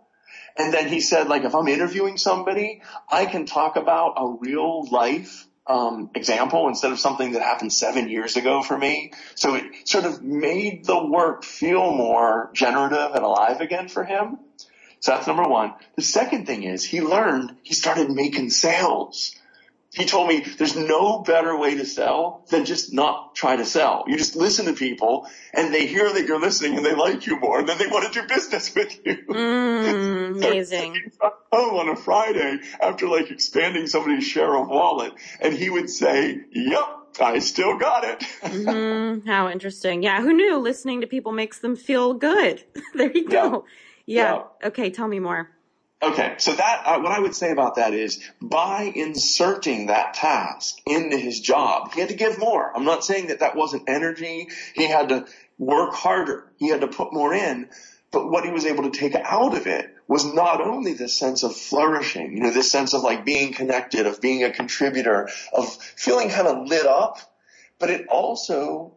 And 0.57 0.75
then 0.75 0.89
he 0.89 1.01
said, 1.01 1.29
like, 1.29 1.45
if 1.45 1.55
I'm 1.55 1.69
interviewing 1.69 2.17
somebody, 2.17 2.83
I 3.09 3.27
can 3.27 3.47
talk 3.47 3.77
about 3.77 4.15
a 4.17 4.37
real 4.41 4.89
life 4.91 5.47
um, 5.69 6.11
example 6.15 6.69
instead 6.69 6.93
of 6.93 6.99
something 6.99 7.33
that 7.33 7.43
happened 7.43 7.73
seven 7.73 8.09
years 8.09 8.37
ago 8.37 8.63
for 8.63 8.77
me. 8.77 9.13
So 9.35 9.55
it 9.55 9.89
sort 9.89 10.05
of 10.05 10.23
made 10.23 10.85
the 10.85 11.07
work 11.07 11.45
feel 11.45 11.93
more 11.93 12.51
generative 12.55 13.15
and 13.15 13.23
alive 13.23 13.61
again 13.61 13.89
for 13.89 14.05
him. 14.05 14.39
So 15.01 15.13
that's 15.13 15.27
number 15.27 15.45
one. 15.45 15.75
The 15.97 16.03
second 16.03 16.47
thing 16.47 16.65
is 16.65 16.85
he 16.85 17.01
learned, 17.01 17.57
he 17.63 17.75
started 17.75 18.11
making 18.11 18.51
sales. 18.51 19.35
He 19.95 20.05
told 20.05 20.29
me 20.29 20.41
there's 20.41 20.77
no 20.77 21.21
better 21.21 21.57
way 21.57 21.75
to 21.77 21.87
sell 21.87 22.45
than 22.51 22.67
just 22.67 22.93
not 22.93 23.35
try 23.35 23.57
to 23.57 23.65
sell. 23.65 24.05
You 24.07 24.19
just 24.19 24.37
listen 24.37 24.67
to 24.67 24.75
people 24.75 25.27
and 25.55 25.73
they 25.73 25.87
hear 25.87 26.13
that 26.13 26.27
you're 26.27 26.41
listening 26.41 26.77
and 26.77 26.85
they 26.85 26.95
like 26.95 27.27
you 27.27 27.41
more 27.41 27.61
and 27.61 27.69
then 27.69 27.79
they 27.79 27.87
want 27.87 28.13
to 28.13 28.21
do 28.21 28.27
business 28.29 28.75
with 28.75 29.01
you. 29.07 29.17
Mm, 29.29 30.37
amazing. 30.37 31.11
home 31.53 31.77
on 31.77 31.89
a 31.89 31.97
Friday 31.97 32.59
after 32.81 33.09
like 33.09 33.31
expanding 33.31 33.87
somebody's 33.87 34.25
share 34.25 34.55
of 34.55 34.69
wallet 34.69 35.15
and 35.41 35.55
he 35.55 35.71
would 35.71 35.89
say, 35.89 36.39
yep, 36.53 36.99
I 37.19 37.39
still 37.39 37.79
got 37.79 38.05
it. 38.05 38.21
mm-hmm. 38.43 39.27
How 39.27 39.49
interesting. 39.49 40.03
Yeah. 40.03 40.21
Who 40.21 40.35
knew 40.35 40.59
listening 40.59 41.01
to 41.01 41.07
people 41.07 41.33
makes 41.33 41.61
them 41.61 41.77
feel 41.77 42.13
good? 42.13 42.63
there 42.95 43.11
you 43.11 43.27
go. 43.27 43.65
Yeah. 44.05 44.23
yeah. 44.23 44.43
yeah. 44.63 44.69
Okay. 44.69 44.91
Tell 44.91 45.09
me 45.09 45.19
more. 45.19 45.51
Okay, 46.01 46.37
so 46.39 46.53
that 46.53 46.83
uh, 46.85 47.01
what 47.01 47.11
I 47.11 47.19
would 47.19 47.35
say 47.35 47.51
about 47.51 47.75
that 47.75 47.93
is 47.93 48.23
by 48.41 48.93
inserting 48.95 49.87
that 49.87 50.15
task 50.15 50.79
into 50.87 51.17
his 51.17 51.41
job, 51.41 51.93
he 51.93 52.01
had 52.01 52.11
to 52.11 52.15
give 52.15 52.39
more. 52.39 52.75
I'm 52.75 52.85
not 52.85 53.05
saying 53.05 53.29
that 53.29 53.41
that 53.41 53.57
wasn't 53.57 53.89
energy. 53.89 54.49
He 54.75 54.87
had 54.87 55.09
to 55.09 55.27
work 55.59 55.95
harder. 55.95 56.53
He 56.57 56.69
had 56.69 56.83
to 56.83 56.87
put 56.87 57.13
more 57.13 57.35
in. 57.35 57.69
But 58.13 58.31
what 58.31 58.45
he 58.45 58.53
was 58.53 58.65
able 58.65 58.85
to 58.85 58.97
take 58.97 59.17
out 59.17 59.57
of 59.57 59.67
it 59.67 59.93
was 60.07 60.25
not 60.25 60.61
only 60.61 60.93
this 60.93 61.15
sense 61.15 61.43
of 61.43 61.55
flourishing, 61.57 62.33
you 62.33 62.43
know, 62.43 62.53
this 62.53 62.71
sense 62.71 62.95
of 62.95 63.03
like 63.03 63.25
being 63.25 63.53
connected, 63.53 64.07
of 64.07 64.21
being 64.21 64.45
a 64.45 64.53
contributor, 64.53 65.29
of 65.53 65.75
feeling 65.75 66.31
kind 66.31 66.47
of 66.47 66.69
lit 66.69 66.87
up, 66.87 67.19
but 67.81 67.91
it 67.91 68.07
also 68.07 68.95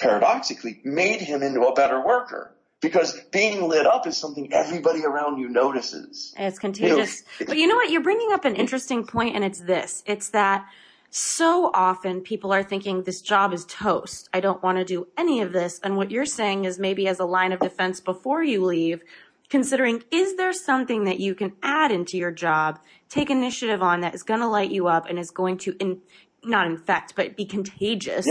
paradoxically 0.00 0.80
made 0.84 1.20
him 1.20 1.42
into 1.42 1.62
a 1.62 1.74
better 1.74 2.04
worker 2.04 2.52
because 2.80 3.18
being 3.30 3.68
lit 3.68 3.86
up 3.86 4.06
is 4.06 4.16
something 4.16 4.52
everybody 4.52 5.04
around 5.04 5.38
you 5.38 5.48
notices. 5.48 6.34
It's 6.38 6.58
contagious. 6.58 7.22
You 7.38 7.46
know, 7.46 7.46
but 7.48 7.56
you 7.58 7.66
know 7.66 7.74
what? 7.76 7.90
You're 7.90 8.02
bringing 8.02 8.32
up 8.32 8.44
an 8.44 8.56
interesting 8.56 9.06
point, 9.06 9.36
and 9.36 9.44
it's 9.44 9.60
this. 9.60 10.02
It's 10.06 10.30
that 10.30 10.66
so 11.10 11.70
often 11.74 12.20
people 12.20 12.52
are 12.52 12.62
thinking 12.62 13.02
this 13.02 13.20
job 13.20 13.52
is 13.52 13.66
toast. 13.66 14.28
I 14.32 14.40
don't 14.40 14.62
want 14.62 14.78
to 14.78 14.84
do 14.84 15.08
any 15.18 15.40
of 15.40 15.52
this. 15.52 15.80
And 15.82 15.96
what 15.96 16.10
you're 16.10 16.24
saying 16.24 16.64
is 16.64 16.78
maybe 16.78 17.08
as 17.08 17.18
a 17.18 17.24
line 17.24 17.52
of 17.52 17.60
defense 17.60 18.00
before 18.00 18.44
you 18.44 18.64
leave, 18.64 19.02
considering 19.48 20.04
is 20.12 20.36
there 20.36 20.52
something 20.52 21.04
that 21.04 21.18
you 21.18 21.34
can 21.34 21.52
add 21.62 21.90
into 21.90 22.16
your 22.16 22.30
job, 22.30 22.78
take 23.08 23.28
initiative 23.28 23.82
on 23.82 24.00
that 24.00 24.14
is 24.14 24.22
going 24.22 24.40
to 24.40 24.46
light 24.46 24.70
you 24.70 24.86
up 24.86 25.06
and 25.06 25.18
is 25.18 25.32
going 25.32 25.58
to 25.58 25.74
in, 25.80 26.00
not 26.44 26.66
infect, 26.68 27.14
but 27.16 27.36
be 27.36 27.44
contagious. 27.44 28.24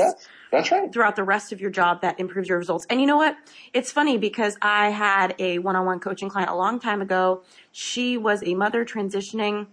That's 0.52 0.72
right. 0.72 0.92
Throughout 0.92 1.16
the 1.16 1.24
rest 1.24 1.52
of 1.52 1.62
your 1.62 1.70
job 1.70 2.02
that 2.02 2.20
improves 2.20 2.50
your 2.50 2.58
results. 2.58 2.86
And 2.90 3.00
you 3.00 3.08
know 3.08 3.18
what? 3.18 3.36
It's 3.74 3.92
funny 3.92 4.18
because 4.18 4.58
I 4.62 4.90
had 4.90 5.36
a 5.40 5.60
one-on-one 5.60 6.00
coaching 6.00 6.30
client 6.30 6.50
a 6.50 6.56
long 6.56 6.80
time 6.80 7.02
ago. 7.02 7.44
She 7.72 8.18
was 8.18 8.44
a 8.44 8.56
mother 8.56 8.86
transitioning 8.86 9.68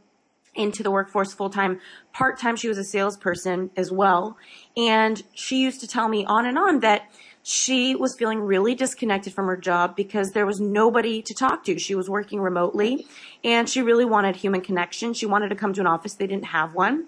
into 0.55 0.83
the 0.83 0.91
workforce 0.91 1.33
full 1.33 1.51
time. 1.51 1.81
Part 2.13 2.39
time, 2.39 2.57
she 2.57 2.69
was 2.69 2.79
a 2.79 2.85
salesperson 2.85 3.71
as 3.77 3.93
well. 3.93 4.37
And 4.77 5.23
she 5.35 5.63
used 5.63 5.81
to 5.81 5.87
tell 5.87 6.09
me 6.09 6.25
on 6.25 6.47
and 6.47 6.59
on 6.59 6.81
that 6.81 7.11
she 7.43 7.95
was 7.95 8.17
feeling 8.17 8.41
really 8.41 8.75
disconnected 8.75 9.33
from 9.33 9.47
her 9.47 9.57
job 9.57 9.95
because 9.95 10.33
there 10.33 10.45
was 10.45 10.61
nobody 10.61 11.23
to 11.23 11.33
talk 11.33 11.65
to. 11.65 11.79
She 11.79 11.95
was 11.95 12.11
working 12.11 12.41
remotely 12.41 13.07
and 13.45 13.69
she 13.69 13.83
really 13.83 14.05
wanted 14.05 14.35
human 14.35 14.63
connection. 14.63 15.15
She 15.15 15.27
wanted 15.27 15.51
to 15.51 15.55
come 15.55 15.73
to 15.75 15.81
an 15.81 15.87
office. 15.87 16.15
They 16.15 16.27
didn't 16.27 16.47
have 16.47 16.75
one. 16.75 17.07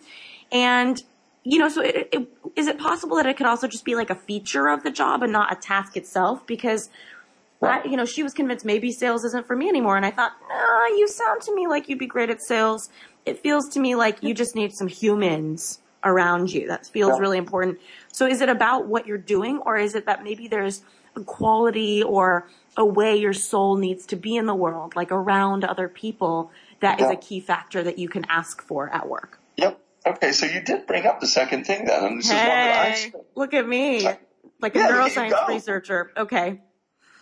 And 0.52 1.02
you 1.48 1.58
know, 1.58 1.70
so 1.70 1.80
it, 1.80 2.08
it, 2.12 2.28
is 2.56 2.66
it 2.66 2.78
possible 2.78 3.16
that 3.16 3.24
it 3.24 3.38
could 3.38 3.46
also 3.46 3.66
just 3.66 3.86
be 3.86 3.94
like 3.94 4.10
a 4.10 4.14
feature 4.14 4.68
of 4.68 4.82
the 4.82 4.90
job 4.90 5.22
and 5.22 5.32
not 5.32 5.50
a 5.50 5.56
task 5.56 5.96
itself? 5.96 6.46
Because, 6.46 6.90
I, 7.62 7.82
you 7.84 7.96
know, 7.96 8.04
she 8.04 8.22
was 8.22 8.34
convinced 8.34 8.66
maybe 8.66 8.92
sales 8.92 9.24
isn't 9.24 9.46
for 9.46 9.56
me 9.56 9.66
anymore. 9.66 9.96
And 9.96 10.04
I 10.04 10.10
thought, 10.10 10.32
nah, 10.46 10.86
you 10.88 11.08
sound 11.08 11.40
to 11.42 11.54
me 11.54 11.66
like 11.66 11.88
you'd 11.88 11.98
be 11.98 12.06
great 12.06 12.28
at 12.28 12.42
sales. 12.42 12.90
It 13.24 13.38
feels 13.38 13.66
to 13.70 13.80
me 13.80 13.94
like 13.94 14.22
you 14.22 14.34
just 14.34 14.54
need 14.54 14.74
some 14.74 14.88
humans 14.88 15.80
around 16.04 16.52
you. 16.52 16.68
That 16.68 16.86
feels 16.86 17.14
yeah. 17.14 17.18
really 17.18 17.38
important. 17.38 17.78
So 18.12 18.26
is 18.26 18.42
it 18.42 18.50
about 18.50 18.86
what 18.86 19.06
you're 19.06 19.16
doing 19.16 19.58
or 19.64 19.78
is 19.78 19.94
it 19.94 20.04
that 20.04 20.22
maybe 20.22 20.48
there's 20.48 20.82
a 21.16 21.20
quality 21.22 22.02
or 22.02 22.46
a 22.76 22.84
way 22.84 23.16
your 23.16 23.32
soul 23.32 23.76
needs 23.76 24.04
to 24.06 24.16
be 24.16 24.36
in 24.36 24.44
the 24.44 24.54
world, 24.54 24.96
like 24.96 25.10
around 25.10 25.64
other 25.64 25.88
people, 25.88 26.50
that 26.80 27.00
yeah. 27.00 27.06
is 27.06 27.10
a 27.12 27.16
key 27.16 27.40
factor 27.40 27.82
that 27.82 27.98
you 27.98 28.10
can 28.10 28.26
ask 28.28 28.60
for 28.60 28.90
at 28.90 29.08
work? 29.08 29.40
Okay, 30.08 30.32
so 30.32 30.46
you 30.46 30.60
did 30.60 30.86
bring 30.86 31.06
up 31.06 31.20
the 31.20 31.26
second 31.26 31.64
thing 31.64 31.84
then, 31.84 32.04
and 32.04 32.18
this 32.18 32.30
hey, 32.30 32.36
is 32.36 33.12
one 33.12 33.14
that 33.14 33.26
I 33.26 33.38
look 33.38 33.54
at 33.54 33.68
me, 33.68 34.02
like 34.60 34.74
a 34.74 34.78
yeah, 34.78 34.90
neuroscience 34.90 35.48
researcher. 35.48 36.10
Okay. 36.16 36.60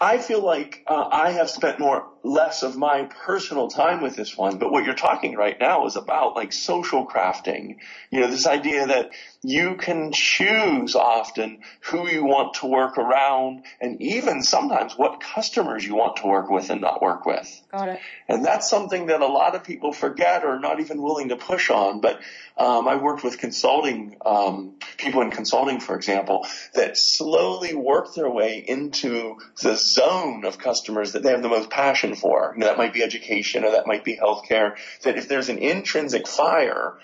I 0.01 0.19
feel 0.19 0.45
like 0.45 0.85
uh, 0.87 1.09
I 1.11 1.33
have 1.33 1.49
spent 1.51 1.81
more 1.81 2.07
less 2.27 2.63
of 2.63 2.77
my 2.77 3.05
personal 3.05 3.69
time 3.69 4.03
with 4.03 4.17
this 4.17 4.37
one, 4.37 4.59
but 4.59 4.73
what 4.73 4.85
you're 4.85 4.95
talking 4.95 5.37
right 5.37 5.59
now 5.59 5.87
is 5.87 5.97
about 5.97 6.35
like 6.35 6.53
social 6.53 7.07
crafting. 7.07 7.77
You 8.11 8.21
know, 8.21 8.27
this 8.29 8.47
idea 8.47 8.89
that 8.89 9.11
you 9.43 9.77
can 9.77 10.11
choose 10.13 10.97
often 10.97 11.61
who 11.83 12.09
you 12.09 12.25
want 12.25 12.55
to 12.55 12.67
work 12.67 12.99
around 12.99 13.63
and 13.81 14.03
even 14.03 14.43
sometimes 14.43 14.95
what 14.95 15.21
customers 15.21 15.87
you 15.87 15.95
want 15.95 16.17
to 16.17 16.27
work 16.27 16.51
with 16.51 16.69
and 16.71 16.81
not 16.81 17.01
work 17.01 17.25
with. 17.27 17.49
Got 17.71 17.91
it. 17.91 18.01
And 18.29 18.45
that's 18.45 18.69
something 18.69 19.07
that 19.07 19.21
a 19.21 19.27
lot 19.27 19.55
of 19.55 19.63
people 19.63 19.93
forget 19.93 20.45
or 20.45 20.59
not 20.59 20.81
even 20.81 21.01
willing 21.01 21.29
to 21.29 21.37
push 21.37 21.71
on. 21.71 22.01
But 22.01 22.21
um, 22.57 22.89
I 22.89 22.97
worked 22.97 23.23
with 23.23 23.39
consulting 23.39 24.17
um, 24.25 24.75
people 24.97 25.23
in 25.23 25.31
consulting, 25.31 25.79
for 25.79 25.95
example, 25.95 26.45
that 26.75 26.99
slowly 26.99 27.75
work 27.75 28.15
their 28.15 28.29
way 28.29 28.65
into 28.67 29.37
the 29.63 29.77
zone 29.77 30.45
of 30.45 30.59
customers 30.59 31.13
that 31.13 31.23
they 31.23 31.31
have 31.31 31.43
the 31.43 31.49
most 31.49 31.71
passion 31.71 32.16
for. 32.17 32.53
You 32.55 32.61
know, 32.61 32.67
that 32.67 32.79
might 32.79 32.93
be 32.93 33.03
education 33.03 33.65
or 33.65 33.73
that 33.73 33.87
might 33.87 34.05
be 34.05 34.17
healthcare. 34.17 34.77
That 35.03 35.17
if 35.17 35.29
there's 35.29 35.49
an 35.49 35.59
intrinsic 35.59 36.27
fire, 36.27 36.99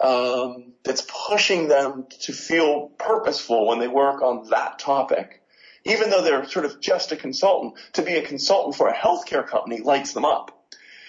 um, 0.00 0.72
that's 0.84 1.06
pushing 1.28 1.68
them 1.68 2.06
to 2.22 2.32
feel 2.32 2.88
purposeful 2.98 3.66
when 3.66 3.78
they 3.78 3.88
work 3.88 4.22
on 4.22 4.48
that 4.50 4.78
topic. 4.78 5.42
Even 5.84 6.10
though 6.10 6.22
they're 6.22 6.48
sort 6.48 6.64
of 6.64 6.80
just 6.80 7.12
a 7.12 7.16
consultant, 7.16 7.74
to 7.92 8.02
be 8.02 8.14
a 8.14 8.22
consultant 8.22 8.74
for 8.74 8.88
a 8.88 8.94
healthcare 8.94 9.46
company 9.46 9.80
lights 9.80 10.12
them 10.12 10.24
up. 10.24 10.52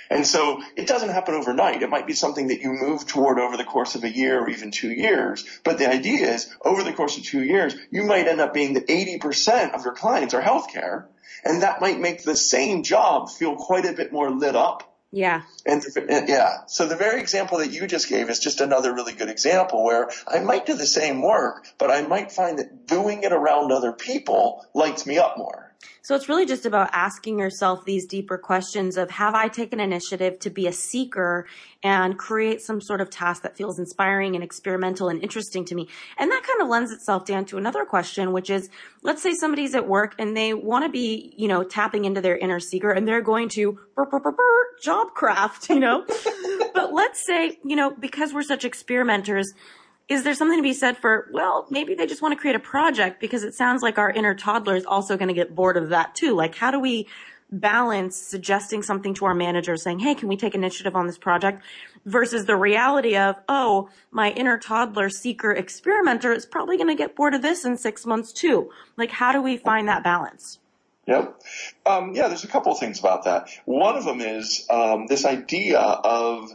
And 0.09 0.25
so 0.25 0.61
it 0.75 0.87
doesn't 0.87 1.09
happen 1.09 1.35
overnight. 1.35 1.83
It 1.83 1.89
might 1.89 2.07
be 2.07 2.13
something 2.13 2.47
that 2.47 2.61
you 2.61 2.71
move 2.71 3.05
toward 3.05 3.39
over 3.39 3.57
the 3.57 3.65
course 3.65 3.95
of 3.95 4.03
a 4.03 4.09
year 4.09 4.39
or 4.39 4.49
even 4.49 4.71
two 4.71 4.91
years. 4.91 5.45
But 5.63 5.77
the 5.77 5.89
idea 5.89 6.33
is 6.33 6.49
over 6.63 6.83
the 6.83 6.93
course 6.93 7.17
of 7.17 7.23
two 7.23 7.43
years, 7.43 7.75
you 7.91 8.03
might 8.03 8.27
end 8.27 8.39
up 8.39 8.53
being 8.53 8.73
that 8.75 8.87
80% 8.87 9.73
of 9.73 9.83
your 9.83 9.93
clients 9.93 10.33
are 10.33 10.41
healthcare. 10.41 11.05
And 11.43 11.61
that 11.61 11.81
might 11.81 11.99
make 11.99 12.23
the 12.23 12.35
same 12.35 12.83
job 12.83 13.29
feel 13.29 13.55
quite 13.55 13.85
a 13.85 13.93
bit 13.93 14.11
more 14.11 14.31
lit 14.31 14.55
up 14.55 14.87
yeah. 15.11 15.43
And, 15.65 15.81
and, 16.09 16.27
yeah, 16.27 16.65
so 16.67 16.85
the 16.85 16.95
very 16.95 17.21
example 17.21 17.59
that 17.59 17.71
you 17.71 17.87
just 17.87 18.09
gave 18.09 18.29
is 18.29 18.39
just 18.39 18.61
another 18.61 18.93
really 18.93 19.13
good 19.13 19.29
example 19.29 19.83
where 19.83 20.09
I 20.27 20.39
might 20.39 20.65
do 20.65 20.75
the 20.75 20.85
same 20.85 21.21
work, 21.21 21.65
but 21.77 21.89
I 21.89 22.01
might 22.01 22.31
find 22.31 22.59
that 22.59 22.87
doing 22.87 23.23
it 23.23 23.31
around 23.31 23.71
other 23.71 23.93
people 23.93 24.65
lights 24.73 25.05
me 25.05 25.17
up 25.17 25.37
more. 25.37 25.66
So 26.01 26.15
it's 26.15 26.29
really 26.29 26.45
just 26.45 26.65
about 26.65 26.89
asking 26.93 27.39
yourself 27.39 27.85
these 27.85 28.05
deeper 28.05 28.37
questions 28.37 28.97
of 28.97 29.11
have 29.11 29.35
I 29.35 29.47
taken 29.47 29.79
initiative 29.79 30.39
to 30.39 30.49
be 30.49 30.67
a 30.67 30.71
seeker 30.71 31.45
and 31.83 32.17
create 32.17 32.61
some 32.61 32.81
sort 32.81 33.01
of 33.01 33.09
task 33.09 33.43
that 33.43 33.57
feels 33.57 33.77
inspiring 33.77 34.35
and 34.35 34.43
experimental 34.43 35.09
and 35.09 35.21
interesting 35.21 35.65
to 35.65 35.75
me? 35.75 35.87
And 36.17 36.31
that 36.31 36.43
kind 36.43 36.61
of 36.61 36.67
lends 36.67 36.91
itself 36.91 37.25
down 37.25 37.45
to 37.45 37.57
another 37.57 37.85
question, 37.85 38.31
which 38.31 38.49
is 38.49 38.69
let's 39.01 39.21
say 39.21 39.33
somebody's 39.33 39.75
at 39.75 39.87
work 39.87 40.15
and 40.17 40.35
they 40.35 40.53
want 40.53 40.85
to 40.85 40.89
be, 40.89 41.33
you 41.37 41.47
know, 41.47 41.63
tapping 41.63 42.05
into 42.05 42.21
their 42.21 42.37
inner 42.37 42.59
seeker 42.59 42.91
and 42.91 43.07
they're 43.07 43.21
going 43.21 43.49
to 43.49 43.79
burr, 43.95 44.05
burr, 44.05 44.19
burr, 44.19 44.67
job 44.81 45.13
craft, 45.13 45.69
you 45.69 45.79
know? 45.79 46.05
but 46.73 46.93
let's 46.93 47.25
say, 47.25 47.57
you 47.63 47.75
know, 47.75 47.91
because 47.91 48.33
we're 48.33 48.43
such 48.43 48.65
experimenters, 48.65 49.51
is 50.09 50.23
there 50.23 50.33
something 50.33 50.57
to 50.57 50.63
be 50.63 50.73
said 50.73 50.97
for, 50.97 51.27
well, 51.31 51.67
maybe 51.69 51.93
they 51.93 52.05
just 52.05 52.21
want 52.21 52.31
to 52.33 52.39
create 52.39 52.55
a 52.55 52.59
project 52.59 53.19
because 53.19 53.43
it 53.43 53.53
sounds 53.53 53.81
like 53.81 53.97
our 53.97 54.09
inner 54.09 54.33
toddler 54.33 54.75
is 54.75 54.85
also 54.85 55.17
going 55.17 55.27
to 55.27 55.33
get 55.33 55.53
bored 55.53 55.75
of 55.75 55.89
that 55.89 56.15
too. 56.15 56.33
Like, 56.33 56.55
how 56.55 56.71
do 56.71 56.79
we 56.79 57.07
balance 57.51 58.17
suggesting 58.17 58.83
something 58.83 59.13
to 59.15 59.25
our 59.25 59.33
manager 59.33 59.77
saying, 59.77 59.99
Hey, 59.99 60.15
can 60.15 60.27
we 60.27 60.37
take 60.37 60.55
initiative 60.55 60.95
on 60.95 61.07
this 61.07 61.17
project 61.17 61.63
versus 62.05 62.45
the 62.45 62.55
reality 62.55 63.15
of, 63.15 63.35
Oh, 63.47 63.89
my 64.11 64.31
inner 64.31 64.57
toddler 64.57 65.09
seeker 65.09 65.51
experimenter 65.51 66.33
is 66.33 66.45
probably 66.45 66.77
going 66.77 66.89
to 66.89 66.95
get 66.95 67.15
bored 67.15 67.33
of 67.33 67.41
this 67.41 67.65
in 67.65 67.77
six 67.77 68.05
months 68.05 68.31
too. 68.33 68.71
Like, 68.97 69.11
how 69.11 69.31
do 69.31 69.41
we 69.41 69.57
find 69.57 69.87
that 69.87 70.03
balance? 70.03 70.59
Yep. 71.07 71.41
Um, 71.85 72.15
yeah, 72.15 72.27
there's 72.27 72.43
a 72.43 72.49
couple 72.49 72.73
of 72.73 72.79
things 72.79 72.99
about 72.99 73.23
that. 73.23 73.49
One 73.63 73.95
of 73.95 74.03
them 74.03 74.19
is 74.19 74.67
um, 74.69 75.07
this 75.07 75.25
idea 75.25 75.79
of 75.79 76.51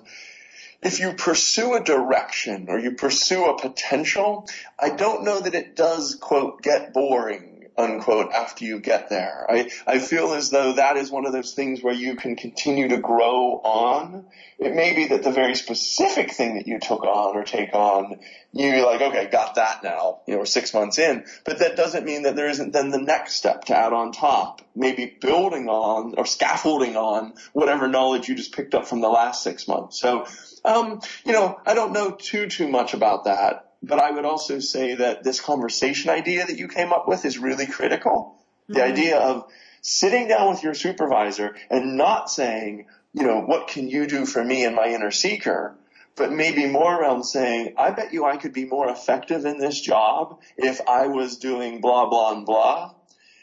if 0.82 1.00
you 1.00 1.12
pursue 1.12 1.74
a 1.74 1.84
direction 1.84 2.66
or 2.68 2.78
you 2.78 2.92
pursue 2.92 3.44
a 3.46 3.58
potential, 3.58 4.48
I 4.78 4.90
don't 4.90 5.24
know 5.24 5.40
that 5.40 5.54
it 5.54 5.76
does, 5.76 6.16
quote, 6.16 6.62
get 6.62 6.92
boring 6.92 7.52
unquote, 7.76 8.32
after 8.32 8.64
you 8.64 8.80
get 8.80 9.08
there. 9.08 9.46
I, 9.48 9.70
I 9.86 9.98
feel 9.98 10.32
as 10.34 10.50
though 10.50 10.74
that 10.74 10.96
is 10.96 11.10
one 11.10 11.26
of 11.26 11.32
those 11.32 11.54
things 11.54 11.82
where 11.82 11.94
you 11.94 12.16
can 12.16 12.36
continue 12.36 12.88
to 12.88 12.98
grow 12.98 13.60
on. 13.64 14.26
It 14.58 14.74
may 14.74 14.94
be 14.94 15.08
that 15.08 15.22
the 15.22 15.30
very 15.30 15.54
specific 15.54 16.32
thing 16.32 16.56
that 16.56 16.66
you 16.66 16.78
took 16.78 17.02
on 17.04 17.36
or 17.36 17.44
take 17.44 17.74
on, 17.74 18.20
you're 18.52 18.84
like, 18.84 19.00
okay, 19.00 19.28
got 19.30 19.54
that 19.56 19.82
now, 19.82 20.20
you 20.26 20.34
know, 20.34 20.40
we're 20.40 20.46
six 20.46 20.74
months 20.74 20.98
in, 20.98 21.24
but 21.44 21.58
that 21.60 21.76
doesn't 21.76 22.04
mean 22.04 22.22
that 22.22 22.36
there 22.36 22.48
isn't 22.48 22.72
then 22.72 22.90
the 22.90 23.00
next 23.00 23.34
step 23.34 23.64
to 23.66 23.76
add 23.76 23.92
on 23.92 24.12
top, 24.12 24.62
maybe 24.74 25.16
building 25.20 25.68
on 25.68 26.14
or 26.16 26.26
scaffolding 26.26 26.96
on 26.96 27.34
whatever 27.52 27.88
knowledge 27.88 28.28
you 28.28 28.34
just 28.34 28.54
picked 28.54 28.74
up 28.74 28.86
from 28.86 29.00
the 29.00 29.08
last 29.08 29.42
six 29.42 29.66
months. 29.66 29.98
So, 29.98 30.26
um, 30.64 31.00
you 31.24 31.32
know, 31.32 31.60
I 31.66 31.74
don't 31.74 31.92
know 31.92 32.10
too, 32.10 32.46
too 32.46 32.68
much 32.68 32.94
about 32.94 33.24
that 33.24 33.72
but 33.82 33.98
I 33.98 34.10
would 34.12 34.24
also 34.24 34.60
say 34.60 34.94
that 34.94 35.24
this 35.24 35.40
conversation 35.40 36.10
idea 36.10 36.46
that 36.46 36.58
you 36.58 36.68
came 36.68 36.92
up 36.92 37.08
with 37.08 37.24
is 37.24 37.38
really 37.38 37.66
critical. 37.66 38.36
Mm-hmm. 38.64 38.74
The 38.74 38.84
idea 38.84 39.18
of 39.18 39.50
sitting 39.80 40.28
down 40.28 40.50
with 40.50 40.62
your 40.62 40.74
supervisor 40.74 41.56
and 41.68 41.96
not 41.96 42.30
saying, 42.30 42.86
you 43.12 43.26
know, 43.26 43.40
what 43.40 43.68
can 43.68 43.88
you 43.88 44.06
do 44.06 44.24
for 44.24 44.42
me 44.42 44.64
and 44.64 44.76
my 44.76 44.86
inner 44.86 45.10
seeker? 45.10 45.74
But 46.14 46.30
maybe 46.30 46.66
more 46.66 46.94
around 46.94 47.24
saying, 47.24 47.74
I 47.76 47.90
bet 47.90 48.12
you 48.12 48.24
I 48.24 48.36
could 48.36 48.52
be 48.52 48.66
more 48.66 48.88
effective 48.88 49.44
in 49.46 49.58
this 49.58 49.80
job 49.80 50.40
if 50.56 50.80
I 50.86 51.06
was 51.06 51.38
doing 51.38 51.80
blah, 51.80 52.08
blah, 52.08 52.32
and 52.32 52.46
blah 52.46 52.94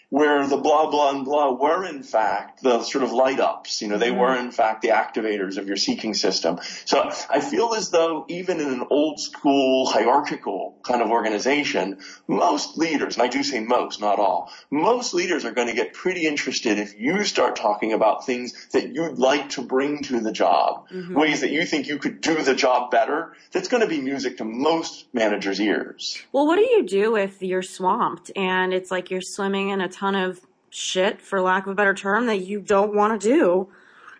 where 0.09 0.47
the 0.47 0.57
blah, 0.57 0.89
blah, 0.89 1.11
and 1.11 1.23
blah 1.23 1.51
were 1.51 1.85
in 1.85 2.01
fact 2.03 2.63
the 2.63 2.81
sort 2.83 3.03
of 3.03 3.11
light 3.11 3.39
ups. 3.39 3.81
You 3.81 3.89
know, 3.89 3.97
they 3.97 4.11
were 4.11 4.35
in 4.35 4.51
fact 4.51 4.81
the 4.81 4.89
activators 4.89 5.57
of 5.57 5.67
your 5.67 5.77
seeking 5.77 6.13
system. 6.13 6.59
So 6.85 7.11
I 7.29 7.41
feel 7.41 7.73
as 7.75 7.91
though 7.91 8.25
even 8.27 8.59
in 8.59 8.67
an 8.67 8.87
old 8.89 9.19
school 9.19 9.87
hierarchical 9.87 10.77
kind 10.83 11.01
of 11.01 11.11
organization, 11.11 11.99
most 12.27 12.77
leaders, 12.77 13.15
and 13.15 13.23
I 13.23 13.27
do 13.27 13.43
say 13.43 13.59
most, 13.59 14.01
not 14.01 14.19
all, 14.19 14.51
most 14.71 15.13
leaders 15.13 15.45
are 15.45 15.51
going 15.51 15.67
to 15.67 15.75
get 15.75 15.93
pretty 15.93 16.25
interested 16.25 16.79
if 16.79 16.99
you 16.99 17.23
start 17.23 17.55
talking 17.55 17.93
about 17.93 18.25
things 18.25 18.67
that 18.71 18.93
you'd 18.93 19.19
like 19.19 19.51
to 19.51 19.61
bring 19.61 20.01
to 20.03 20.19
the 20.19 20.31
job, 20.31 20.89
mm-hmm. 20.89 21.13
ways 21.13 21.41
that 21.41 21.51
you 21.51 21.65
think 21.65 21.87
you 21.87 21.99
could 21.99 22.21
do 22.21 22.41
the 22.41 22.55
job 22.55 22.89
better. 22.89 23.33
That's 23.51 23.67
going 23.67 23.81
to 23.81 23.87
be 23.87 24.01
music 24.01 24.37
to 24.37 24.45
most 24.45 25.05
managers' 25.13 25.61
ears. 25.61 26.17
Well, 26.31 26.47
what 26.47 26.55
do 26.55 26.63
you 26.63 26.85
do 26.85 27.15
if 27.15 27.43
you're 27.43 27.61
swamped 27.61 28.31
and 28.35 28.73
it's 28.73 28.89
like 28.89 29.11
you're 29.11 29.21
swimming 29.21 29.69
in 29.69 29.81
a 29.81 29.89
ton 29.99 30.15
of 30.15 30.41
shit, 30.69 31.21
for 31.21 31.41
lack 31.41 31.65
of 31.65 31.71
a 31.71 31.75
better 31.75 31.93
term, 31.93 32.27
that 32.27 32.45
you 32.45 32.61
don't 32.61 32.95
want 32.95 33.19
to 33.19 33.27
do. 33.27 33.69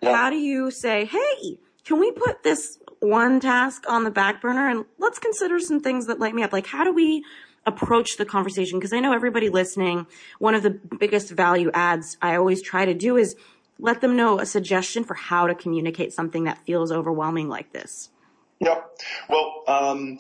Yeah. 0.02 0.16
How 0.16 0.30
do 0.30 0.38
you 0.38 0.72
say, 0.72 1.06
hey, 1.06 1.58
can 1.86 2.00
we 2.00 2.12
put 2.12 2.44
this 2.44 2.80
one 3.00 3.40
task 3.40 3.86
on 3.88 4.04
the 4.04 4.12
back 4.12 4.42
burner 4.42 4.70
and 4.70 4.86
let's 4.98 5.20
consider 5.20 5.60
some 5.60 5.80
things 5.80 6.08
that 6.08 6.20
light 6.20 6.36
me 6.36 6.44
up? 6.44 6.54
Like, 6.54 6.68
how 6.68 6.84
do 6.84 6.94
we 6.94 7.24
approach 7.66 8.18
the 8.18 8.26
conversation? 8.26 8.80
Because 8.80 8.94
I 8.94 9.00
know 9.00 9.14
everybody 9.14 9.50
listening, 9.50 10.08
one 10.40 10.56
of 10.56 10.64
the 10.64 10.72
biggest 10.72 11.32
value 11.32 11.72
adds 11.74 12.18
I 12.22 12.36
always 12.36 12.62
try 12.62 12.86
to 12.86 12.94
do 12.94 13.18
is 13.18 13.36
let 13.80 14.02
them 14.02 14.16
know 14.16 14.40
a 14.40 14.46
suggestion 14.46 15.04
for 15.04 15.14
how 15.14 15.48
to 15.48 15.56
communicate 15.56 16.14
something 16.14 16.44
that 16.44 16.66
feels 16.66 16.92
overwhelming 16.92 17.48
like 17.48 17.72
this. 17.72 18.10
Yep. 18.60 19.00
Well, 19.30 19.64
um, 19.68 20.20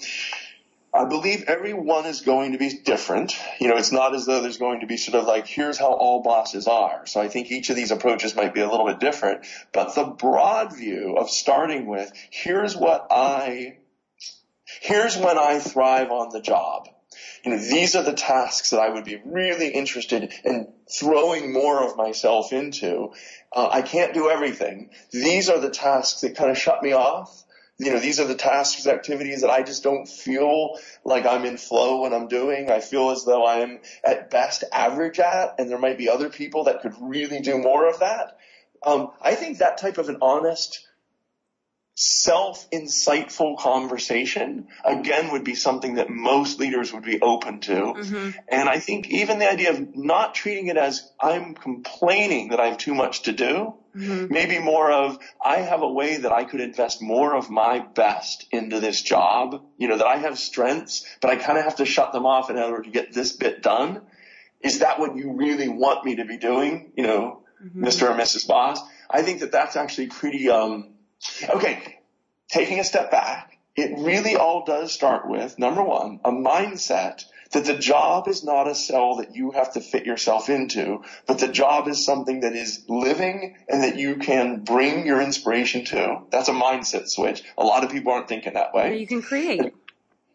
I 0.91 1.05
believe 1.05 1.43
everyone 1.47 2.07
is 2.07 2.21
going 2.21 2.53
to 2.53 2.57
be 2.57 2.79
different. 2.83 3.35
You 3.59 3.67
know, 3.67 3.77
it's 3.77 3.91
not 3.91 4.15
as 4.15 4.25
though 4.25 4.41
there's 4.41 4.57
going 4.57 4.79
to 4.79 4.87
be 4.87 4.97
sort 4.97 5.21
of 5.21 5.27
like, 5.27 5.45
here's 5.45 5.77
how 5.77 5.93
all 5.93 6.23
bosses 6.23 6.67
are. 6.67 7.05
So 7.05 7.21
I 7.21 7.27
think 7.27 7.51
each 7.51 7.69
of 7.69 7.75
these 7.75 7.91
approaches 7.91 8.35
might 8.35 8.55
be 8.55 8.61
a 8.61 8.69
little 8.69 8.87
bit 8.87 8.99
different. 8.99 9.45
But 9.71 9.93
the 9.93 10.05
broad 10.05 10.75
view 10.75 11.15
of 11.17 11.29
starting 11.29 11.85
with, 11.85 12.11
here's 12.31 12.75
what 12.75 13.07
I, 13.11 13.77
here's 14.81 15.15
when 15.15 15.37
I 15.37 15.59
thrive 15.59 16.09
on 16.09 16.29
the 16.29 16.41
job. 16.41 16.87
You 17.43 17.51
know, 17.51 17.57
these 17.57 17.95
are 17.95 18.03
the 18.03 18.13
tasks 18.13 18.71
that 18.71 18.79
I 18.79 18.89
would 18.89 19.05
be 19.05 19.21
really 19.23 19.69
interested 19.69 20.33
in 20.43 20.73
throwing 20.91 21.53
more 21.53 21.83
of 21.83 21.97
myself 21.97 22.51
into. 22.51 23.11
Uh, 23.55 23.69
I 23.71 23.83
can't 23.83 24.13
do 24.13 24.29
everything. 24.29 24.89
These 25.11 25.49
are 25.49 25.59
the 25.59 25.69
tasks 25.69 26.21
that 26.21 26.35
kind 26.35 26.49
of 26.49 26.57
shut 26.57 26.81
me 26.81 26.93
off 26.93 27.45
you 27.79 27.93
know, 27.93 27.99
these 27.99 28.19
are 28.19 28.27
the 28.27 28.35
tasks, 28.35 28.85
activities 28.87 29.41
that 29.41 29.49
I 29.49 29.63
just 29.63 29.83
don't 29.83 30.05
feel 30.05 30.77
like 31.05 31.25
I'm 31.25 31.45
in 31.45 31.57
flow 31.57 32.01
when 32.01 32.13
I'm 32.13 32.27
doing. 32.27 32.69
I 32.69 32.81
feel 32.81 33.09
as 33.09 33.23
though 33.23 33.47
I'm 33.47 33.79
at 34.03 34.29
best 34.29 34.65
average 34.71 35.17
at, 35.19 35.55
and 35.57 35.69
there 35.69 35.79
might 35.79 35.97
be 35.97 36.09
other 36.09 36.29
people 36.29 36.65
that 36.65 36.81
could 36.81 36.93
really 36.99 37.39
do 37.39 37.57
more 37.57 37.89
of 37.89 37.99
that. 37.99 38.37
Um, 38.85 39.11
I 39.21 39.35
think 39.35 39.59
that 39.59 39.77
type 39.77 39.97
of 39.97 40.09
an 40.09 40.17
honest, 40.21 40.85
self-insightful 41.95 43.57
conversation 43.57 44.67
again 44.83 45.31
would 45.31 45.45
be 45.45 45.55
something 45.55 45.95
that 45.95 46.09
most 46.09 46.59
leaders 46.59 46.91
would 46.91 47.03
be 47.03 47.21
open 47.21 47.61
to. 47.61 47.75
Mm-hmm. 47.75 48.29
And 48.49 48.67
I 48.67 48.79
think 48.79 49.09
even 49.09 49.39
the 49.39 49.49
idea 49.49 49.71
of 49.71 49.95
not 49.95 50.35
treating 50.35 50.67
it 50.67 50.77
as 50.77 51.09
I'm 51.19 51.55
complaining 51.55 52.49
that 52.49 52.59
I 52.59 52.67
have 52.67 52.77
too 52.77 52.93
much 52.93 53.23
to 53.23 53.31
do, 53.31 53.75
Mm-hmm. 53.95 54.33
Maybe 54.33 54.59
more 54.59 54.91
of, 54.91 55.17
I 55.43 55.57
have 55.57 55.81
a 55.81 55.91
way 55.91 56.17
that 56.17 56.31
I 56.31 56.43
could 56.43 56.61
invest 56.61 57.01
more 57.01 57.35
of 57.35 57.49
my 57.49 57.79
best 57.79 58.45
into 58.51 58.79
this 58.79 59.01
job. 59.01 59.63
You 59.77 59.87
know, 59.87 59.97
that 59.97 60.07
I 60.07 60.17
have 60.17 60.37
strengths, 60.37 61.05
but 61.21 61.31
I 61.31 61.35
kind 61.35 61.57
of 61.57 61.63
have 61.63 61.77
to 61.77 61.85
shut 61.85 62.13
them 62.13 62.25
off 62.25 62.49
in 62.49 62.57
order 62.57 62.83
to 62.83 62.89
get 62.89 63.13
this 63.13 63.31
bit 63.31 63.61
done. 63.61 64.01
Is 64.61 64.79
that 64.79 64.99
what 64.99 65.15
you 65.15 65.33
really 65.33 65.69
want 65.69 66.05
me 66.05 66.17
to 66.17 66.25
be 66.25 66.37
doing? 66.37 66.91
You 66.95 67.03
know, 67.03 67.43
mm-hmm. 67.63 67.83
Mr. 67.83 68.09
or 68.09 68.17
Mrs. 68.17 68.47
Boss? 68.47 68.79
I 69.09 69.23
think 69.23 69.39
that 69.39 69.51
that's 69.51 69.75
actually 69.75 70.07
pretty, 70.07 70.49
um, 70.49 70.89
okay. 71.49 71.99
Taking 72.49 72.79
a 72.79 72.83
step 72.83 73.11
back, 73.11 73.57
it 73.75 73.97
really 73.99 74.35
all 74.35 74.65
does 74.65 74.91
start 74.91 75.27
with 75.27 75.57
number 75.59 75.83
one, 75.83 76.19
a 76.25 76.31
mindset 76.31 77.23
that 77.51 77.65
the 77.65 77.77
job 77.77 78.27
is 78.27 78.43
not 78.43 78.67
a 78.67 78.75
cell 78.75 79.15
that 79.15 79.35
you 79.35 79.51
have 79.51 79.73
to 79.73 79.81
fit 79.81 80.05
yourself 80.05 80.49
into, 80.49 81.03
but 81.25 81.39
the 81.39 81.47
job 81.47 81.87
is 81.87 82.05
something 82.05 82.41
that 82.41 82.53
is 82.53 82.83
living 82.87 83.55
and 83.67 83.83
that 83.83 83.97
you 83.97 84.17
can 84.17 84.59
bring 84.59 85.05
your 85.05 85.21
inspiration 85.21 85.85
to. 85.85 86.21
That's 86.31 86.49
a 86.49 86.53
mindset 86.53 87.07
switch. 87.07 87.43
A 87.57 87.63
lot 87.63 87.83
of 87.83 87.91
people 87.91 88.13
aren't 88.13 88.27
thinking 88.27 88.53
that 88.53 88.73
way. 88.73 88.99
You 88.99 89.07
can 89.07 89.21
create. 89.21 89.73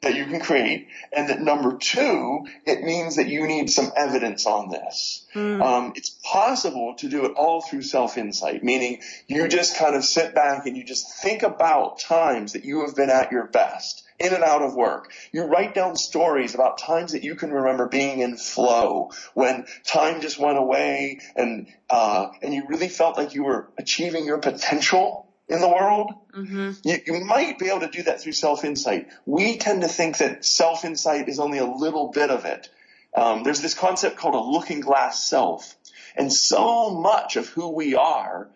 That 0.04 0.14
you 0.14 0.24
can 0.26 0.40
create. 0.40 0.88
And 1.12 1.28
that 1.28 1.40
number 1.40 1.76
two, 1.76 2.46
it 2.64 2.82
means 2.82 3.16
that 3.16 3.28
you 3.28 3.46
need 3.46 3.70
some 3.70 3.90
evidence 3.96 4.46
on 4.46 4.70
this. 4.70 5.26
Mm. 5.34 5.62
Um, 5.62 5.92
it's 5.96 6.10
possible 6.22 6.94
to 6.98 7.08
do 7.08 7.24
it 7.24 7.32
all 7.36 7.60
through 7.60 7.82
self-insight, 7.82 8.62
meaning 8.62 9.00
you 9.26 9.48
just 9.48 9.76
kind 9.76 9.96
of 9.96 10.04
sit 10.04 10.34
back 10.34 10.66
and 10.66 10.76
you 10.76 10.84
just 10.84 11.20
think 11.22 11.42
about 11.42 11.98
times 11.98 12.52
that 12.52 12.64
you 12.64 12.86
have 12.86 12.94
been 12.94 13.10
at 13.10 13.32
your 13.32 13.46
best 13.46 14.02
in 14.20 14.32
and 14.32 14.44
out 14.44 14.62
of 14.62 14.74
work. 14.74 15.10
You 15.32 15.44
write 15.44 15.74
down 15.74 15.96
stories 15.96 16.54
about 16.54 16.78
times 16.78 17.12
that 17.12 17.24
you 17.24 17.34
can 17.34 17.50
remember 17.50 17.88
being 17.88 18.20
in 18.20 18.36
flow, 18.36 19.10
when 19.34 19.66
time 19.84 20.20
just 20.20 20.38
went 20.38 20.56
away 20.56 21.20
and, 21.34 21.66
uh, 21.90 22.28
and 22.40 22.54
you 22.54 22.64
really 22.68 22.88
felt 22.88 23.16
like 23.16 23.34
you 23.34 23.44
were 23.44 23.68
achieving 23.76 24.24
your 24.24 24.38
potential 24.38 25.26
in 25.48 25.60
the 25.60 25.68
world. 25.68 26.12
Mm-hmm. 26.36 26.72
You, 26.84 26.98
you 27.06 27.24
might 27.24 27.58
be 27.58 27.68
able 27.68 27.80
to 27.80 27.88
do 27.88 28.02
that 28.04 28.20
through 28.20 28.32
self-insight. 28.32 29.08
We 29.26 29.58
tend 29.58 29.82
to 29.82 29.88
think 29.88 30.18
that 30.18 30.44
self-insight 30.44 31.28
is 31.28 31.38
only 31.38 31.58
a 31.58 31.66
little 31.66 32.08
bit 32.08 32.30
of 32.30 32.44
it. 32.44 32.68
Um, 33.14 33.44
there's 33.44 33.60
this 33.60 33.74
concept 33.74 34.16
called 34.16 34.34
a 34.34 34.38
looking 34.38 34.80
glass 34.80 35.28
self. 35.28 35.76
And 36.16 36.32
so 36.32 36.90
much 36.90 37.36
of 37.36 37.48
who 37.48 37.68
we 37.68 37.94
are 37.94 38.48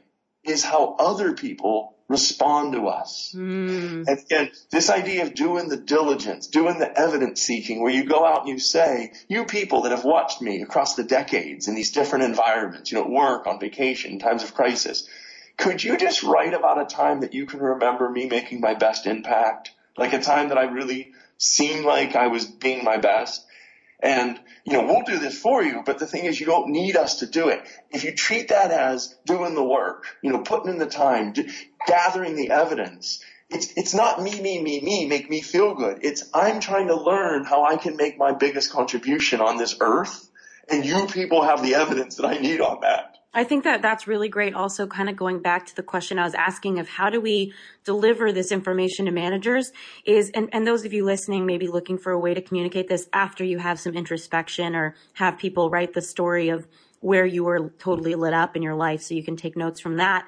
is 0.45 0.65
how 0.65 0.97
other 0.99 1.35
people 1.35 1.95
respond 2.09 2.73
to 2.73 2.87
us. 2.87 3.35
Mm. 3.37 4.05
And 4.07 4.19
again, 4.19 4.51
this 4.71 4.89
idea 4.89 5.25
of 5.25 5.35
doing 5.35 5.69
the 5.69 5.77
diligence, 5.77 6.47
doing 6.47 6.79
the 6.79 6.99
evidence 6.99 7.43
seeking, 7.43 7.83
where 7.83 7.93
you 7.93 8.05
go 8.05 8.25
out 8.25 8.41
and 8.41 8.49
you 8.49 8.59
say, 8.59 9.13
you 9.29 9.45
people 9.45 9.83
that 9.83 9.93
have 9.93 10.05
watched 10.05 10.41
me 10.41 10.63
across 10.63 10.95
the 10.95 11.05
decades 11.05 11.69
in 11.69 11.75
these 11.75 11.93
different 11.93 12.25
environments, 12.25 12.91
you 12.91 12.97
know, 12.97 13.05
at 13.05 13.11
work, 13.11 13.47
on 13.47 13.61
vacation, 13.61 14.19
times 14.19 14.43
of 14.43 14.55
crisis, 14.55 15.07
could 15.59 15.83
you 15.83 15.99
just 15.99 16.23
write 16.23 16.55
about 16.55 16.81
a 16.81 16.87
time 16.87 17.21
that 17.21 17.35
you 17.35 17.45
can 17.45 17.61
remember 17.61 18.09
me 18.09 18.27
making 18.27 18.61
my 18.61 18.75
best 18.75 19.07
impact? 19.07 19.73
Like 19.97 20.13
a 20.13 20.23
time 20.23 20.49
that 20.49 20.59
I 20.59 20.65
really 20.65 21.13
seemed 21.37 21.85
like 21.85 22.17
I 22.17 22.29
was 22.29 22.47
being 22.47 22.85
my 22.85 22.97
best? 22.97 23.45
And, 24.01 24.39
you 24.65 24.75
know, 24.75 24.87
we'll 24.87 25.03
do 25.03 25.19
this 25.19 25.37
for 25.37 25.61
you, 25.61 25.83
but 25.85 25.99
the 25.99 26.07
thing 26.07 26.25
is 26.25 26.39
you 26.39 26.47
don't 26.47 26.71
need 26.71 26.97
us 26.97 27.17
to 27.17 27.27
do 27.27 27.49
it. 27.49 27.61
If 27.91 28.05
you 28.05 28.15
treat 28.15 28.49
that 28.49 28.71
as 28.71 29.13
doing 29.27 29.57
the 29.57 29.65
work, 29.65 30.05
you 30.23 30.31
know, 30.31 30.39
putting 30.39 30.71
in 30.71 30.79
the 30.79 30.87
time, 30.87 31.35
gathering 31.89 32.37
the 32.37 32.53
evidence, 32.53 33.21
it's, 33.51 33.73
it's 33.77 33.95
not 33.95 34.23
me, 34.23 34.41
me, 34.41 34.63
me, 34.63 34.81
me, 34.81 35.07
make 35.07 35.29
me 35.29 35.41
feel 35.41 35.75
good. 35.75 35.99
It's 36.03 36.23
I'm 36.33 36.61
trying 36.61 36.87
to 36.87 36.95
learn 36.95 37.45
how 37.45 37.65
I 37.65 37.77
can 37.77 37.97
make 37.97 38.17
my 38.17 38.33
biggest 38.33 38.71
contribution 38.71 39.41
on 39.41 39.57
this 39.57 39.77
earth. 39.81 40.31
And 40.71 40.85
you 40.85 41.09
people 41.09 41.43
have 41.43 41.65
the 41.65 41.75
evidence 41.75 42.17
that 42.17 42.27
I 42.27 42.39
need 42.39 42.61
on 42.61 42.83
that. 42.83 43.18
I 43.35 43.45
think 43.45 43.65
that 43.65 43.83
that's 43.83 44.07
really 44.07 44.29
great. 44.29 44.55
Also, 44.55 44.87
kind 44.87 45.11
of 45.11 45.17
going 45.17 45.41
back 45.41 45.67
to 45.67 45.77
the 45.77 45.83
question 45.83 46.19
I 46.19 46.25
was 46.25 46.35
asking 46.35 46.79
of 46.79 46.89
how 46.89 47.11
do 47.11 47.21
we 47.21 47.53
deliver 47.85 48.33
this 48.33 48.51
information 48.51 49.05
to 49.05 49.13
managers 49.13 49.71
is, 50.07 50.31
and, 50.31 50.49
and 50.53 50.67
those 50.67 50.85
of 50.87 50.95
you 50.95 51.05
listening 51.05 51.45
may 51.45 51.59
be 51.59 51.69
looking 51.69 51.99
for 51.99 52.11
a 52.11 52.19
way 52.19 52.33
to 52.33 52.41
communicate 52.41 52.89
this 52.89 53.07
after 53.13 53.45
you 53.45 53.59
have 53.59 53.79
some 53.79 53.95
introspection 53.95 54.75
or 54.75 54.95
have 55.13 55.37
people 55.37 55.69
write 55.69 55.93
the 55.93 56.01
story 56.01 56.49
of 56.49 56.67
where 57.01 57.27
you 57.27 57.45
were 57.45 57.71
totally 57.79 58.15
lit 58.15 58.33
up 58.33 58.57
in 58.57 58.63
your 58.63 58.75
life 58.75 59.03
so 59.03 59.15
you 59.15 59.23
can 59.23 59.37
take 59.37 59.57
notes 59.57 59.79
from 59.79 59.99
that 59.99 60.27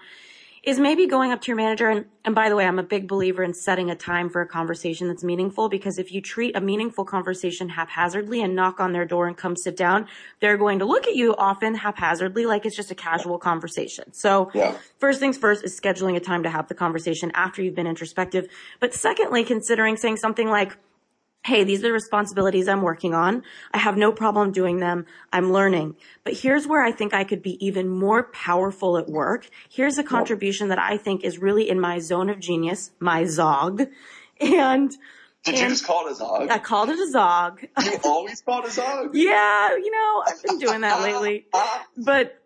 is 0.63 0.79
maybe 0.79 1.07
going 1.07 1.33
up 1.33 1.41
to 1.43 1.49
your 1.49 1.57
manager 1.57 1.89
and, 1.89 2.05
and 2.25 2.35
by 2.35 2.49
the 2.51 2.57
way, 2.57 2.67
I'm 2.67 2.79
a 2.79 2.83
big 2.83 3.09
believer 3.09 3.43
in 3.43 3.55
setting 3.55 3.91
a 3.91 3.95
time 3.95 4.29
for 4.29 4.43
a 4.43 4.47
conversation 4.47 5.09
that's 5.09 5.25
meaningful 5.25 5.69
because 5.69 5.99
if 5.99 6.13
you 6.13 6.21
treat 6.21 6.55
a 6.55 6.61
meaningful 6.61 7.05
conversation 7.05 7.71
haphazardly 7.71 8.43
and 8.43 8.55
knock 8.55 8.79
on 8.79 8.93
their 8.93 9.07
door 9.07 9.27
and 9.27 9.37
come 9.37 9.57
sit 9.57 9.77
down, 9.77 10.07
they're 10.41 10.59
going 10.59 10.81
to 10.81 10.85
look 10.85 11.07
at 11.07 11.15
you 11.15 11.35
often 11.37 11.75
haphazardly 11.75 12.45
like 12.45 12.67
it's 12.67 12.77
just 12.77 12.91
a 12.91 12.95
casual 12.95 13.39
conversation. 13.39 14.13
So 14.13 14.51
yeah. 14.55 14.77
first 14.99 15.19
things 15.19 15.39
first 15.39 15.65
is 15.65 15.79
scheduling 15.79 16.17
a 16.17 16.21
time 16.21 16.43
to 16.43 16.51
have 16.51 16.69
the 16.69 16.75
conversation 16.75 17.33
after 17.35 17.63
you've 17.63 17.75
been 17.75 17.87
introspective. 17.87 18.49
But 18.81 18.93
secondly, 18.93 19.45
considering 19.45 19.97
saying 19.97 20.19
something 20.19 20.49
like, 20.49 20.77
Hey, 21.43 21.65
these 21.65 21.79
are 21.81 21.89
the 21.89 21.93
responsibilities 21.93 22.69
I'm 22.69 22.83
working 22.83 23.15
on. 23.15 23.43
I 23.73 23.79
have 23.79 23.97
no 23.97 24.13
problem 24.13 24.53
doing 24.53 24.79
them. 24.79 25.07
I'm 25.33 25.53
learning. 25.53 25.97
But 26.23 26.35
here's 26.35 26.67
where 26.67 26.85
I 26.85 26.93
think 26.93 27.15
I 27.15 27.25
could 27.25 27.43
be 27.43 27.65
even 27.65 27.89
more 27.89 28.25
powerful 28.25 28.99
at 28.99 29.09
work. 29.09 29.49
Here's 29.71 29.97
a 29.97 30.05
contribution 30.05 30.69
that 30.69 30.79
I 30.79 30.99
think 30.99 31.25
is 31.25 31.39
really 31.39 31.71
in 31.71 31.81
my 31.81 31.99
zone 31.99 32.29
of 32.29 32.41
genius, 32.41 32.91
my 32.99 33.25
ZOG. 33.25 33.91
And 34.43 34.91
did 35.45 35.55
and 35.55 35.63
you 35.65 35.69
just 35.69 35.87
call 35.87 36.07
it 36.07 36.13
a 36.13 36.15
zog? 36.15 36.51
I 36.51 36.59
called 36.59 36.89
it 36.89 36.99
a 36.99 37.11
zog. 37.11 37.61
You 37.83 37.99
always 38.05 38.41
called 38.41 38.65
it 38.65 38.71
a 38.71 38.73
zog? 38.73 39.11
yeah, 39.15 39.77
you 39.77 39.91
know, 39.91 40.23
I've 40.27 40.43
been 40.43 40.59
doing 40.59 40.81
that 40.81 41.03
lately. 41.03 41.47
But 41.97 42.40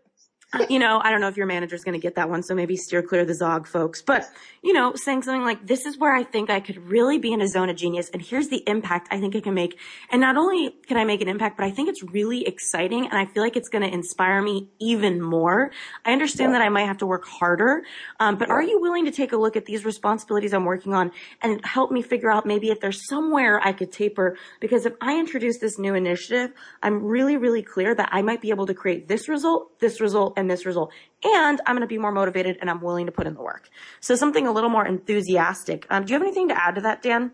you 0.68 0.78
know, 0.78 1.00
I 1.02 1.10
don't 1.10 1.20
know 1.20 1.28
if 1.28 1.36
your 1.36 1.46
manager's 1.46 1.84
going 1.84 1.98
to 1.98 2.02
get 2.02 2.14
that 2.16 2.28
one, 2.28 2.42
so 2.42 2.54
maybe 2.54 2.76
steer 2.76 3.02
clear 3.02 3.22
of 3.22 3.28
the 3.28 3.34
Zog 3.34 3.66
folks. 3.66 4.02
But, 4.02 4.28
you 4.62 4.72
know, 4.72 4.94
saying 4.94 5.22
something 5.22 5.42
like, 5.42 5.66
this 5.66 5.86
is 5.86 5.98
where 5.98 6.14
I 6.14 6.24
think 6.24 6.50
I 6.50 6.60
could 6.60 6.78
really 6.88 7.18
be 7.18 7.32
in 7.32 7.40
a 7.40 7.48
zone 7.48 7.68
of 7.68 7.76
genius, 7.76 8.10
and 8.10 8.22
here's 8.22 8.48
the 8.48 8.62
impact 8.68 9.08
I 9.10 9.20
think 9.20 9.34
it 9.34 9.44
can 9.44 9.54
make. 9.54 9.78
And 10.10 10.20
not 10.20 10.36
only 10.36 10.70
can 10.86 10.96
I 10.96 11.04
make 11.04 11.20
an 11.20 11.28
impact, 11.28 11.56
but 11.56 11.64
I 11.64 11.70
think 11.70 11.88
it's 11.88 12.02
really 12.02 12.46
exciting, 12.46 13.06
and 13.06 13.14
I 13.14 13.26
feel 13.26 13.42
like 13.42 13.56
it's 13.56 13.68
going 13.68 13.82
to 13.82 13.92
inspire 13.92 14.42
me 14.42 14.68
even 14.78 15.20
more. 15.20 15.70
I 16.04 16.12
understand 16.12 16.52
yeah. 16.52 16.58
that 16.58 16.64
I 16.64 16.68
might 16.68 16.86
have 16.86 16.98
to 16.98 17.06
work 17.06 17.24
harder, 17.24 17.82
um, 18.20 18.36
but 18.36 18.48
yeah. 18.48 18.54
are 18.54 18.62
you 18.62 18.80
willing 18.80 19.04
to 19.04 19.10
take 19.10 19.32
a 19.32 19.36
look 19.36 19.56
at 19.56 19.66
these 19.66 19.84
responsibilities 19.84 20.52
I'm 20.52 20.64
working 20.64 20.94
on 20.94 21.12
and 21.42 21.64
help 21.64 21.90
me 21.90 22.02
figure 22.02 22.30
out 22.30 22.46
maybe 22.46 22.70
if 22.70 22.80
there's 22.80 23.06
somewhere 23.08 23.60
I 23.62 23.72
could 23.72 23.92
taper? 23.92 24.36
Because 24.60 24.86
if 24.86 24.94
I 25.00 25.18
introduce 25.18 25.58
this 25.58 25.78
new 25.78 25.94
initiative, 25.94 26.52
I'm 26.82 27.04
really, 27.04 27.36
really 27.36 27.62
clear 27.62 27.94
that 27.94 28.08
I 28.12 28.22
might 28.22 28.40
be 28.40 28.50
able 28.50 28.66
to 28.66 28.74
create 28.74 29.08
this 29.08 29.28
result, 29.28 29.78
this 29.80 30.00
result, 30.00 30.34
and 30.36 30.43
this 30.48 30.66
result. 30.66 30.92
And 31.22 31.60
I'm 31.66 31.74
going 31.74 31.82
to 31.82 31.86
be 31.86 31.98
more 31.98 32.12
motivated 32.12 32.58
and 32.60 32.70
I'm 32.70 32.80
willing 32.80 33.06
to 33.06 33.12
put 33.12 33.26
in 33.26 33.34
the 33.34 33.42
work. 33.42 33.68
So 34.00 34.14
something 34.16 34.46
a 34.46 34.52
little 34.52 34.70
more 34.70 34.86
enthusiastic. 34.86 35.86
Um, 35.90 36.04
do 36.04 36.12
you 36.12 36.18
have 36.18 36.26
anything 36.26 36.48
to 36.48 36.62
add 36.62 36.76
to 36.76 36.80
that, 36.82 37.02
Dan? 37.02 37.32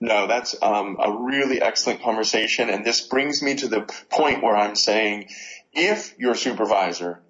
No, 0.00 0.26
that's 0.26 0.54
um, 0.62 0.98
a 1.00 1.10
really 1.10 1.60
excellent 1.60 2.02
conversation. 2.02 2.68
And 2.68 2.84
this 2.84 3.00
brings 3.00 3.42
me 3.42 3.56
to 3.56 3.68
the 3.68 3.82
point 4.10 4.42
where 4.42 4.56
I'm 4.56 4.76
saying 4.76 5.30
if 5.72 6.18
your 6.18 6.34
supervisor 6.34 7.20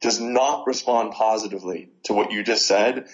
does 0.00 0.20
not 0.20 0.66
respond 0.66 1.12
positively 1.12 1.90
to 2.04 2.12
what 2.12 2.30
you 2.30 2.42
just 2.42 2.66
said, 2.66 3.06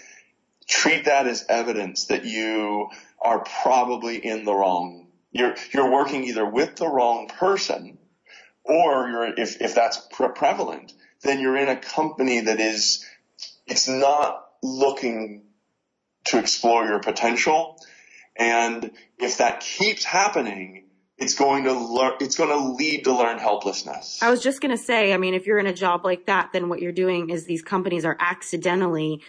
treat 0.69 1.07
that 1.07 1.27
as 1.27 1.45
evidence 1.49 2.07
that 2.07 2.25
you 2.25 2.89
are 3.21 3.45
probably 3.63 4.17
in 4.17 4.45
the 4.45 4.53
wrong. 4.53 5.07
You're, 5.33 5.55
you're 5.73 5.91
working 5.91 6.25
either 6.25 6.45
with 6.45 6.77
the 6.77 6.89
wrong 6.89 7.29
person 7.29 7.99
or 8.65 9.09
you're, 9.09 9.41
if, 9.41 9.61
if 9.61 9.75
that's 9.75 9.99
pre- 10.13 10.29
prevalent, 10.35 10.93
then 11.25 11.41
you're 11.41 11.57
in 11.57 11.69
a 11.69 11.77
company 11.77 12.41
that 12.41 12.61
is, 12.61 13.05
it's 13.67 13.89
not 13.89 14.47
looking 14.63 15.43
to 16.27 16.39
explore 16.39 16.87
your 16.87 17.01
potential. 17.01 17.79
And 18.37 18.91
if 19.19 19.39
that 19.39 19.61
keeps 19.61 20.05
happening, 20.05 20.85
it's 21.19 21.35
going 21.35 21.65
to 21.65 21.73
learn, 21.73 22.15
it's 22.21 22.37
going 22.37 22.51
to 22.51 22.75
lead 22.75 23.05
to 23.05 23.13
learned 23.15 23.41
helplessness. 23.41 24.23
I 24.23 24.31
was 24.31 24.43
just 24.43 24.61
going 24.61 24.77
to 24.77 24.83
say, 24.83 25.13
I 25.13 25.17
mean, 25.17 25.35
if 25.35 25.47
you're 25.47 25.59
in 25.59 25.67
a 25.67 25.73
job 25.73 26.05
like 26.05 26.27
that, 26.27 26.51
then 26.53 26.69
what 26.69 26.81
you're 26.81 26.93
doing 26.93 27.31
is 27.31 27.45
these 27.45 27.63
companies 27.63 28.05
are 28.05 28.17
accidentally, 28.19 29.23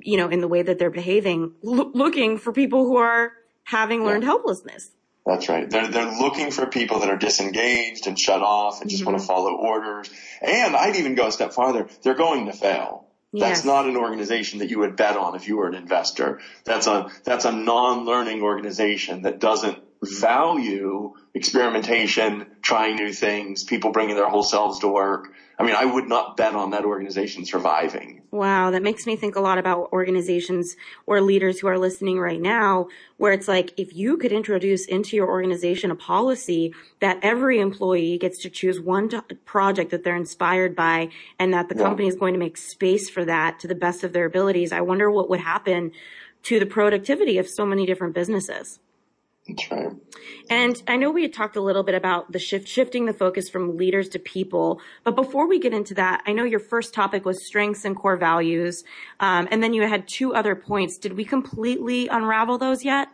you 0.00 0.16
know, 0.16 0.28
in 0.28 0.40
the 0.40 0.48
way 0.48 0.62
that 0.62 0.78
they're 0.78 0.90
behaving, 0.90 1.52
lo- 1.62 1.90
looking 1.94 2.38
for 2.38 2.52
people 2.52 2.84
who 2.84 2.96
are 2.96 3.32
having 3.64 4.04
learned 4.04 4.22
yeah. 4.22 4.28
helplessness. 4.28 4.92
That's 5.24 5.48
right. 5.48 5.70
They're, 5.70 5.88
they're 5.88 6.18
looking 6.18 6.50
for 6.50 6.66
people 6.66 7.00
that 7.00 7.08
are 7.08 7.16
disengaged 7.16 8.06
and 8.06 8.18
shut 8.18 8.42
off 8.42 8.80
and 8.80 8.90
just 8.90 9.02
mm-hmm. 9.02 9.12
want 9.12 9.22
to 9.22 9.26
follow 9.26 9.54
orders. 9.54 10.10
And 10.40 10.74
I'd 10.74 10.96
even 10.96 11.14
go 11.14 11.28
a 11.28 11.32
step 11.32 11.52
farther. 11.52 11.86
They're 12.02 12.14
going 12.14 12.46
to 12.46 12.52
fail. 12.52 13.06
Yes. 13.32 13.48
That's 13.48 13.64
not 13.64 13.86
an 13.86 13.96
organization 13.96 14.58
that 14.58 14.68
you 14.68 14.80
would 14.80 14.96
bet 14.96 15.16
on 15.16 15.36
if 15.36 15.48
you 15.48 15.56
were 15.56 15.68
an 15.68 15.74
investor. 15.74 16.40
That's 16.64 16.86
a, 16.86 17.10
that's 17.24 17.44
a 17.44 17.52
non-learning 17.52 18.42
organization 18.42 19.22
that 19.22 19.38
doesn't 19.38 19.78
value 20.02 21.14
experimentation, 21.34 22.46
trying 22.60 22.96
new 22.96 23.12
things, 23.12 23.64
people 23.64 23.92
bringing 23.92 24.16
their 24.16 24.28
whole 24.28 24.42
selves 24.42 24.80
to 24.80 24.88
work. 24.88 25.32
I 25.58 25.64
mean, 25.64 25.76
I 25.76 25.84
would 25.84 26.08
not 26.08 26.36
bet 26.36 26.54
on 26.54 26.70
that 26.70 26.84
organization 26.84 27.44
surviving. 27.44 28.22
Wow, 28.32 28.70
that 28.72 28.82
makes 28.82 29.06
me 29.06 29.16
think 29.16 29.36
a 29.36 29.40
lot 29.40 29.58
about 29.58 29.92
organizations 29.92 30.76
or 31.06 31.20
leaders 31.20 31.60
who 31.60 31.68
are 31.68 31.78
listening 31.78 32.18
right 32.18 32.40
now, 32.40 32.88
where 33.18 33.32
it's 33.32 33.46
like 33.46 33.72
if 33.76 33.94
you 33.94 34.16
could 34.16 34.32
introduce 34.32 34.86
into 34.86 35.14
your 35.14 35.28
organization 35.28 35.90
a 35.90 35.94
policy 35.94 36.74
that 37.00 37.18
every 37.22 37.60
employee 37.60 38.18
gets 38.18 38.38
to 38.38 38.50
choose 38.50 38.80
one 38.80 39.08
t- 39.08 39.20
project 39.44 39.90
that 39.90 40.02
they're 40.02 40.16
inspired 40.16 40.74
by 40.74 41.10
and 41.38 41.54
that 41.54 41.68
the 41.68 41.76
yeah. 41.76 41.82
company 41.82 42.08
is 42.08 42.16
going 42.16 42.34
to 42.34 42.40
make 42.40 42.56
space 42.56 43.08
for 43.08 43.24
that 43.24 43.60
to 43.60 43.68
the 43.68 43.74
best 43.74 44.02
of 44.02 44.12
their 44.12 44.24
abilities, 44.24 44.72
I 44.72 44.80
wonder 44.80 45.10
what 45.10 45.30
would 45.30 45.40
happen 45.40 45.92
to 46.44 46.58
the 46.58 46.66
productivity 46.66 47.38
of 47.38 47.48
so 47.48 47.64
many 47.64 47.86
different 47.86 48.14
businesses. 48.14 48.80
That's 49.48 49.70
right. 49.70 49.92
And 50.48 50.80
I 50.86 50.96
know 50.96 51.10
we 51.10 51.22
had 51.22 51.32
talked 51.32 51.56
a 51.56 51.60
little 51.60 51.82
bit 51.82 51.94
about 51.94 52.30
the 52.30 52.38
shift, 52.38 52.68
shifting 52.68 53.06
the 53.06 53.12
focus 53.12 53.48
from 53.48 53.76
leaders 53.76 54.08
to 54.10 54.18
people. 54.18 54.80
But 55.02 55.16
before 55.16 55.48
we 55.48 55.58
get 55.58 55.72
into 55.72 55.94
that, 55.94 56.22
I 56.26 56.32
know 56.32 56.44
your 56.44 56.60
first 56.60 56.94
topic 56.94 57.24
was 57.24 57.44
strengths 57.44 57.84
and 57.84 57.96
core 57.96 58.16
values. 58.16 58.84
Um, 59.18 59.48
and 59.50 59.62
then 59.62 59.74
you 59.74 59.82
had 59.86 60.06
two 60.06 60.34
other 60.34 60.54
points. 60.54 60.98
Did 60.98 61.16
we 61.16 61.24
completely 61.24 62.08
unravel 62.08 62.58
those 62.58 62.84
yet? 62.84 63.08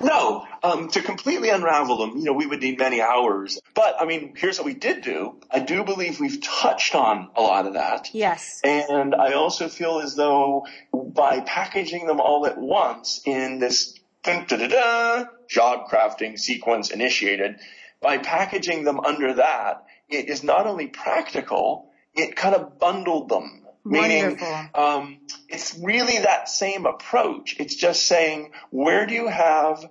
No, 0.00 0.46
um, 0.62 0.88
to 0.88 1.00
completely 1.00 1.48
unravel 1.48 1.98
them, 1.98 2.18
you 2.18 2.24
know, 2.24 2.32
we 2.32 2.46
would 2.46 2.60
need 2.60 2.78
many 2.78 3.00
hours. 3.00 3.60
But 3.74 3.96
I 4.00 4.04
mean, 4.04 4.34
here's 4.36 4.58
what 4.58 4.66
we 4.66 4.74
did 4.74 5.02
do. 5.02 5.36
I 5.50 5.60
do 5.60 5.84
believe 5.84 6.18
we've 6.18 6.42
touched 6.42 6.94
on 6.94 7.30
a 7.36 7.40
lot 7.40 7.66
of 7.66 7.74
that. 7.74 8.10
Yes. 8.12 8.60
And 8.64 9.14
I 9.14 9.34
also 9.34 9.68
feel 9.68 10.00
as 10.00 10.16
though 10.16 10.66
by 10.92 11.40
packaging 11.40 12.06
them 12.06 12.20
all 12.20 12.46
at 12.46 12.58
once 12.58 13.22
in 13.24 13.60
this 13.60 13.94
dun, 14.22 14.44
da, 14.48 14.56
da, 14.56 14.68
da, 14.68 15.24
job 15.50 15.88
crafting 15.90 16.38
sequence 16.38 16.90
initiated. 16.90 17.56
By 18.00 18.18
packaging 18.18 18.84
them 18.84 19.00
under 19.00 19.34
that, 19.34 19.84
it 20.08 20.28
is 20.28 20.42
not 20.42 20.66
only 20.66 20.86
practical, 20.86 21.90
it 22.14 22.36
kind 22.36 22.54
of 22.54 22.78
bundled 22.78 23.28
them. 23.28 23.66
Meaning, 23.84 24.38
um, 24.74 25.20
it's 25.48 25.78
really 25.82 26.18
that 26.18 26.48
same 26.48 26.86
approach. 26.86 27.56
It's 27.58 27.74
just 27.74 28.06
saying, 28.06 28.52
where 28.70 29.06
do 29.06 29.14
you 29.14 29.26
have 29.26 29.84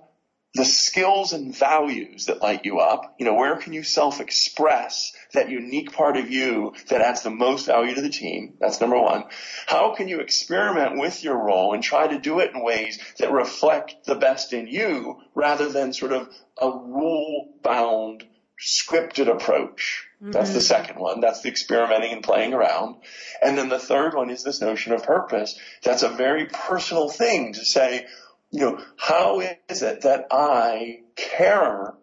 the 0.54 0.64
skills 0.64 1.32
and 1.32 1.56
values 1.56 2.26
that 2.26 2.42
light 2.42 2.64
you 2.64 2.80
up. 2.80 3.14
You 3.18 3.26
know, 3.26 3.34
where 3.34 3.56
can 3.56 3.72
you 3.72 3.82
self-express 3.82 5.12
that 5.32 5.50
unique 5.50 5.92
part 5.92 6.16
of 6.16 6.30
you 6.30 6.74
that 6.88 7.00
adds 7.00 7.22
the 7.22 7.30
most 7.30 7.66
value 7.66 7.94
to 7.94 8.02
the 8.02 8.10
team? 8.10 8.54
That's 8.60 8.80
number 8.80 9.00
one. 9.00 9.24
How 9.66 9.94
can 9.94 10.08
you 10.08 10.20
experiment 10.20 10.98
with 10.98 11.22
your 11.22 11.36
role 11.36 11.74
and 11.74 11.82
try 11.82 12.08
to 12.08 12.18
do 12.18 12.40
it 12.40 12.52
in 12.54 12.62
ways 12.62 12.98
that 13.18 13.32
reflect 13.32 14.06
the 14.06 14.14
best 14.14 14.52
in 14.52 14.66
you 14.66 15.20
rather 15.34 15.68
than 15.68 15.92
sort 15.92 16.12
of 16.12 16.28
a 16.60 16.70
rule-bound 16.70 18.24
scripted 18.60 19.28
approach? 19.28 20.06
Mm-hmm. 20.22 20.32
That's 20.32 20.52
the 20.52 20.60
second 20.60 20.98
one. 20.98 21.20
That's 21.20 21.40
the 21.40 21.48
experimenting 21.48 22.12
and 22.12 22.22
playing 22.22 22.52
around. 22.52 22.96
And 23.40 23.56
then 23.56 23.68
the 23.68 23.78
third 23.78 24.14
one 24.14 24.30
is 24.30 24.42
this 24.42 24.60
notion 24.60 24.92
of 24.92 25.02
purpose. 25.02 25.58
That's 25.82 26.02
a 26.02 26.10
very 26.10 26.46
personal 26.46 27.08
thing 27.08 27.54
to 27.54 27.64
say, 27.64 28.06
you 28.50 28.60
know, 28.60 28.84
how 28.96 29.40
is 29.68 29.82
it 29.82 30.02
that 30.02 30.26
I 30.30 31.00
care 31.16 31.94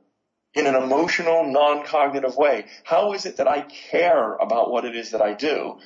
in 0.58 0.66
an 0.66 0.76
emotional, 0.76 1.46
non-cognitive 1.46 2.36
way? 2.36 2.66
How 2.84 3.14
is 3.14 3.26
it 3.26 3.38
that 3.38 3.48
I 3.48 3.62
care 3.62 4.34
about 4.36 4.72
what 4.72 4.86
it 4.86 4.96
is 4.96 5.12
that 5.12 5.22
I 5.22 5.34
do? 5.34 5.78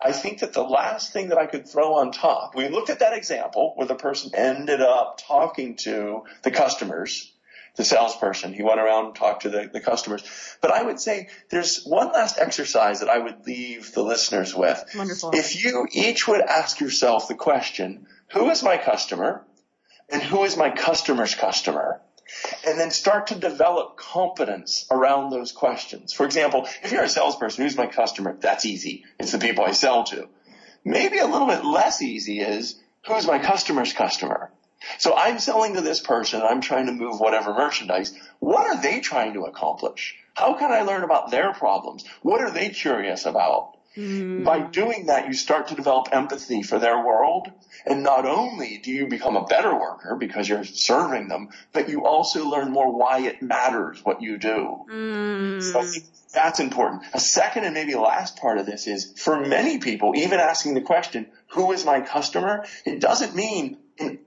I 0.00 0.12
think 0.12 0.40
that 0.40 0.52
the 0.52 0.62
last 0.62 1.12
thing 1.12 1.28
that 1.28 1.38
I 1.38 1.46
could 1.46 1.68
throw 1.68 1.94
on 1.94 2.12
top, 2.12 2.54
we 2.54 2.68
looked 2.68 2.90
at 2.90 3.00
that 3.00 3.12
example 3.12 3.72
where 3.76 3.86
the 3.86 3.94
person 3.94 4.30
ended 4.34 4.80
up 4.80 5.20
talking 5.26 5.76
to 5.82 6.22
the 6.42 6.50
customers, 6.50 7.30
the 7.76 7.84
salesperson. 7.84 8.54
He 8.54 8.62
went 8.62 8.80
around 8.80 9.06
and 9.06 9.14
talked 9.14 9.42
to 9.42 9.50
the, 9.50 9.68
the 9.70 9.80
customers. 9.80 10.24
But 10.62 10.70
I 10.70 10.82
would 10.82 11.00
say 11.00 11.28
there's 11.50 11.84
one 11.84 12.12
last 12.12 12.38
exercise 12.38 13.00
that 13.00 13.10
I 13.10 13.18
would 13.18 13.46
leave 13.46 13.92
the 13.92 14.02
listeners 14.02 14.54
with. 14.54 14.82
Wonderful. 14.96 15.32
If 15.34 15.62
you 15.62 15.86
each 15.92 16.26
would 16.26 16.40
ask 16.40 16.80
yourself 16.80 17.28
the 17.28 17.34
question, 17.34 18.06
who 18.32 18.48
is 18.48 18.62
my 18.62 18.78
customer? 18.78 19.44
and 20.10 20.22
who 20.22 20.44
is 20.44 20.56
my 20.56 20.70
customer's 20.70 21.34
customer? 21.34 22.00
And 22.66 22.78
then 22.78 22.90
start 22.90 23.28
to 23.28 23.34
develop 23.34 23.96
competence 23.96 24.86
around 24.90 25.30
those 25.30 25.52
questions. 25.52 26.12
For 26.12 26.24
example, 26.24 26.66
if 26.82 26.92
you're 26.92 27.02
a 27.02 27.08
salesperson, 27.08 27.64
who's 27.64 27.76
my 27.76 27.86
customer? 27.86 28.36
That's 28.40 28.64
easy. 28.64 29.04
It's 29.18 29.32
the 29.32 29.38
people 29.38 29.64
I 29.64 29.72
sell 29.72 30.04
to. 30.04 30.28
Maybe 30.84 31.18
a 31.18 31.26
little 31.26 31.46
bit 31.46 31.64
less 31.64 32.00
easy 32.02 32.40
is 32.40 32.80
who's 33.06 33.26
my 33.26 33.38
customer's 33.38 33.92
customer? 33.92 34.50
So 34.98 35.14
I'm 35.14 35.38
selling 35.38 35.74
to 35.74 35.82
this 35.82 36.00
person. 36.00 36.42
I'm 36.42 36.60
trying 36.60 36.86
to 36.86 36.92
move 36.92 37.20
whatever 37.20 37.52
merchandise. 37.52 38.14
What 38.38 38.66
are 38.66 38.80
they 38.80 39.00
trying 39.00 39.34
to 39.34 39.44
accomplish? 39.44 40.16
How 40.34 40.54
can 40.54 40.72
I 40.72 40.82
learn 40.82 41.04
about 41.04 41.30
their 41.30 41.52
problems? 41.52 42.04
What 42.22 42.40
are 42.40 42.50
they 42.50 42.70
curious 42.70 43.26
about? 43.26 43.76
Mm. 43.96 44.44
By 44.44 44.60
doing 44.60 45.06
that, 45.06 45.26
you 45.26 45.32
start 45.32 45.68
to 45.68 45.74
develop 45.74 46.08
empathy 46.12 46.62
for 46.62 46.78
their 46.78 47.04
world. 47.04 47.48
And 47.84 48.02
not 48.02 48.24
only 48.26 48.78
do 48.78 48.90
you 48.90 49.08
become 49.08 49.36
a 49.36 49.44
better 49.44 49.74
worker 49.74 50.16
because 50.16 50.48
you're 50.48 50.64
serving 50.64 51.28
them, 51.28 51.48
but 51.72 51.88
you 51.88 52.06
also 52.06 52.48
learn 52.48 52.70
more 52.70 52.96
why 52.96 53.20
it 53.20 53.42
matters 53.42 54.04
what 54.04 54.22
you 54.22 54.38
do. 54.38 54.84
Mm. 54.90 55.62
So 55.62 55.84
that's 56.32 56.60
important. 56.60 57.02
A 57.12 57.20
second 57.20 57.64
and 57.64 57.74
maybe 57.74 57.94
last 57.94 58.36
part 58.36 58.58
of 58.58 58.66
this 58.66 58.86
is 58.86 59.12
for 59.16 59.40
many 59.40 59.78
people, 59.78 60.12
even 60.14 60.38
asking 60.38 60.74
the 60.74 60.82
question, 60.82 61.26
who 61.48 61.72
is 61.72 61.84
my 61.84 62.00
customer? 62.00 62.64
It 62.84 63.00
doesn't 63.00 63.34
mean 63.34 63.78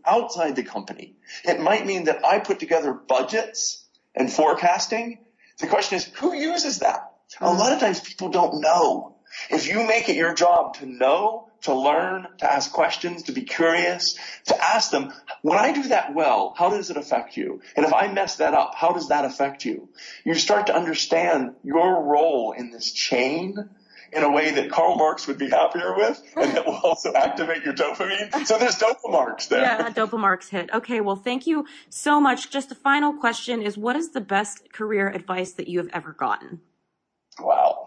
outside 0.05 0.55
the 0.55 0.63
company. 0.63 1.15
It 1.45 1.59
might 1.61 1.85
mean 1.85 2.05
that 2.05 2.25
I 2.25 2.39
put 2.39 2.59
together 2.59 2.93
budgets 2.93 3.85
and 4.13 4.31
forecasting. 4.31 5.19
The 5.59 5.67
question 5.67 5.97
is, 5.97 6.05
who 6.15 6.33
uses 6.33 6.79
that? 6.79 7.11
A 7.39 7.51
lot 7.51 7.73
of 7.73 7.79
times 7.79 7.99
people 7.99 8.29
don't 8.29 8.61
know. 8.61 9.12
If 9.49 9.67
you 9.67 9.85
make 9.85 10.09
it 10.09 10.15
your 10.15 10.33
job 10.33 10.75
to 10.75 10.85
know, 10.85 11.49
to 11.63 11.73
learn, 11.73 12.27
to 12.39 12.51
ask 12.51 12.71
questions, 12.71 13.23
to 13.23 13.31
be 13.31 13.43
curious, 13.43 14.17
to 14.45 14.63
ask 14.63 14.91
them, 14.91 15.13
when 15.41 15.57
I 15.57 15.71
do 15.71 15.83
that 15.89 16.13
well, 16.13 16.53
how 16.57 16.69
does 16.69 16.89
it 16.89 16.97
affect 16.97 17.37
you? 17.37 17.61
And 17.75 17.85
if 17.85 17.93
I 17.93 18.11
mess 18.11 18.37
that 18.37 18.53
up, 18.53 18.75
how 18.75 18.91
does 18.91 19.09
that 19.09 19.25
affect 19.25 19.65
you? 19.65 19.89
You 20.25 20.35
start 20.35 20.67
to 20.67 20.75
understand 20.75 21.55
your 21.63 22.03
role 22.03 22.51
in 22.51 22.71
this 22.71 22.91
chain 22.91 23.69
in 24.11 24.23
a 24.23 24.29
way 24.29 24.51
that 24.51 24.69
Karl 24.69 24.95
Marx 24.95 25.27
would 25.27 25.37
be 25.37 25.49
happier 25.49 25.95
with, 25.95 26.21
and 26.35 26.55
that 26.55 26.65
will 26.65 26.79
also 26.83 27.13
activate 27.13 27.63
your 27.63 27.73
dopamine. 27.73 28.45
So 28.45 28.57
there's 28.57 28.77
dopamarks 28.77 29.47
there. 29.47 29.61
Yeah, 29.61 29.89
dopamarks 29.89 30.49
hit. 30.49 30.69
Okay, 30.73 31.01
well, 31.01 31.15
thank 31.15 31.47
you 31.47 31.65
so 31.89 32.21
much. 32.21 32.51
Just 32.51 32.69
the 32.69 32.75
final 32.75 33.13
question 33.13 33.61
is, 33.61 33.77
what 33.77 33.95
is 33.95 34.11
the 34.11 34.21
best 34.21 34.71
career 34.71 35.09
advice 35.09 35.53
that 35.53 35.67
you 35.67 35.79
have 35.79 35.89
ever 35.93 36.11
gotten? 36.11 36.61
Wow. 37.39 37.82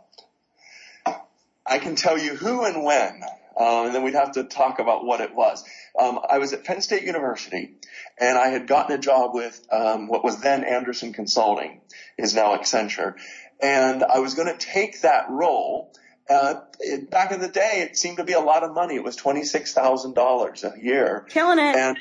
I 1.69 1.79
can 1.79 1.97
tell 1.97 2.19
you 2.19 2.35
who 2.35 2.65
and 2.65 2.85
when, 2.85 3.23
um, 3.57 3.87
and 3.87 3.95
then 3.95 4.03
we'd 4.03 4.15
have 4.15 4.33
to 4.33 4.45
talk 4.45 4.79
about 4.79 5.05
what 5.05 5.21
it 5.21 5.35
was. 5.35 5.65
Um, 5.99 6.21
I 6.29 6.39
was 6.39 6.53
at 6.53 6.65
Penn 6.65 6.81
State 6.81 7.05
University, 7.05 7.75
and 8.19 8.39
I 8.39 8.49
had 8.49 8.67
gotten 8.67 8.95
a 8.95 8.99
job 8.99 9.35
with 9.35 9.67
um, 9.73 10.09
what 10.09 10.23
was 10.23 10.41
then 10.41 10.65
Andersen 10.65 11.13
Consulting, 11.13 11.81
is 12.19 12.35
now 12.35 12.57
Accenture, 12.57 13.15
and 13.61 14.05
I 14.05 14.19
was 14.19 14.35
going 14.35 14.49
to 14.49 14.59
take 14.59 15.03
that 15.03 15.31
role. 15.31 15.93
Uh, 16.29 16.61
it, 16.81 17.11
back 17.11 17.31
in 17.33 17.41
the 17.41 17.49
day, 17.49 17.87
it 17.89 17.97
seemed 17.97 18.19
to 18.19 18.25
be 18.25 18.33
a 18.33 18.41
lot 18.41 18.63
of 18.63 18.75
money. 18.75 18.97
It 18.97 19.05
was 19.05 19.17
twenty 19.17 19.45
six 19.45 19.73
thousand 19.73 20.15
dollars 20.15 20.65
a 20.65 20.75
year, 20.81 21.27
killing 21.29 21.59
it. 21.59 21.77
And 21.77 21.99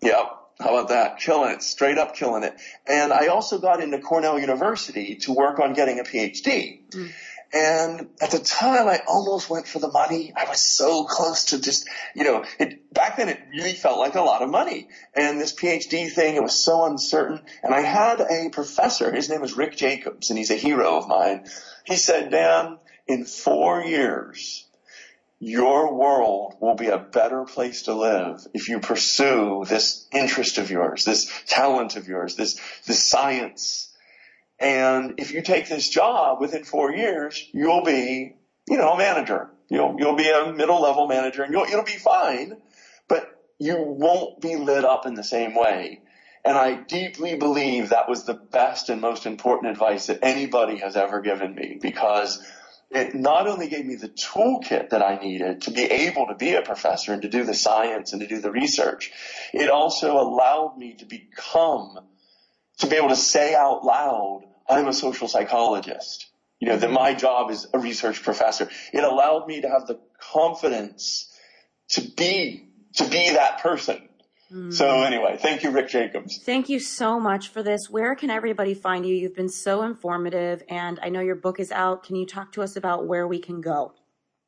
yeah, 0.00 0.24
how 0.60 0.76
about 0.76 0.88
that? 0.88 1.18
Killing 1.18 1.52
it, 1.52 1.62
straight 1.62 1.98
up 1.98 2.14
killing 2.14 2.42
it. 2.42 2.54
And 2.86 3.12
I 3.12 3.28
also 3.28 3.58
got 3.58 3.80
into 3.80 3.98
Cornell 3.98 4.38
University 4.38 5.16
to 5.16 5.32
work 5.32 5.58
on 5.58 5.74
getting 5.74 6.00
a 6.00 6.02
PhD. 6.02 6.90
Mm. 6.90 7.12
And 7.52 8.08
at 8.20 8.30
the 8.30 8.38
time, 8.38 8.88
I 8.88 9.02
almost 9.06 9.50
went 9.50 9.68
for 9.68 9.78
the 9.78 9.90
money. 9.90 10.32
I 10.34 10.48
was 10.48 10.60
so 10.60 11.04
close 11.04 11.46
to 11.46 11.60
just, 11.60 11.86
you 12.14 12.24
know, 12.24 12.44
it, 12.58 12.92
back 12.94 13.18
then 13.18 13.28
it 13.28 13.40
really 13.50 13.74
felt 13.74 13.98
like 13.98 14.14
a 14.14 14.22
lot 14.22 14.40
of 14.40 14.48
money. 14.48 14.88
And 15.14 15.38
this 15.38 15.54
PhD 15.54 16.10
thing, 16.10 16.36
it 16.36 16.42
was 16.42 16.54
so 16.54 16.86
uncertain. 16.86 17.40
And 17.62 17.74
I 17.74 17.80
had 17.80 18.20
a 18.22 18.48
professor, 18.50 19.12
his 19.12 19.28
name 19.28 19.42
was 19.42 19.56
Rick 19.56 19.76
Jacobs, 19.76 20.30
and 20.30 20.38
he's 20.38 20.50
a 20.50 20.54
hero 20.54 20.96
of 20.96 21.08
mine. 21.08 21.44
He 21.84 21.96
said, 21.96 22.30
Dan, 22.30 22.78
in 23.06 23.26
four 23.26 23.82
years, 23.82 24.66
your 25.38 25.92
world 25.94 26.54
will 26.60 26.76
be 26.76 26.86
a 26.86 26.98
better 26.98 27.44
place 27.44 27.82
to 27.82 27.94
live 27.94 28.46
if 28.54 28.68
you 28.68 28.78
pursue 28.78 29.64
this 29.68 30.06
interest 30.12 30.56
of 30.56 30.70
yours, 30.70 31.04
this 31.04 31.30
talent 31.48 31.96
of 31.96 32.08
yours, 32.08 32.36
this, 32.36 32.58
this 32.86 33.02
science. 33.02 33.91
And 34.62 35.14
if 35.18 35.32
you 35.32 35.42
take 35.42 35.68
this 35.68 35.88
job 35.88 36.40
within 36.40 36.62
four 36.62 36.92
years, 36.92 37.50
you'll 37.52 37.82
be, 37.82 38.36
you 38.68 38.76
know, 38.78 38.92
a 38.92 38.96
manager. 38.96 39.50
You'll, 39.68 39.96
you'll 39.98 40.14
be 40.14 40.30
a 40.30 40.52
middle 40.52 40.80
level 40.80 41.08
manager 41.08 41.42
and 41.42 41.52
you'll, 41.52 41.64
it'll 41.64 41.82
be 41.82 41.98
fine, 41.98 42.62
but 43.08 43.28
you 43.58 43.76
won't 43.76 44.40
be 44.40 44.54
lit 44.54 44.84
up 44.84 45.04
in 45.04 45.14
the 45.14 45.24
same 45.24 45.56
way. 45.56 46.02
And 46.44 46.56
I 46.56 46.74
deeply 46.74 47.34
believe 47.34 47.88
that 47.88 48.08
was 48.08 48.24
the 48.24 48.34
best 48.34 48.88
and 48.88 49.00
most 49.00 49.26
important 49.26 49.72
advice 49.72 50.06
that 50.06 50.20
anybody 50.22 50.78
has 50.78 50.94
ever 50.96 51.20
given 51.20 51.56
me 51.56 51.78
because 51.82 52.44
it 52.90 53.16
not 53.16 53.48
only 53.48 53.68
gave 53.68 53.84
me 53.84 53.96
the 53.96 54.10
toolkit 54.10 54.90
that 54.90 55.02
I 55.02 55.16
needed 55.16 55.62
to 55.62 55.72
be 55.72 55.82
able 55.82 56.28
to 56.28 56.34
be 56.36 56.54
a 56.54 56.62
professor 56.62 57.12
and 57.12 57.22
to 57.22 57.28
do 57.28 57.42
the 57.42 57.54
science 57.54 58.12
and 58.12 58.20
to 58.20 58.28
do 58.28 58.40
the 58.40 58.52
research, 58.52 59.10
it 59.52 59.70
also 59.70 60.18
allowed 60.20 60.76
me 60.76 60.94
to 60.98 61.04
become, 61.04 61.98
to 62.78 62.86
be 62.86 62.96
able 62.96 63.08
to 63.08 63.16
say 63.16 63.54
out 63.54 63.84
loud, 63.84 64.42
I'm 64.72 64.88
a 64.88 64.92
social 64.92 65.28
psychologist. 65.28 66.26
You 66.58 66.68
know, 66.68 66.76
that 66.76 66.92
my 66.92 67.14
job 67.14 67.50
is 67.50 67.66
a 67.74 67.78
research 67.78 68.22
professor. 68.22 68.68
It 68.92 69.02
allowed 69.02 69.48
me 69.48 69.62
to 69.62 69.68
have 69.68 69.86
the 69.86 69.98
confidence 70.20 71.28
to 71.90 72.02
be, 72.02 72.68
to 72.94 73.04
be 73.04 73.30
that 73.30 73.62
person 73.62 74.08
so 74.52 74.84
mm. 74.84 75.06
anyway, 75.06 75.38
thank 75.40 75.62
you, 75.62 75.70
Rick 75.70 75.88
Jacobs. 75.88 76.38
Thank 76.44 76.68
you 76.68 76.78
so 76.78 77.18
much 77.18 77.48
for 77.48 77.62
this. 77.62 77.88
Where 77.88 78.14
can 78.14 78.28
everybody 78.28 78.74
find 78.74 79.06
you? 79.06 79.14
You've 79.14 79.34
been 79.34 79.48
so 79.48 79.82
informative 79.82 80.62
and 80.68 81.00
I 81.02 81.08
know 81.08 81.20
your 81.20 81.36
book 81.36 81.58
is 81.58 81.72
out. 81.72 82.04
Can 82.04 82.16
you 82.16 82.26
talk 82.26 82.52
to 82.52 82.62
us 82.62 82.76
about 82.76 83.06
where 83.06 83.26
we 83.26 83.38
can 83.38 83.62
go? 83.62 83.94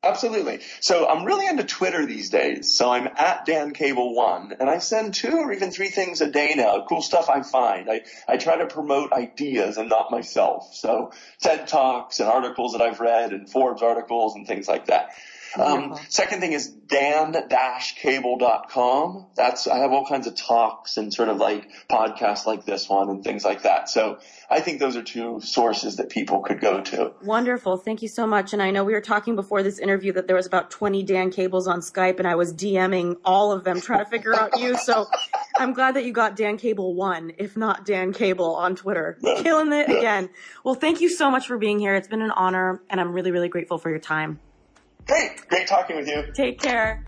Absolutely. 0.05 0.59
So 0.81 1.07
I'm 1.07 1.25
really 1.25 1.47
into 1.47 1.63
Twitter 1.63 2.05
these 2.05 2.29
days. 2.29 2.77
So 2.77 2.91
I'm 2.91 3.07
at 3.07 3.45
Dan 3.45 3.71
Cable 3.71 4.13
One, 4.13 4.53
and 4.59 4.69
I 4.69 4.77
send 4.77 5.15
two 5.15 5.35
or 5.35 5.51
even 5.51 5.71
three 5.71 5.89
things 5.89 6.21
a 6.21 6.29
day 6.29 6.53
now. 6.55 6.85
Cool 6.87 7.01
stuff 7.01 7.27
I 7.27 7.41
find. 7.41 7.89
I 7.89 8.03
I 8.27 8.37
try 8.37 8.57
to 8.57 8.67
promote 8.67 9.11
ideas 9.13 9.77
and 9.77 9.89
not 9.89 10.11
myself. 10.11 10.75
So 10.75 11.11
TED 11.41 11.67
talks 11.67 12.19
and 12.19 12.29
articles 12.29 12.73
that 12.73 12.83
I've 12.83 12.99
read 12.99 13.33
and 13.33 13.49
Forbes 13.49 13.81
articles 13.81 14.35
and 14.35 14.45
things 14.45 14.67
like 14.67 14.85
that. 14.85 15.09
Um, 15.57 15.97
second 16.09 16.41
thing 16.41 16.53
is 16.53 16.69
dan-cable.com. 16.69 19.25
That's, 19.35 19.67
I 19.67 19.79
have 19.79 19.91
all 19.91 20.05
kinds 20.05 20.27
of 20.27 20.35
talks 20.35 20.97
and 20.97 21.13
sort 21.13 21.29
of 21.29 21.37
like 21.37 21.69
podcasts 21.89 22.45
like 22.45 22.65
this 22.65 22.89
one 22.89 23.09
and 23.09 23.23
things 23.23 23.43
like 23.43 23.63
that. 23.63 23.89
So 23.89 24.19
I 24.49 24.59
think 24.59 24.79
those 24.79 24.95
are 24.95 25.03
two 25.03 25.39
sources 25.41 25.97
that 25.97 26.09
people 26.09 26.41
could 26.41 26.61
go 26.61 26.81
to. 26.81 27.13
Wonderful. 27.23 27.77
Thank 27.77 28.01
you 28.01 28.07
so 28.07 28.27
much. 28.27 28.53
And 28.53 28.61
I 28.61 28.71
know 28.71 28.83
we 28.83 28.93
were 28.93 29.01
talking 29.01 29.35
before 29.35 29.63
this 29.63 29.79
interview 29.79 30.13
that 30.13 30.27
there 30.27 30.35
was 30.35 30.45
about 30.45 30.71
20 30.71 31.03
Dan 31.03 31.31
Cables 31.31 31.67
on 31.67 31.79
Skype 31.79 32.19
and 32.19 32.27
I 32.27 32.35
was 32.35 32.53
DMing 32.53 33.15
all 33.23 33.51
of 33.51 33.63
them 33.63 33.81
trying 33.81 34.03
to 34.03 34.09
figure 34.09 34.35
out 34.35 34.59
you. 34.59 34.77
So 34.77 35.07
I'm 35.57 35.73
glad 35.73 35.95
that 35.95 36.05
you 36.05 36.13
got 36.13 36.35
Dan 36.35 36.57
Cable 36.57 36.93
one, 36.93 37.31
if 37.37 37.57
not 37.57 37.85
Dan 37.85 38.13
Cable 38.13 38.55
on 38.55 38.75
Twitter. 38.75 39.17
Killing 39.23 39.73
it 39.73 39.89
again. 39.89 40.29
Well, 40.63 40.75
thank 40.75 41.01
you 41.01 41.09
so 41.09 41.31
much 41.31 41.47
for 41.47 41.57
being 41.57 41.79
here. 41.79 41.95
It's 41.95 42.07
been 42.07 42.21
an 42.21 42.31
honor 42.31 42.81
and 42.89 43.01
I'm 43.01 43.11
really, 43.11 43.31
really 43.31 43.49
grateful 43.49 43.77
for 43.77 43.89
your 43.89 43.99
time. 43.99 44.39
Great. 45.05 45.47
Great 45.49 45.67
talking 45.67 45.95
with 45.95 46.07
you. 46.07 46.23
Take 46.33 46.59
care. 46.59 47.03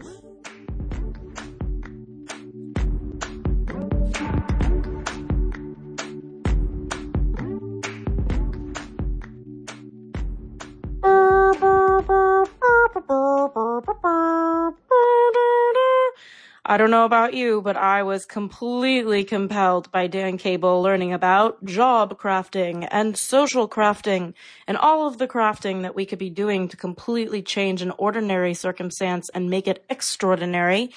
I 16.70 16.76
don't 16.76 16.92
know 16.92 17.06
about 17.06 17.34
you, 17.34 17.62
but 17.62 17.78
I 17.78 18.04
was 18.04 18.26
completely 18.26 19.24
compelled 19.24 19.90
by 19.90 20.08
Dan 20.08 20.38
Cable 20.38 20.82
learning 20.82 21.14
about 21.14 21.64
job 21.64 22.20
crafting 22.20 22.86
and 22.92 23.16
social 23.16 23.70
crafting 23.70 24.34
and 24.68 24.76
all 24.76 25.08
of 25.08 25.18
the 25.18 25.30
crafting 25.30 25.84
that 25.84 25.96
we 25.96 26.06
could 26.06 26.20
be 26.20 26.30
doing 26.30 26.68
to 26.68 26.76
completely 26.76 27.42
change 27.42 27.82
an 27.82 27.94
ordinary 27.98 28.54
circumstance 28.54 29.30
and 29.30 29.50
make 29.50 29.66
it 29.66 29.86
extraordinary. 29.90 30.92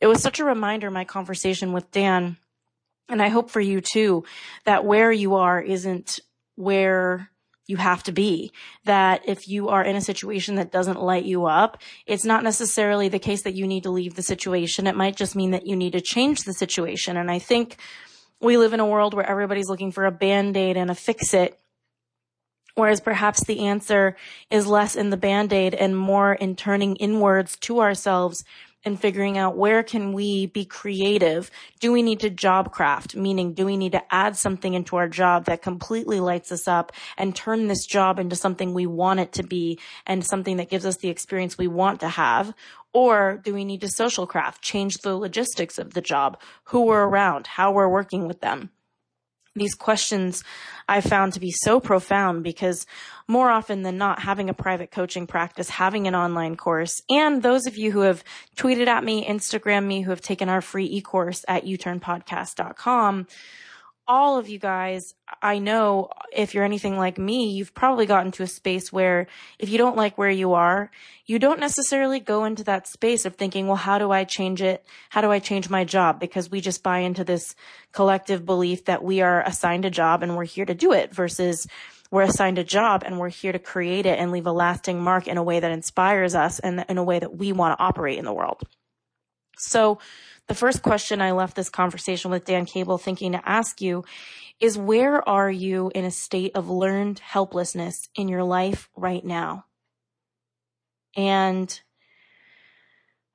It 0.00 0.06
was 0.06 0.22
such 0.22 0.38
a 0.38 0.44
reminder, 0.44 0.88
my 0.88 1.04
conversation 1.04 1.72
with 1.72 1.90
Dan, 1.90 2.36
and 3.08 3.20
I 3.20 3.26
hope 3.26 3.50
for 3.50 3.60
you 3.60 3.80
too, 3.80 4.22
that 4.66 4.84
where 4.84 5.10
you 5.10 5.34
are 5.34 5.60
isn't 5.60 6.20
where 6.54 7.28
you 7.68 7.76
have 7.76 8.02
to 8.04 8.12
be. 8.12 8.50
That 8.84 9.22
if 9.28 9.46
you 9.46 9.68
are 9.68 9.84
in 9.84 9.94
a 9.94 10.00
situation 10.00 10.56
that 10.56 10.72
doesn't 10.72 11.00
light 11.00 11.24
you 11.24 11.46
up, 11.46 11.80
it's 12.06 12.24
not 12.24 12.42
necessarily 12.42 13.08
the 13.08 13.20
case 13.20 13.42
that 13.42 13.54
you 13.54 13.68
need 13.68 13.84
to 13.84 13.90
leave 13.90 14.16
the 14.16 14.22
situation. 14.22 14.88
It 14.88 14.96
might 14.96 15.14
just 15.14 15.36
mean 15.36 15.52
that 15.52 15.66
you 15.66 15.76
need 15.76 15.92
to 15.92 16.00
change 16.00 16.42
the 16.42 16.54
situation. 16.54 17.16
And 17.16 17.30
I 17.30 17.38
think 17.38 17.76
we 18.40 18.56
live 18.56 18.72
in 18.72 18.80
a 18.80 18.86
world 18.86 19.14
where 19.14 19.28
everybody's 19.28 19.68
looking 19.68 19.92
for 19.92 20.06
a 20.06 20.10
band-aid 20.10 20.76
and 20.76 20.90
a 20.90 20.94
fix 20.94 21.34
it. 21.34 21.60
Whereas 22.74 23.00
perhaps 23.00 23.44
the 23.44 23.66
answer 23.66 24.16
is 24.50 24.66
less 24.66 24.94
in 24.94 25.10
the 25.10 25.16
band-aid 25.16 25.74
and 25.74 25.96
more 25.96 26.32
in 26.32 26.54
turning 26.54 26.96
inwards 26.96 27.56
to 27.58 27.80
ourselves 27.80 28.44
and 28.88 29.00
figuring 29.00 29.38
out 29.38 29.56
where 29.56 29.84
can 29.84 30.12
we 30.12 30.46
be 30.46 30.64
creative? 30.64 31.50
Do 31.78 31.92
we 31.92 32.02
need 32.02 32.20
to 32.20 32.30
job 32.30 32.72
craft? 32.72 33.14
Meaning, 33.14 33.52
do 33.52 33.64
we 33.64 33.76
need 33.76 33.92
to 33.92 34.02
add 34.12 34.36
something 34.36 34.74
into 34.74 34.96
our 34.96 35.08
job 35.08 35.44
that 35.44 35.62
completely 35.62 36.18
lights 36.18 36.50
us 36.50 36.66
up 36.66 36.90
and 37.16 37.36
turn 37.36 37.68
this 37.68 37.86
job 37.86 38.18
into 38.18 38.34
something 38.34 38.74
we 38.74 38.86
want 38.86 39.20
it 39.20 39.32
to 39.34 39.44
be 39.44 39.78
and 40.06 40.26
something 40.26 40.56
that 40.56 40.70
gives 40.70 40.84
us 40.84 40.96
the 40.96 41.10
experience 41.10 41.56
we 41.56 41.68
want 41.68 42.00
to 42.00 42.08
have? 42.08 42.52
Or 42.92 43.40
do 43.44 43.54
we 43.54 43.64
need 43.64 43.82
to 43.82 43.88
social 43.88 44.26
craft, 44.26 44.62
change 44.62 44.98
the 44.98 45.14
logistics 45.14 45.78
of 45.78 45.94
the 45.94 46.00
job, 46.00 46.40
who 46.64 46.86
we're 46.86 47.04
around, 47.04 47.46
how 47.46 47.70
we're 47.70 47.88
working 47.88 48.26
with 48.26 48.40
them? 48.40 48.70
These 49.58 49.74
questions 49.74 50.44
I 50.88 51.00
found 51.00 51.34
to 51.34 51.40
be 51.40 51.50
so 51.50 51.80
profound 51.80 52.42
because 52.42 52.86
more 53.26 53.50
often 53.50 53.82
than 53.82 53.98
not, 53.98 54.20
having 54.20 54.48
a 54.48 54.54
private 54.54 54.90
coaching 54.90 55.26
practice, 55.26 55.68
having 55.68 56.06
an 56.06 56.14
online 56.14 56.56
course, 56.56 57.02
and 57.10 57.42
those 57.42 57.66
of 57.66 57.76
you 57.76 57.92
who 57.92 58.00
have 58.00 58.24
tweeted 58.56 58.86
at 58.86 59.04
me, 59.04 59.26
Instagram 59.28 59.84
me, 59.84 60.00
who 60.00 60.10
have 60.10 60.22
taken 60.22 60.48
our 60.48 60.62
free 60.62 60.86
e-course 60.86 61.44
at 61.46 61.66
youturnpodcast.com, 61.66 63.26
all 64.08 64.38
of 64.38 64.48
you 64.48 64.58
guys, 64.58 65.14
I 65.42 65.58
know 65.58 66.08
if 66.32 66.54
you're 66.54 66.64
anything 66.64 66.96
like 66.96 67.18
me, 67.18 67.50
you've 67.50 67.74
probably 67.74 68.06
gotten 68.06 68.32
to 68.32 68.42
a 68.42 68.46
space 68.46 68.90
where 68.90 69.26
if 69.58 69.68
you 69.68 69.76
don't 69.76 69.98
like 69.98 70.16
where 70.16 70.30
you 70.30 70.54
are, 70.54 70.90
you 71.26 71.38
don't 71.38 71.60
necessarily 71.60 72.18
go 72.18 72.46
into 72.46 72.64
that 72.64 72.86
space 72.86 73.26
of 73.26 73.36
thinking, 73.36 73.66
well, 73.66 73.76
how 73.76 73.98
do 73.98 74.10
I 74.10 74.24
change 74.24 74.62
it? 74.62 74.84
How 75.10 75.20
do 75.20 75.30
I 75.30 75.40
change 75.40 75.68
my 75.68 75.84
job? 75.84 76.20
Because 76.20 76.50
we 76.50 76.62
just 76.62 76.82
buy 76.82 77.00
into 77.00 77.22
this 77.22 77.54
collective 77.92 78.46
belief 78.46 78.86
that 78.86 79.04
we 79.04 79.20
are 79.20 79.42
assigned 79.42 79.84
a 79.84 79.90
job 79.90 80.22
and 80.22 80.36
we're 80.36 80.44
here 80.44 80.64
to 80.64 80.74
do 80.74 80.94
it 80.94 81.14
versus 81.14 81.66
we're 82.10 82.22
assigned 82.22 82.58
a 82.58 82.64
job 82.64 83.02
and 83.04 83.18
we're 83.18 83.28
here 83.28 83.52
to 83.52 83.58
create 83.58 84.06
it 84.06 84.18
and 84.18 84.32
leave 84.32 84.46
a 84.46 84.52
lasting 84.52 85.02
mark 85.02 85.28
in 85.28 85.36
a 85.36 85.42
way 85.42 85.60
that 85.60 85.70
inspires 85.70 86.34
us 86.34 86.58
and 86.60 86.82
in 86.88 86.96
a 86.96 87.04
way 87.04 87.18
that 87.18 87.36
we 87.36 87.52
want 87.52 87.78
to 87.78 87.84
operate 87.84 88.18
in 88.18 88.24
the 88.24 88.32
world. 88.32 88.62
So 89.58 89.98
the 90.48 90.54
first 90.54 90.82
question 90.82 91.20
I 91.20 91.32
left 91.32 91.54
this 91.54 91.68
conversation 91.68 92.30
with 92.30 92.46
Dan 92.46 92.64
Cable 92.64 92.98
thinking 92.98 93.32
to 93.32 93.48
ask 93.48 93.80
you 93.80 94.04
is 94.58 94.76
where 94.76 95.26
are 95.28 95.50
you 95.50 95.92
in 95.94 96.04
a 96.04 96.10
state 96.10 96.52
of 96.54 96.68
learned 96.68 97.18
helplessness 97.20 98.08
in 98.14 98.28
your 98.28 98.42
life 98.42 98.88
right 98.96 99.24
now? 99.24 99.66
And 101.16 101.80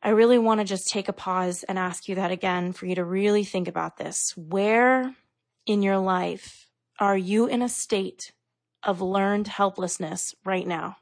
I 0.01 0.09
really 0.09 0.39
want 0.39 0.59
to 0.59 0.65
just 0.65 0.89
take 0.89 1.07
a 1.07 1.13
pause 1.13 1.63
and 1.63 1.79
ask 1.79 2.09
you 2.09 2.15
that 2.15 2.31
again 2.31 2.73
for 2.73 2.87
you 2.87 2.95
to 2.95 3.05
really 3.05 3.43
think 3.43 3.67
about 3.67 3.97
this. 3.97 4.33
Where 4.35 5.15
in 5.65 5.81
your 5.81 5.99
life 5.99 6.67
are 6.99 7.17
you 7.17 7.45
in 7.45 7.61
a 7.61 7.69
state 7.69 8.33
of 8.81 9.01
learned 9.01 9.47
helplessness 9.47 10.35
right 10.43 10.67
now? 10.67 10.97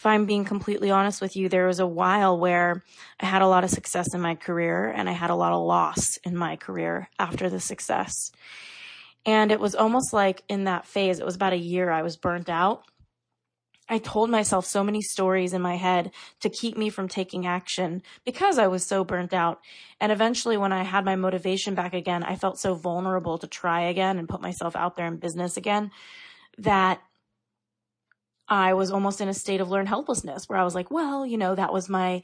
If 0.00 0.06
I'm 0.06 0.24
being 0.24 0.46
completely 0.46 0.90
honest 0.90 1.20
with 1.20 1.36
you, 1.36 1.50
there 1.50 1.66
was 1.66 1.78
a 1.78 1.86
while 1.86 2.38
where 2.38 2.82
I 3.20 3.26
had 3.26 3.42
a 3.42 3.46
lot 3.46 3.64
of 3.64 3.70
success 3.70 4.14
in 4.14 4.22
my 4.22 4.34
career 4.34 4.90
and 4.90 5.10
I 5.10 5.12
had 5.12 5.28
a 5.28 5.34
lot 5.34 5.52
of 5.52 5.62
loss 5.62 6.16
in 6.24 6.34
my 6.34 6.56
career 6.56 7.10
after 7.18 7.50
the 7.50 7.60
success. 7.60 8.32
And 9.26 9.52
it 9.52 9.60
was 9.60 9.74
almost 9.74 10.14
like 10.14 10.42
in 10.48 10.64
that 10.64 10.86
phase, 10.86 11.20
it 11.20 11.26
was 11.26 11.34
about 11.36 11.52
a 11.52 11.58
year 11.58 11.90
I 11.90 12.00
was 12.00 12.16
burnt 12.16 12.48
out. 12.48 12.84
I 13.90 13.98
told 13.98 14.30
myself 14.30 14.64
so 14.64 14.82
many 14.82 15.02
stories 15.02 15.52
in 15.52 15.60
my 15.60 15.76
head 15.76 16.12
to 16.40 16.48
keep 16.48 16.78
me 16.78 16.88
from 16.88 17.06
taking 17.06 17.46
action 17.46 18.02
because 18.24 18.58
I 18.58 18.68
was 18.68 18.86
so 18.86 19.04
burnt 19.04 19.34
out. 19.34 19.60
And 20.00 20.10
eventually, 20.10 20.56
when 20.56 20.72
I 20.72 20.82
had 20.82 21.04
my 21.04 21.16
motivation 21.16 21.74
back 21.74 21.92
again, 21.92 22.22
I 22.22 22.36
felt 22.36 22.58
so 22.58 22.74
vulnerable 22.74 23.36
to 23.36 23.46
try 23.46 23.82
again 23.82 24.16
and 24.16 24.30
put 24.30 24.40
myself 24.40 24.74
out 24.74 24.96
there 24.96 25.08
in 25.08 25.18
business 25.18 25.58
again 25.58 25.90
that 26.56 27.02
I 28.50 28.74
was 28.74 28.90
almost 28.90 29.20
in 29.20 29.28
a 29.28 29.34
state 29.34 29.60
of 29.60 29.70
learned 29.70 29.88
helplessness 29.88 30.48
where 30.48 30.58
I 30.58 30.64
was 30.64 30.74
like, 30.74 30.90
well, 30.90 31.24
you 31.24 31.38
know, 31.38 31.54
that 31.54 31.72
was 31.72 31.88
my, 31.88 32.22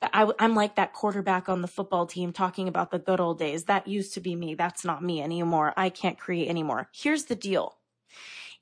I, 0.00 0.30
am 0.38 0.54
like 0.54 0.76
that 0.76 0.92
quarterback 0.92 1.48
on 1.48 1.62
the 1.62 1.68
football 1.68 2.06
team 2.06 2.32
talking 2.32 2.68
about 2.68 2.92
the 2.92 3.00
good 3.00 3.18
old 3.18 3.40
days. 3.40 3.64
That 3.64 3.88
used 3.88 4.14
to 4.14 4.20
be 4.20 4.36
me. 4.36 4.54
That's 4.54 4.84
not 4.84 5.02
me 5.02 5.20
anymore. 5.20 5.74
I 5.76 5.88
can't 5.90 6.18
create 6.18 6.48
anymore. 6.48 6.88
Here's 6.94 7.24
the 7.24 7.34
deal. 7.34 7.76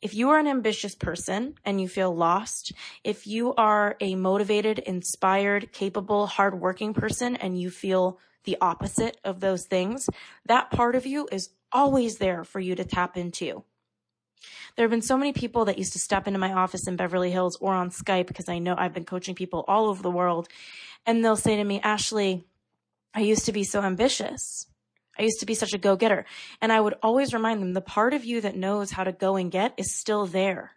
If 0.00 0.14
you 0.14 0.30
are 0.30 0.38
an 0.38 0.48
ambitious 0.48 0.94
person 0.94 1.54
and 1.64 1.80
you 1.80 1.86
feel 1.86 2.16
lost, 2.16 2.72
if 3.04 3.26
you 3.26 3.54
are 3.54 3.96
a 4.00 4.16
motivated, 4.16 4.80
inspired, 4.80 5.70
capable, 5.72 6.26
hardworking 6.26 6.94
person 6.94 7.36
and 7.36 7.60
you 7.60 7.70
feel 7.70 8.18
the 8.44 8.56
opposite 8.60 9.18
of 9.22 9.38
those 9.38 9.66
things, 9.66 10.08
that 10.46 10.70
part 10.70 10.96
of 10.96 11.06
you 11.06 11.28
is 11.30 11.50
always 11.70 12.16
there 12.16 12.42
for 12.42 12.58
you 12.58 12.74
to 12.74 12.84
tap 12.84 13.16
into. 13.16 13.62
There 14.76 14.84
have 14.84 14.90
been 14.90 15.03
so 15.03 15.16
many 15.16 15.32
people 15.32 15.66
that 15.66 15.78
used 15.78 15.93
to 15.93 15.99
step 15.99 16.26
into 16.26 16.38
my 16.38 16.53
office 16.53 16.86
in 16.86 16.97
Beverly 16.97 17.30
Hills 17.30 17.57
or 17.61 17.74
on 17.74 17.90
Skype 17.90 18.26
because 18.26 18.49
I 18.49 18.59
know 18.59 18.74
I've 18.76 18.95
been 18.95 19.05
coaching 19.05 19.34
people 19.34 19.64
all 19.68 19.86
over 19.86 20.03
the 20.03 20.11
world. 20.11 20.49
And 21.07 21.24
they'll 21.24 21.36
say 21.36 21.57
to 21.57 21.64
me, 21.64 21.80
Ashley, 21.80 22.45
I 23.14 23.20
used 23.20 23.47
to 23.47 23.53
be 23.53 23.64
so 23.64 23.82
ambitious. 23.82 24.66
I 25.18 25.22
used 25.22 25.40
to 25.40 25.47
be 25.47 25.55
such 25.55 25.74
a 25.74 25.78
go 25.78 25.97
getter. 25.97 26.24
And 26.61 26.72
I 26.72 26.80
would 26.80 26.95
always 27.03 27.34
remind 27.34 27.61
them 27.61 27.74
the 27.74 27.80
part 27.80 28.14
of 28.14 28.24
you 28.24 28.40
that 28.40 28.57
knows 28.57 28.90
how 28.90 29.05
to 29.05 29.12
go 29.12 29.36
and 29.36 29.51
get 29.51 29.74
is 29.76 29.99
still 29.99 30.26
there. 30.26 30.72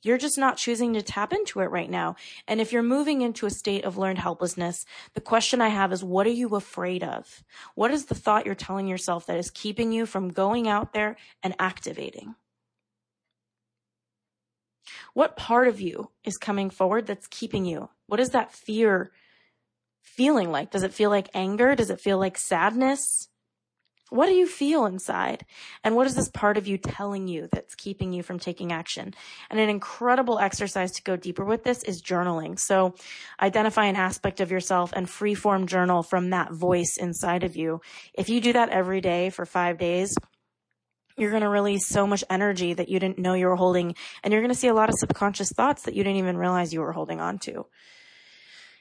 You're 0.00 0.18
just 0.18 0.38
not 0.38 0.56
choosing 0.56 0.94
to 0.94 1.02
tap 1.02 1.32
into 1.32 1.58
it 1.60 1.70
right 1.70 1.90
now. 1.90 2.14
And 2.46 2.60
if 2.60 2.72
you're 2.72 2.84
moving 2.84 3.20
into 3.20 3.46
a 3.46 3.50
state 3.50 3.84
of 3.84 3.98
learned 3.98 4.20
helplessness, 4.20 4.86
the 5.14 5.20
question 5.20 5.60
I 5.60 5.68
have 5.68 5.92
is 5.92 6.04
what 6.04 6.26
are 6.26 6.30
you 6.30 6.54
afraid 6.54 7.02
of? 7.02 7.42
What 7.74 7.90
is 7.90 8.06
the 8.06 8.14
thought 8.14 8.46
you're 8.46 8.54
telling 8.54 8.86
yourself 8.86 9.26
that 9.26 9.38
is 9.38 9.50
keeping 9.50 9.90
you 9.90 10.06
from 10.06 10.28
going 10.28 10.68
out 10.68 10.92
there 10.92 11.16
and 11.42 11.54
activating? 11.58 12.36
What 15.14 15.36
part 15.36 15.68
of 15.68 15.80
you 15.80 16.10
is 16.24 16.38
coming 16.38 16.70
forward 16.70 17.06
that's 17.06 17.26
keeping 17.26 17.64
you? 17.64 17.90
What 18.06 18.20
is 18.20 18.30
that 18.30 18.52
fear 18.52 19.10
feeling 20.02 20.50
like? 20.50 20.70
Does 20.70 20.82
it 20.82 20.94
feel 20.94 21.10
like 21.10 21.28
anger? 21.34 21.74
Does 21.74 21.90
it 21.90 22.00
feel 22.00 22.18
like 22.18 22.38
sadness? 22.38 23.28
What 24.10 24.26
do 24.26 24.32
you 24.32 24.46
feel 24.46 24.86
inside? 24.86 25.44
And 25.84 25.94
what 25.94 26.06
is 26.06 26.14
this 26.14 26.30
part 26.30 26.56
of 26.56 26.66
you 26.66 26.78
telling 26.78 27.28
you 27.28 27.48
that's 27.52 27.74
keeping 27.74 28.12
you 28.12 28.22
from 28.22 28.38
taking 28.38 28.72
action? 28.72 29.14
And 29.50 29.60
an 29.60 29.68
incredible 29.68 30.38
exercise 30.38 30.92
to 30.92 31.02
go 31.02 31.16
deeper 31.16 31.44
with 31.44 31.62
this 31.62 31.82
is 31.82 32.02
journaling. 32.02 32.58
So 32.58 32.94
identify 33.40 33.84
an 33.84 33.96
aspect 33.96 34.40
of 34.40 34.50
yourself 34.50 34.92
and 34.96 35.06
freeform 35.06 35.66
journal 35.66 36.02
from 36.02 36.30
that 36.30 36.52
voice 36.52 36.96
inside 36.98 37.44
of 37.44 37.54
you. 37.54 37.82
If 38.14 38.30
you 38.30 38.40
do 38.40 38.54
that 38.54 38.70
every 38.70 39.02
day 39.02 39.28
for 39.28 39.44
five 39.44 39.76
days, 39.76 40.16
you're 41.18 41.30
going 41.30 41.42
to 41.42 41.48
release 41.48 41.86
so 41.86 42.06
much 42.06 42.24
energy 42.30 42.74
that 42.74 42.88
you 42.88 42.98
didn't 42.98 43.18
know 43.18 43.34
you 43.34 43.46
were 43.46 43.56
holding. 43.56 43.94
And 44.22 44.32
you're 44.32 44.42
going 44.42 44.52
to 44.52 44.58
see 44.58 44.68
a 44.68 44.74
lot 44.74 44.88
of 44.88 44.94
subconscious 44.98 45.50
thoughts 45.54 45.82
that 45.82 45.94
you 45.94 46.04
didn't 46.04 46.18
even 46.18 46.36
realize 46.36 46.72
you 46.72 46.80
were 46.80 46.92
holding 46.92 47.20
on 47.20 47.38
to. 47.40 47.66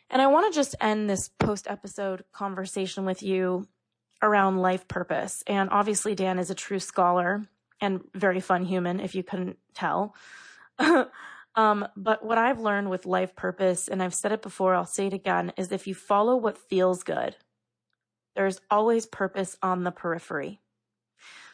And 0.09 0.21
I 0.21 0.27
want 0.27 0.51
to 0.51 0.57
just 0.57 0.75
end 0.79 1.09
this 1.09 1.29
post 1.39 1.67
episode 1.69 2.23
conversation 2.31 3.05
with 3.05 3.21
you 3.21 3.67
around 4.21 4.57
life 4.57 4.87
purpose. 4.87 5.43
And 5.47 5.69
obviously, 5.69 6.15
Dan 6.15 6.39
is 6.39 6.49
a 6.49 6.55
true 6.55 6.79
scholar 6.79 7.47
and 7.81 8.01
very 8.13 8.39
fun 8.39 8.65
human, 8.65 8.99
if 8.99 9.15
you 9.15 9.23
couldn't 9.23 9.57
tell. 9.75 10.15
um, 11.55 11.87
but 11.95 12.25
what 12.25 12.37
I've 12.37 12.59
learned 12.59 12.89
with 12.89 13.05
life 13.05 13.35
purpose, 13.35 13.87
and 13.87 14.01
I've 14.01 14.15
said 14.15 14.31
it 14.31 14.41
before, 14.41 14.73
I'll 14.73 14.85
say 14.85 15.07
it 15.07 15.13
again, 15.13 15.53
is 15.57 15.71
if 15.71 15.87
you 15.87 15.93
follow 15.93 16.35
what 16.35 16.57
feels 16.57 17.03
good, 17.03 17.35
there's 18.35 18.61
always 18.71 19.05
purpose 19.05 19.57
on 19.61 19.83
the 19.83 19.91
periphery. 19.91 20.61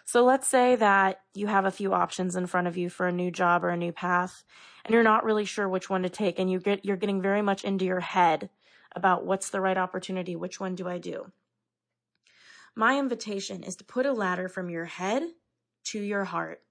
So 0.06 0.24
let's 0.26 0.48
say 0.48 0.76
that 0.76 1.22
you 1.34 1.48
have 1.48 1.66
a 1.66 1.72
few 1.72 1.94
options 1.94 2.36
in 2.36 2.48
front 2.48 2.68
of 2.68 2.78
you 2.78 2.90
for 2.90 3.08
a 3.08 3.12
new 3.12 3.32
job 3.32 3.64
or 3.64 3.70
a 3.70 3.78
new 3.78 3.92
path, 3.92 4.44
and 4.84 4.94
you're 4.94 5.04
not 5.04 5.24
really 5.24 5.46
sure 5.46 5.68
which 5.68 5.90
one 5.90 6.04
to 6.04 6.10
take, 6.10 6.40
and 6.40 6.52
you 6.52 6.60
get 6.60 6.86
you're 6.86 6.98
getting 6.98 7.22
very 7.22 7.42
much 7.42 7.64
into 7.64 7.86
your 7.86 8.02
head 8.02 8.50
about 8.96 9.26
what's 9.26 9.50
the 9.50 9.62
right 9.62 9.78
opportunity, 9.78 10.36
which 10.36 10.60
one 10.60 10.76
do 10.76 10.88
I 10.88 10.98
do? 11.00 11.32
My 12.76 13.00
invitation 13.00 13.64
is 13.64 13.76
to 13.78 13.84
put 13.84 14.06
a 14.06 14.14
ladder 14.14 14.50
from 14.50 14.70
your 14.70 14.86
head 14.86 15.24
to 15.86 16.00
your 16.00 16.26
heart 16.26 16.64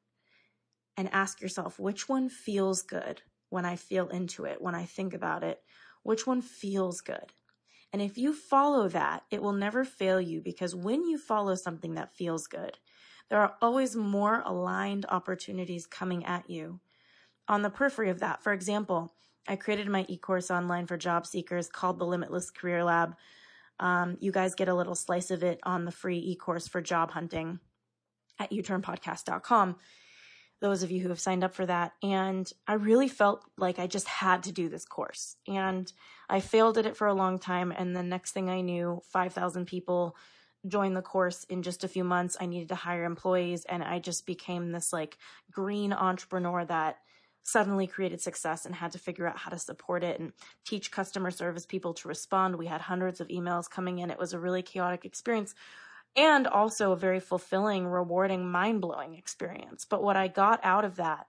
and 0.97 1.09
ask 1.13 1.41
yourself 1.41 1.79
which 1.79 2.09
one 2.09 2.29
feels 2.29 2.83
good 2.83 3.23
when 3.49 3.65
I 3.65 3.77
feel 3.77 4.09
into 4.09 4.45
it, 4.45 4.61
when 4.61 4.75
I 4.75 4.85
think 4.85 5.15
about 5.15 5.43
it, 5.43 5.63
which 6.03 6.27
one 6.27 6.43
feels 6.43 7.01
good. 7.01 7.33
And 7.93 8.01
if 8.03 8.17
you 8.17 8.33
follow 8.35 8.89
that, 8.89 9.25
it 9.31 9.43
will 9.43 9.53
never 9.53 9.85
fail 9.85 10.21
you 10.21 10.41
because 10.41 10.75
when 10.75 11.05
you 11.05 11.19
follow 11.19 11.55
something 11.55 11.95
that 11.95 12.15
feels 12.15 12.47
good, 12.47 12.79
there 13.33 13.41
are 13.41 13.55
always 13.63 13.97
more 13.97 14.43
aligned 14.45 15.07
opportunities 15.09 15.87
coming 15.87 16.23
at 16.27 16.51
you. 16.51 16.81
On 17.49 17.63
the 17.63 17.71
periphery 17.71 18.11
of 18.11 18.21
that, 18.21 18.43
for 18.43 18.53
example, 18.53 19.15
I 19.49 19.57
created 19.57 19.89
my 19.89 20.05
e-course 20.07 20.51
online 20.51 20.87
for 20.87 20.99
job 20.99 21.27
seekers 21.27 21.71
called 21.71 21.99
the 21.99 22.05
Limitless 22.05 22.51
Career 22.51 22.85
Lab. 22.85 23.15
Um, 23.81 24.19
you 24.21 24.33
guys 24.33 24.55
get 24.55 24.69
a 24.69 24.75
little 24.75 24.95
slice 24.95 25.31
of 25.31 25.43
it 25.43 25.61
on 25.63 25.87
the 25.87 25.91
free 25.91 26.19
e-course 26.19 26.69
for 26.69 26.83
job 26.83 27.13
hunting 27.13 27.59
at 28.39 28.53
youturnpodcast.com. 28.53 29.77
Those 30.61 30.83
of 30.83 30.91
you 30.91 31.01
who 31.01 31.09
have 31.09 31.19
signed 31.19 31.43
up 31.43 31.55
for 31.55 31.65
that. 31.65 31.93
And 32.03 32.53
I 32.67 32.75
really 32.75 33.09
felt 33.09 33.47
like 33.57 33.79
I 33.79 33.87
just 33.87 34.09
had 34.09 34.43
to 34.43 34.53
do 34.53 34.69
this 34.69 34.85
course. 34.85 35.37
And 35.49 35.91
I 36.29 36.41
failed 36.41 36.77
at 36.77 36.85
it 36.85 36.99
for 36.99 37.07
a 37.07 37.15
long 37.15 37.39
time. 37.39 37.73
And 37.75 37.97
the 37.97 38.03
next 38.03 38.33
thing 38.33 38.51
I 38.51 38.61
knew, 38.61 39.01
5,000 39.11 39.65
people 39.65 40.17
join 40.67 40.95
the 40.95 41.03
course 41.03 41.45
in 41.45 41.63
just 41.63 41.85
a 41.85 41.89
few 41.89 42.05
months. 42.05 42.37
I 42.41 42.47
needed 42.47 42.69
to 42.69 42.75
hire 42.75 43.05
employees 43.05 43.65
and 43.65 43.83
I 43.83 43.99
just 43.99 44.27
became 44.27 44.71
this 44.71 44.93
like 44.93 45.19
green 45.51 45.93
entrepreneur 45.93 46.65
that 46.65 46.99
suddenly 47.43 47.87
created 47.87 48.21
success 48.21 48.65
and 48.65 48.75
had 48.75 48.93
to 48.93 48.99
figure 48.99 49.27
out 49.27 49.39
how 49.39 49.51
to 49.51 49.59
support 49.59 50.05
it 50.05 50.21
and 50.21 50.33
teach 50.65 50.93
customer 50.93 51.31
service 51.31 51.67
people 51.67 51.93
to 51.95 52.09
respond. 52.09 52.57
We 52.57 52.67
had 52.67 52.81
hundreds 52.81 53.21
of 53.21 53.29
emails 53.29 53.69
coming 53.69 53.99
in. 53.99 54.11
It 54.11 54.19
was 54.19 54.33
a 54.33 54.39
really 54.39 54.63
chaotic 54.63 55.05
experience 55.05 55.55
and 56.15 56.47
also 56.47 56.93
a 56.93 56.97
very 56.97 57.21
fulfilling, 57.21 57.87
rewarding, 57.87 58.51
mind 58.51 58.81
blowing 58.81 59.15
experience. 59.15 59.85
But 59.85 60.03
what 60.03 60.17
I 60.17 60.29
got 60.29 60.61
out 60.63 60.85
of 60.85 60.97
that 60.97 61.27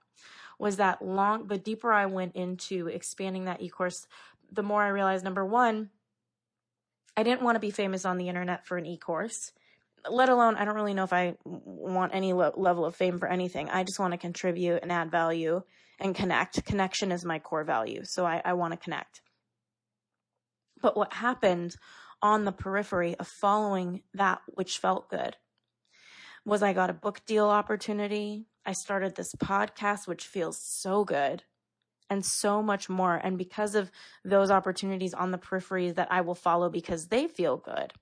was 0.58 0.76
that 0.76 1.02
long, 1.02 1.48
the 1.48 1.58
deeper 1.58 1.92
I 1.92 2.06
went 2.06 2.36
into 2.36 2.86
expanding 2.88 3.46
that 3.46 3.60
e 3.60 3.68
course, 3.68 4.06
the 4.52 4.62
more 4.62 4.82
I 4.82 4.88
realized 4.88 5.24
number 5.24 5.44
one, 5.44 5.90
I 7.16 7.22
didn't 7.22 7.42
want 7.42 7.56
to 7.56 7.60
be 7.60 7.70
famous 7.70 8.04
on 8.04 8.18
the 8.18 8.28
internet 8.28 8.66
for 8.66 8.76
an 8.76 8.86
e-course. 8.86 9.52
let 10.10 10.28
alone, 10.28 10.56
I 10.56 10.64
don't 10.66 10.74
really 10.74 10.92
know 10.92 11.04
if 11.04 11.14
I 11.14 11.36
want 11.44 12.14
any 12.14 12.34
lo- 12.34 12.52
level 12.56 12.84
of 12.84 12.94
fame 12.94 13.18
for 13.18 13.26
anything. 13.26 13.70
I 13.70 13.84
just 13.84 13.98
want 13.98 14.12
to 14.12 14.18
contribute 14.18 14.82
and 14.82 14.92
add 14.92 15.10
value 15.10 15.62
and 15.98 16.14
connect. 16.14 16.64
Connection 16.66 17.10
is 17.10 17.24
my 17.24 17.38
core 17.38 17.64
value. 17.64 18.04
So 18.04 18.26
I, 18.26 18.42
I 18.44 18.52
want 18.52 18.72
to 18.72 18.76
connect. 18.76 19.22
But 20.82 20.96
what 20.96 21.14
happened 21.14 21.76
on 22.20 22.44
the 22.44 22.52
periphery 22.52 23.16
of 23.16 23.26
following 23.26 24.02
that 24.12 24.42
which 24.46 24.78
felt 24.78 25.08
good 25.08 25.36
was 26.44 26.62
I 26.62 26.74
got 26.74 26.90
a 26.90 26.94
book 26.94 27.24
deal 27.24 27.48
opportunity. 27.48 28.46
I 28.66 28.72
started 28.72 29.14
this 29.14 29.34
podcast, 29.34 30.06
which 30.06 30.26
feels 30.26 30.58
so 30.58 31.04
good 31.04 31.44
and 32.10 32.24
so 32.24 32.62
much 32.62 32.88
more. 32.88 33.16
And 33.16 33.38
because 33.38 33.74
of 33.74 33.90
those 34.24 34.50
opportunities 34.50 35.14
on 35.14 35.30
the 35.30 35.38
peripheries 35.38 35.94
that 35.94 36.08
I 36.10 36.20
will 36.20 36.34
follow 36.34 36.68
because 36.68 37.08
they 37.08 37.26
feel 37.26 37.56
good, 37.56 37.92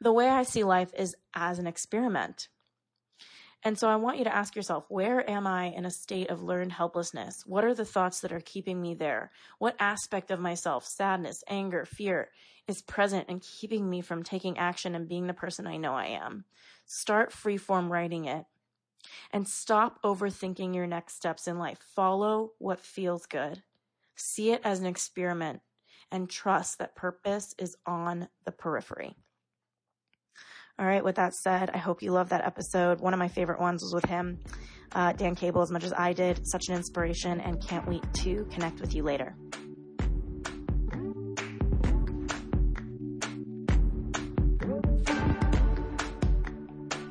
the 0.00 0.12
way 0.12 0.28
I 0.28 0.42
see 0.42 0.64
life 0.64 0.92
is 0.96 1.16
as 1.34 1.58
an 1.58 1.66
experiment. 1.66 2.48
And 3.62 3.78
so 3.78 3.88
I 3.88 3.96
want 3.96 4.18
you 4.18 4.24
to 4.24 4.34
ask 4.34 4.54
yourself, 4.54 4.84
where 4.88 5.28
am 5.28 5.46
I 5.46 5.66
in 5.66 5.86
a 5.86 5.90
state 5.90 6.30
of 6.30 6.42
learned 6.42 6.72
helplessness? 6.72 7.42
What 7.46 7.64
are 7.64 7.74
the 7.74 7.84
thoughts 7.84 8.20
that 8.20 8.32
are 8.32 8.40
keeping 8.40 8.80
me 8.80 8.94
there? 8.94 9.32
What 9.58 9.74
aspect 9.80 10.30
of 10.30 10.38
myself, 10.38 10.86
sadness, 10.86 11.42
anger, 11.48 11.84
fear, 11.84 12.28
is 12.68 12.82
present 12.82 13.26
and 13.28 13.42
keeping 13.42 13.88
me 13.88 14.02
from 14.02 14.22
taking 14.22 14.58
action 14.58 14.94
and 14.94 15.08
being 15.08 15.26
the 15.26 15.34
person 15.34 15.66
I 15.66 15.78
know 15.78 15.94
I 15.94 16.06
am? 16.06 16.44
Start 16.84 17.32
freeform 17.32 17.88
writing 17.88 18.26
it 18.26 18.44
and 19.32 19.46
stop 19.46 20.02
overthinking 20.02 20.74
your 20.74 20.86
next 20.86 21.16
steps 21.16 21.46
in 21.48 21.58
life. 21.58 21.78
Follow 21.94 22.52
what 22.58 22.80
feels 22.80 23.26
good. 23.26 23.62
See 24.16 24.50
it 24.50 24.60
as 24.64 24.80
an 24.80 24.86
experiment 24.86 25.60
and 26.10 26.30
trust 26.30 26.78
that 26.78 26.96
purpose 26.96 27.54
is 27.58 27.76
on 27.86 28.28
the 28.44 28.52
periphery. 28.52 29.14
All 30.78 30.86
right, 30.86 31.04
with 31.04 31.16
that 31.16 31.34
said, 31.34 31.70
I 31.70 31.78
hope 31.78 32.02
you 32.02 32.12
love 32.12 32.28
that 32.28 32.44
episode. 32.44 33.00
One 33.00 33.14
of 33.14 33.18
my 33.18 33.28
favorite 33.28 33.60
ones 33.60 33.82
was 33.82 33.94
with 33.94 34.04
him, 34.04 34.38
uh, 34.92 35.12
Dan 35.12 35.34
Cable, 35.34 35.62
as 35.62 35.70
much 35.70 35.84
as 35.84 35.92
I 35.94 36.12
did. 36.12 36.46
Such 36.46 36.68
an 36.68 36.74
inspiration 36.74 37.40
and 37.40 37.66
can't 37.66 37.88
wait 37.88 38.04
to 38.14 38.46
connect 38.50 38.80
with 38.80 38.94
you 38.94 39.02
later. 39.02 39.34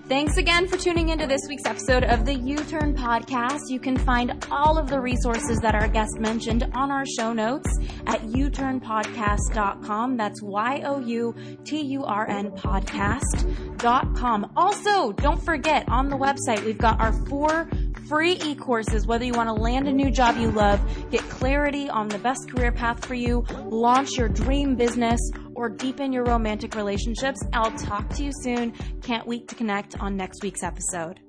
Thanks 0.08 0.38
again 0.38 0.68
for 0.68 0.78
tuning 0.78 1.10
into 1.10 1.26
this 1.26 1.42
week's 1.50 1.66
episode 1.66 2.04
of 2.04 2.28
the 2.28 2.36
YouTurn 2.36 2.96
Podcast. 2.96 3.62
You 3.70 3.80
can 3.80 3.98
find 3.98 4.46
all 4.52 4.78
of 4.78 4.88
the 4.88 5.02
resources 5.02 5.58
that 5.62 5.74
our 5.74 5.88
guest 5.88 6.20
mentioned 6.20 6.70
on 6.76 6.92
our 6.92 7.08
show 7.08 7.34
notes 7.34 7.68
at 8.06 8.22
youturnpodcast.com. 8.22 10.16
That's 10.16 10.44
Y 10.44 10.84
O 10.86 11.00
U 11.00 11.34
T 11.64 11.82
U 11.82 12.06
R 12.06 12.30
N 12.30 12.52
podcast.com. 12.52 14.52
Also, 14.56 15.12
don't 15.14 15.44
forget 15.44 15.90
on 15.90 16.10
the 16.10 16.18
website, 16.18 16.64
we've 16.64 16.78
got 16.78 17.02
our 17.02 17.14
four 17.26 17.68
free 18.08 18.34
e-courses, 18.34 19.08
whether 19.08 19.26
you 19.26 19.34
want 19.34 19.50
to 19.50 19.54
land 19.54 19.88
a 19.88 19.92
new 19.92 20.12
job 20.12 20.38
you 20.38 20.52
love, 20.52 20.80
get 21.12 21.22
clarity 21.30 21.90
on 21.90 22.08
the 22.08 22.20
best 22.20 22.50
career 22.50 22.72
path 22.72 23.06
for 23.06 23.16
you, 23.16 23.44
launch 23.66 24.18
your 24.18 24.30
dream 24.30 24.76
business, 24.76 25.20
or 25.56 25.70
deepen 25.70 26.12
your 26.14 26.24
romantic 26.24 26.76
relationships. 26.76 27.40
I'll 27.54 27.76
talk 27.78 28.10
to 28.16 28.24
you 28.24 28.32
soon. 28.42 28.74
Can't 29.02 29.28
wait 29.28 29.48
to 29.48 29.56
connect 29.56 30.00
on 30.00 30.16
next 30.16 30.44
week's 30.44 30.64
episode. 30.64 31.20